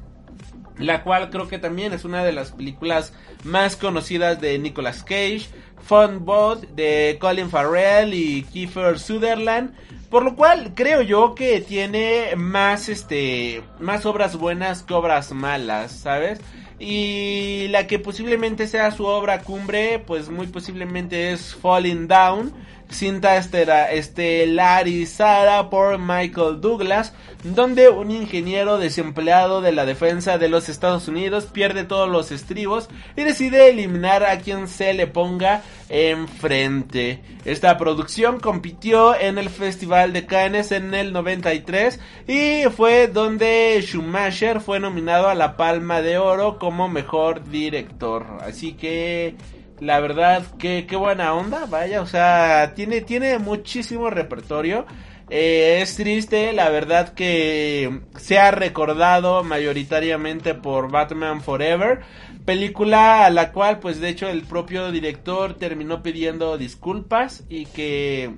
la 0.79 1.03
cual 1.03 1.29
creo 1.29 1.47
que 1.47 1.57
también 1.57 1.93
es 1.93 2.05
una 2.05 2.23
de 2.23 2.31
las 2.31 2.51
películas 2.51 3.13
más 3.43 3.75
conocidas 3.75 4.39
de 4.39 4.59
Nicolas 4.59 5.03
Cage. 5.03 5.47
Fun 5.81 6.25
Boat 6.25 6.61
de 6.69 7.17
Colin 7.19 7.49
Farrell 7.49 8.13
y 8.13 8.43
Kiefer 8.43 8.99
Sutherland. 8.99 9.73
Por 10.09 10.23
lo 10.23 10.35
cual 10.35 10.73
creo 10.73 11.01
yo 11.01 11.35
que 11.35 11.59
tiene 11.59 12.35
más 12.37 12.87
este 12.87 13.61
más 13.79 14.05
obras 14.05 14.37
buenas 14.37 14.83
que 14.83 14.93
obras 14.93 15.33
malas, 15.33 15.91
¿sabes? 15.91 16.39
Y 16.79 17.67
la 17.69 17.87
que 17.87 17.99
posiblemente 17.99 18.67
sea 18.67 18.91
su 18.91 19.05
obra 19.05 19.41
cumbre, 19.41 19.99
pues 19.99 20.29
muy 20.29 20.47
posiblemente 20.47 21.31
es 21.33 21.55
Falling 21.55 22.07
Down, 22.07 22.53
cinta 22.89 23.37
estelarizada 23.91 25.69
por 25.69 25.97
Michael 25.97 26.61
Douglas, 26.61 27.13
donde 27.43 27.89
un 27.89 28.11
ingeniero 28.11 28.77
desempleado 28.77 29.61
de 29.61 29.71
la 29.71 29.85
defensa 29.85 30.37
de 30.37 30.49
los 30.49 30.69
Estados 30.69 31.07
Unidos 31.07 31.45
pierde 31.45 31.83
todos 31.83 32.09
los 32.09 32.31
estribos 32.31 32.89
y 33.15 33.23
decide 33.23 33.69
eliminar 33.69 34.23
a 34.23 34.39
quien 34.39 34.67
se 34.67 34.93
le 34.93 35.07
ponga 35.07 35.61
enfrente. 35.89 37.21
Esta 37.45 37.77
producción 37.77 38.39
compitió 38.39 39.17
en 39.19 39.37
el 39.37 39.49
Festival 39.49 40.13
de 40.13 40.25
Cannes 40.25 40.71
en 40.71 40.93
el 40.93 41.13
93 41.13 41.99
y 42.27 42.63
fue 42.75 43.07
donde 43.07 43.79
Schumacher 43.81 44.59
fue 44.59 44.79
nominado 44.79 45.29
a 45.29 45.35
la 45.35 45.55
Palma 45.55 46.01
de 46.01 46.17
Oro 46.17 46.57
como 46.59 46.89
mejor 46.89 47.49
director. 47.49 48.25
Así 48.41 48.73
que 48.73 49.35
la 49.79 49.99
verdad 49.99 50.43
que 50.57 50.85
qué 50.87 50.95
buena 50.95 51.33
onda, 51.33 51.65
vaya, 51.65 52.01
o 52.01 52.07
sea, 52.07 52.73
tiene 52.75 53.01
tiene 53.01 53.37
muchísimo 53.39 54.09
repertorio. 54.09 54.85
Eh, 55.29 55.79
es 55.81 55.95
triste, 55.95 56.53
la 56.53 56.69
verdad 56.69 57.13
que 57.13 58.01
se 58.15 58.39
ha 58.39 58.51
recordado 58.51 59.43
mayoritariamente 59.43 60.53
por 60.55 60.89
Batman 60.89 61.41
Forever, 61.41 61.99
película 62.45 63.25
a 63.25 63.29
la 63.29 63.51
cual 63.51 63.79
pues 63.79 63.99
de 63.99 64.07
hecho 64.07 64.29
el 64.29 64.43
propio 64.43 64.89
director 64.89 65.55
terminó 65.55 66.01
pidiendo 66.01 66.57
disculpas 66.57 67.43
y 67.49 67.65
que 67.65 68.35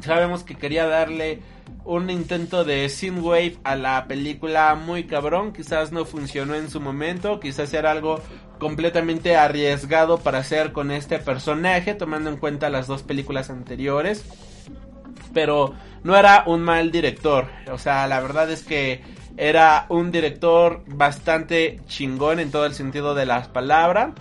sabemos 0.00 0.44
que 0.44 0.56
quería 0.56 0.86
darle 0.86 1.40
un 1.84 2.08
intento 2.10 2.64
de 2.64 2.88
Synthwave 2.88 3.58
a 3.62 3.76
la 3.76 4.06
película 4.06 4.74
muy 4.74 5.04
cabrón, 5.04 5.52
quizás 5.52 5.92
no 5.92 6.04
funcionó 6.04 6.54
en 6.54 6.70
su 6.70 6.80
momento, 6.80 7.40
quizás 7.40 7.72
era 7.74 7.90
algo 7.90 8.20
completamente 8.58 9.36
arriesgado 9.36 10.18
para 10.18 10.38
hacer 10.38 10.72
con 10.72 10.90
este 10.90 11.18
personaje, 11.18 11.94
tomando 11.94 12.30
en 12.30 12.36
cuenta 12.36 12.70
las 12.70 12.86
dos 12.86 13.02
películas 13.02 13.50
anteriores. 13.50 14.24
Pero 15.34 15.74
no 16.02 16.16
era 16.16 16.44
un 16.46 16.62
mal 16.62 16.90
director, 16.90 17.48
o 17.70 17.78
sea, 17.78 18.06
la 18.06 18.20
verdad 18.20 18.50
es 18.50 18.62
que 18.62 19.02
era 19.36 19.86
un 19.88 20.10
director 20.12 20.82
bastante 20.86 21.80
chingón 21.86 22.38
en 22.38 22.50
todo 22.50 22.66
el 22.66 22.74
sentido 22.74 23.14
de 23.14 23.26
las 23.26 23.48
palabras. 23.48 24.12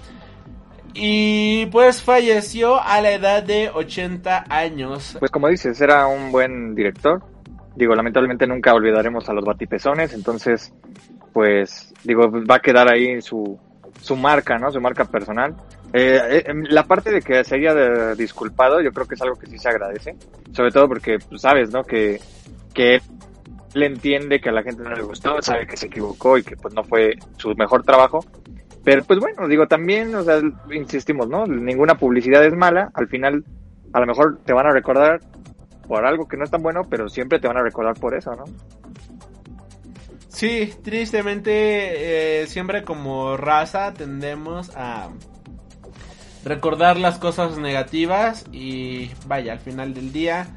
Y 0.95 1.65
pues 1.67 2.01
falleció 2.01 2.79
a 2.79 3.01
la 3.01 3.11
edad 3.11 3.41
de 3.41 3.69
80 3.69 4.45
años. 4.49 5.15
Pues 5.19 5.31
como 5.31 5.47
dices, 5.47 5.81
era 5.81 6.05
un 6.05 6.31
buen 6.31 6.75
director. 6.75 7.32
Digo, 7.75 7.95
lamentablemente 7.95 8.45
nunca 8.45 8.73
olvidaremos 8.73 9.27
a 9.29 9.33
los 9.33 9.43
batipezones, 9.43 10.13
entonces, 10.13 10.73
pues, 11.33 11.93
digo, 12.03 12.29
va 12.31 12.55
a 12.55 12.59
quedar 12.59 12.91
ahí 12.91 13.21
su, 13.21 13.59
su 13.99 14.15
marca, 14.15 14.57
¿no? 14.57 14.71
Su 14.71 14.79
marca 14.79 15.05
personal. 15.05 15.55
Eh, 15.91 16.19
eh, 16.29 16.43
em, 16.47 16.63
la 16.69 16.83
parte 16.83 17.11
de 17.11 17.21
que 17.21 17.43
se 17.43 17.55
haya 17.55 18.13
disculpado, 18.15 18.81
yo 18.81 18.91
creo 18.91 19.07
que 19.07 19.15
es 19.15 19.21
algo 19.21 19.35
que 19.35 19.47
sí 19.47 19.57
se 19.57 19.69
agradece. 19.69 20.15
Sobre 20.51 20.71
todo 20.71 20.87
porque, 20.87 21.17
pues, 21.27 21.41
sabes, 21.41 21.71
¿no? 21.71 21.83
Que, 21.83 22.19
que 22.73 23.01
él 23.73 23.83
entiende 23.83 24.39
que 24.39 24.49
a 24.49 24.53
la 24.53 24.63
gente 24.63 24.83
no 24.83 24.91
le 24.91 25.01
gustó, 25.01 25.41
sabe 25.41 25.65
que 25.65 25.77
se 25.77 25.87
equivocó 25.87 26.37
y 26.37 26.43
que 26.43 26.55
pues 26.55 26.73
no 26.73 26.83
fue 26.83 27.15
su 27.37 27.53
mejor 27.55 27.83
trabajo. 27.83 28.19
Pero 28.83 29.03
pues 29.03 29.19
bueno, 29.19 29.47
digo, 29.47 29.67
también, 29.67 30.13
o 30.13 30.23
sea, 30.23 30.41
insistimos, 30.71 31.29
¿no? 31.29 31.45
Ninguna 31.47 31.95
publicidad 31.95 32.43
es 32.45 32.53
mala. 32.53 32.91
Al 32.93 33.07
final, 33.07 33.43
a 33.93 33.99
lo 33.99 34.05
mejor 34.05 34.39
te 34.45 34.53
van 34.53 34.67
a 34.67 34.71
recordar 34.71 35.21
por 35.87 36.05
algo 36.05 36.27
que 36.27 36.37
no 36.37 36.43
es 36.43 36.51
tan 36.51 36.61
bueno, 36.61 36.81
pero 36.89 37.09
siempre 37.09 37.39
te 37.39 37.47
van 37.47 37.57
a 37.57 37.63
recordar 37.63 37.95
por 37.99 38.15
eso, 38.15 38.35
¿no? 38.35 38.45
Sí, 40.29 40.73
tristemente 40.83 42.41
eh, 42.41 42.47
siempre 42.47 42.83
como 42.83 43.37
raza 43.37 43.93
tendemos 43.93 44.75
a 44.75 45.09
recordar 46.43 46.97
las 46.97 47.19
cosas 47.19 47.57
negativas 47.57 48.45
y 48.51 49.11
vaya, 49.27 49.53
al 49.53 49.59
final 49.59 49.93
del 49.93 50.11
día, 50.11 50.47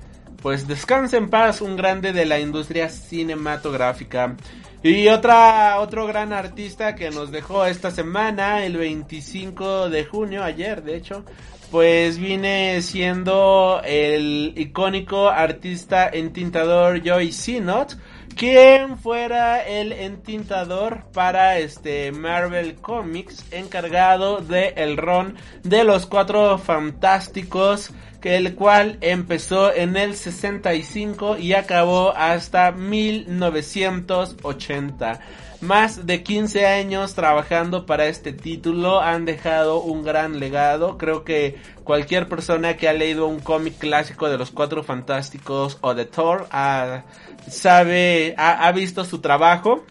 pues 0.43 0.66
descansa 0.66 1.16
en 1.16 1.29
paz 1.29 1.61
un 1.61 1.77
grande 1.77 2.12
de 2.12 2.27
la 2.27 2.41
industria 2.41 2.89
cinematográfica. 2.89 4.37
Y 4.83 5.09
otra, 5.09 5.81
otro 5.81 6.07
gran 6.07 6.33
artista 6.33 6.95
que 6.95 7.11
nos 7.11 7.31
dejó 7.31 7.66
esta 7.66 7.91
semana, 7.91 8.64
el 8.64 8.77
25 8.77 9.91
de 9.91 10.05
junio, 10.05 10.45
ayer 10.45 10.83
de 10.83 10.97
hecho, 10.97 11.24
pues 11.71 12.19
viene 12.19 12.81
siendo 12.83 13.81
el 13.85 14.53
icónico 14.57 15.29
artista 15.29 16.09
entintador 16.09 17.03
Joy 17.03 17.33
Sinot 17.33 17.99
quien 18.37 18.99
fuera 18.99 19.67
el 19.67 19.93
entintador 19.93 21.05
para 21.12 21.59
este 21.59 22.12
Marvel 22.12 22.77
Comics 22.77 23.45
encargado 23.51 24.39
de 24.39 24.69
el 24.77 24.97
ron 24.97 25.37
de 25.62 25.85
los 25.85 26.07
cuatro 26.07 26.59
fantásticos 26.59 27.93
el 28.27 28.55
cual 28.57 28.99
empezó 29.03 29.73
en 29.73 29.97
el 29.97 30.17
65 30.17 31.39
y 31.39 31.53
acabó 31.53 32.12
hasta 32.17 32.73
1980 32.73 35.21
más 35.67 36.07
de 36.07 36.23
15 36.23 36.67
años 36.67 37.14
trabajando 37.14 37.85
para 37.85 38.07
este 38.07 38.33
título 38.33 39.01
han 39.01 39.25
dejado 39.25 39.83
un 39.83 40.03
gran 40.03 40.41
legado. 40.41 40.97
Creo 40.97 41.25
que 41.25 41.57
cualquier 41.85 42.29
persona 42.29 42.77
que 42.77 42.89
ha 42.89 42.93
leído 42.93 43.27
un 43.27 43.41
cómic 43.41 43.79
clásico 43.79 44.29
de 44.29 44.39
los 44.39 44.51
Cuatro 44.51 44.83
Fantásticos 44.83 45.79
o 45.81 45.95
de 45.95 46.07
Thor 46.07 46.47
ha, 46.51 47.05
sabe, 47.49 48.35
ha 48.39 48.71
visto 48.73 49.05
su 49.05 49.21
trabajo. 49.21 49.85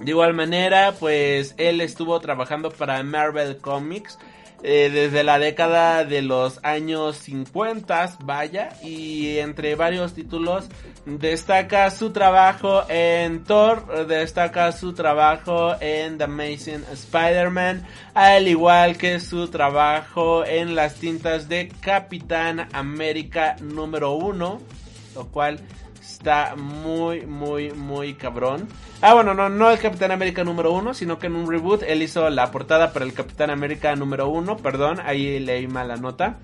De 0.00 0.10
igual 0.10 0.34
manera, 0.34 0.94
pues 0.98 1.54
él 1.56 1.80
estuvo 1.80 2.18
trabajando 2.20 2.70
para 2.70 3.02
Marvel 3.02 3.56
Comics 3.58 4.18
eh, 4.62 4.90
desde 4.92 5.22
la 5.22 5.38
década 5.38 6.04
de 6.04 6.20
los 6.22 6.58
años 6.64 7.16
50, 7.18 8.18
vaya, 8.24 8.70
y 8.82 9.38
entre 9.38 9.76
varios 9.76 10.14
títulos 10.14 10.68
destaca 11.06 11.90
su 11.90 12.10
trabajo 12.10 12.82
en 12.88 13.44
Thor, 13.44 14.06
destaca 14.06 14.72
su 14.72 14.94
trabajo 14.94 15.76
en 15.80 16.18
The 16.18 16.24
Amazing 16.24 16.84
Spider-Man, 16.92 17.86
al 18.14 18.48
igual 18.48 18.96
que 18.96 19.20
su 19.20 19.48
trabajo 19.48 20.44
en 20.44 20.74
las 20.74 20.96
tintas 20.96 21.48
de 21.48 21.68
Capitán 21.80 22.68
América 22.72 23.56
número 23.60 24.12
1, 24.12 24.60
lo 25.14 25.26
cual 25.28 25.60
está 26.12 26.56
muy, 26.56 27.26
muy, 27.26 27.70
muy 27.72 28.14
cabrón. 28.14 28.68
Ah, 29.00 29.14
bueno, 29.14 29.34
no, 29.34 29.48
no 29.48 29.70
el 29.70 29.78
Capitán 29.78 30.10
América 30.10 30.42
número 30.42 30.72
uno, 30.72 30.94
sino 30.94 31.18
que 31.18 31.26
en 31.26 31.36
un 31.36 31.50
reboot 31.50 31.82
él 31.82 32.02
hizo 32.02 32.28
la 32.30 32.50
portada 32.50 32.92
para 32.92 33.04
el 33.04 33.12
Capitán 33.12 33.50
América 33.50 33.94
número 33.94 34.28
uno, 34.28 34.56
perdón, 34.56 35.00
ahí 35.04 35.38
leí 35.38 35.66
mal 35.66 35.88
la 35.88 35.96
nota. 35.96 36.38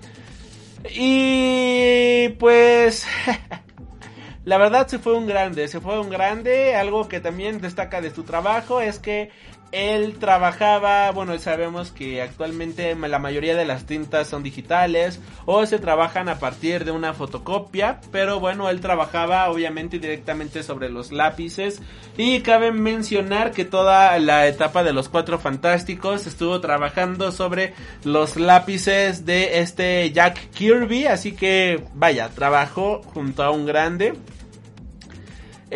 Y 0.93 2.29
pues... 2.39 3.05
la 4.45 4.57
verdad 4.59 4.87
se 4.87 4.99
fue 4.99 5.17
un 5.17 5.25
grande, 5.25 5.67
se 5.67 5.81
fue 5.81 5.99
un 5.99 6.09
grande. 6.09 6.75
Algo 6.75 7.07
que 7.07 7.19
también 7.19 7.59
destaca 7.59 7.99
de 7.99 8.11
su 8.11 8.23
trabajo 8.23 8.79
es 8.79 8.99
que 8.99 9.31
él 9.71 10.17
trabajaba, 10.19 11.11
bueno, 11.11 11.37
sabemos 11.39 11.91
que 11.91 12.21
actualmente 12.21 12.95
la 12.95 13.19
mayoría 13.19 13.55
de 13.55 13.65
las 13.65 13.85
tintas 13.85 14.27
son 14.27 14.43
digitales 14.43 15.19
o 15.45 15.65
se 15.65 15.79
trabajan 15.79 16.29
a 16.29 16.39
partir 16.39 16.85
de 16.85 16.91
una 16.91 17.13
fotocopia, 17.13 17.99
pero 18.11 18.39
bueno, 18.39 18.69
él 18.69 18.79
trabajaba 18.79 19.49
obviamente 19.49 19.99
directamente 19.99 20.63
sobre 20.63 20.89
los 20.89 21.11
lápices 21.11 21.81
y 22.17 22.41
cabe 22.41 22.71
mencionar 22.71 23.51
que 23.51 23.65
toda 23.65 24.17
la 24.19 24.47
etapa 24.47 24.83
de 24.83 24.93
los 24.93 25.09
cuatro 25.09 25.39
fantásticos 25.39 26.27
estuvo 26.27 26.61
trabajando 26.61 27.31
sobre 27.31 27.73
los 28.03 28.37
lápices 28.37 29.25
de 29.25 29.59
este 29.59 30.11
Jack 30.11 30.51
Kirby, 30.51 31.05
así 31.07 31.33
que 31.33 31.83
vaya, 31.93 32.29
trabajó 32.29 33.01
junto 33.13 33.43
a 33.43 33.51
un 33.51 33.65
grande. 33.65 34.13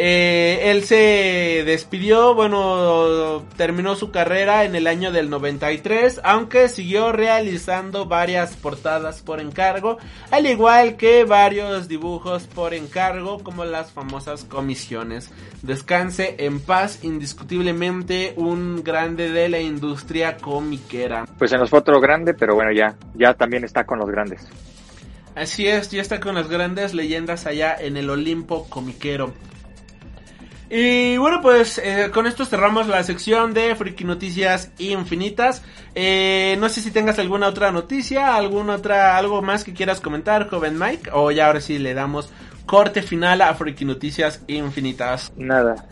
Eh, 0.02 0.72
él 0.72 0.86
se 0.86 1.64
despidió, 1.66 2.34
bueno, 2.34 3.43
terminó 3.58 3.95
su 3.95 4.12
carrera 4.12 4.64
en 4.64 4.74
el 4.76 4.88
año 4.88 5.12
del 5.12 5.30
93, 5.30 6.22
aunque 6.24 6.70
siguió 6.70 7.12
realizando 7.12 8.06
varias 8.06 8.56
portadas 8.56 9.22
por 9.22 9.41
encargo, 9.41 9.97
al 10.32 10.45
igual 10.45 10.95
que 10.95 11.26
varios 11.26 11.89
dibujos 11.89 12.43
por 12.43 12.74
encargo, 12.74 13.43
como 13.43 13.66
las 13.66 13.91
famosas 13.91 14.45
comisiones. 14.45 15.32
Descanse 15.64 16.36
en 16.39 16.62
paz, 16.62 17.04
indiscutiblemente 17.04 18.36
un 18.38 18.82
grande 18.86 19.30
de 19.30 19.50
la 19.50 19.60
industria 19.60 20.38
comiquera. 20.38 21.26
Pues 21.38 21.52
se 21.52 21.58
nos 21.58 21.70
fue 21.70 21.80
otro 21.80 22.00
grande, 22.00 22.34
pero 22.34 22.56
bueno, 22.56 22.72
ya, 22.72 22.95
ya 23.16 23.34
también 23.34 23.66
está 23.66 23.86
con 23.86 24.00
los 24.00 24.10
grandes. 24.10 24.47
Así 25.36 25.68
es, 25.68 25.91
ya 25.91 26.02
está 26.02 26.22
con 26.22 26.36
las 26.36 26.47
grandes 26.47 26.93
leyendas 26.93 27.45
allá 27.45 27.76
en 27.78 27.97
el 27.97 28.10
Olimpo 28.10 28.70
comiquero. 28.70 29.34
Y 30.70 31.17
bueno, 31.17 31.41
pues 31.41 31.80
eh, 31.84 32.11
con 32.13 32.28
esto 32.28 32.45
cerramos 32.45 32.88
la 32.88 33.03
sección 33.03 33.53
de 33.55 33.76
Friki 33.76 34.03
Noticias 34.03 34.72
Infinitas. 34.78 35.63
Eh, 35.95 36.57
no 36.59 36.70
sé 36.70 36.82
si 36.82 36.91
tengas 36.91 37.17
alguna 37.17 37.47
otra 37.47 37.72
noticia, 37.72 38.36
alguna 38.36 38.76
otra, 38.76 39.17
algo 39.17 39.41
más 39.41 39.63
que 39.63 39.74
quieras 39.74 39.99
comentar, 39.99 40.47
joven 40.47 40.78
Mike, 40.78 41.09
o 41.11 41.32
ya 41.32 41.47
ahora 41.47 41.59
sí 41.59 41.80
le 41.80 41.95
damos 41.95 42.32
corte 42.67 43.01
final 43.01 43.41
a 43.41 43.53
Friki 43.55 43.84
Noticias 43.84 44.43
Infinitas. 44.47 45.32
Nada, 45.36 45.88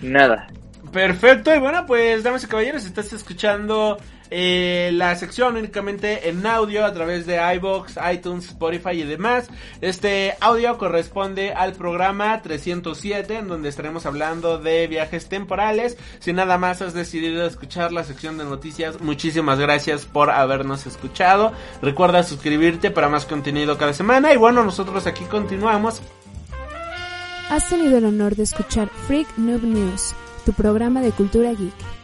nada. 0.00 0.46
Perfecto, 0.90 1.54
y 1.54 1.58
bueno, 1.58 1.84
pues 1.84 2.22
damas 2.22 2.42
y 2.44 2.46
caballeros, 2.46 2.86
estás 2.86 3.12
escuchando 3.12 3.98
eh, 4.30 4.90
la 4.92 5.14
sección 5.14 5.56
únicamente 5.56 6.28
en 6.28 6.46
audio 6.46 6.84
a 6.84 6.92
través 6.92 7.26
de 7.26 7.40
iBox, 7.56 7.98
iTunes, 8.12 8.46
Spotify 8.46 8.90
y 8.90 9.04
demás. 9.04 9.48
Este 9.80 10.34
audio 10.40 10.78
corresponde 10.78 11.52
al 11.52 11.72
programa 11.72 12.42
307 12.42 13.36
en 13.36 13.48
donde 13.48 13.68
estaremos 13.68 14.06
hablando 14.06 14.58
de 14.58 14.86
viajes 14.86 15.28
temporales. 15.28 15.96
Si 16.18 16.32
nada 16.32 16.58
más 16.58 16.82
has 16.82 16.94
decidido 16.94 17.46
escuchar 17.46 17.92
la 17.92 18.04
sección 18.04 18.38
de 18.38 18.44
noticias, 18.44 19.00
muchísimas 19.00 19.58
gracias 19.58 20.04
por 20.04 20.30
habernos 20.30 20.86
escuchado. 20.86 21.52
Recuerda 21.82 22.22
suscribirte 22.22 22.90
para 22.90 23.08
más 23.08 23.26
contenido 23.26 23.78
cada 23.78 23.92
semana 23.92 24.32
y 24.32 24.36
bueno, 24.36 24.64
nosotros 24.64 25.06
aquí 25.06 25.24
continuamos. 25.24 26.02
Has 27.48 27.68
tenido 27.68 27.98
el 27.98 28.04
honor 28.04 28.34
de 28.34 28.42
escuchar 28.42 28.88
Freak 29.06 29.28
Noob 29.36 29.62
News, 29.62 30.14
tu 30.44 30.52
programa 30.52 31.00
de 31.00 31.12
cultura 31.12 31.52
geek. 31.52 31.95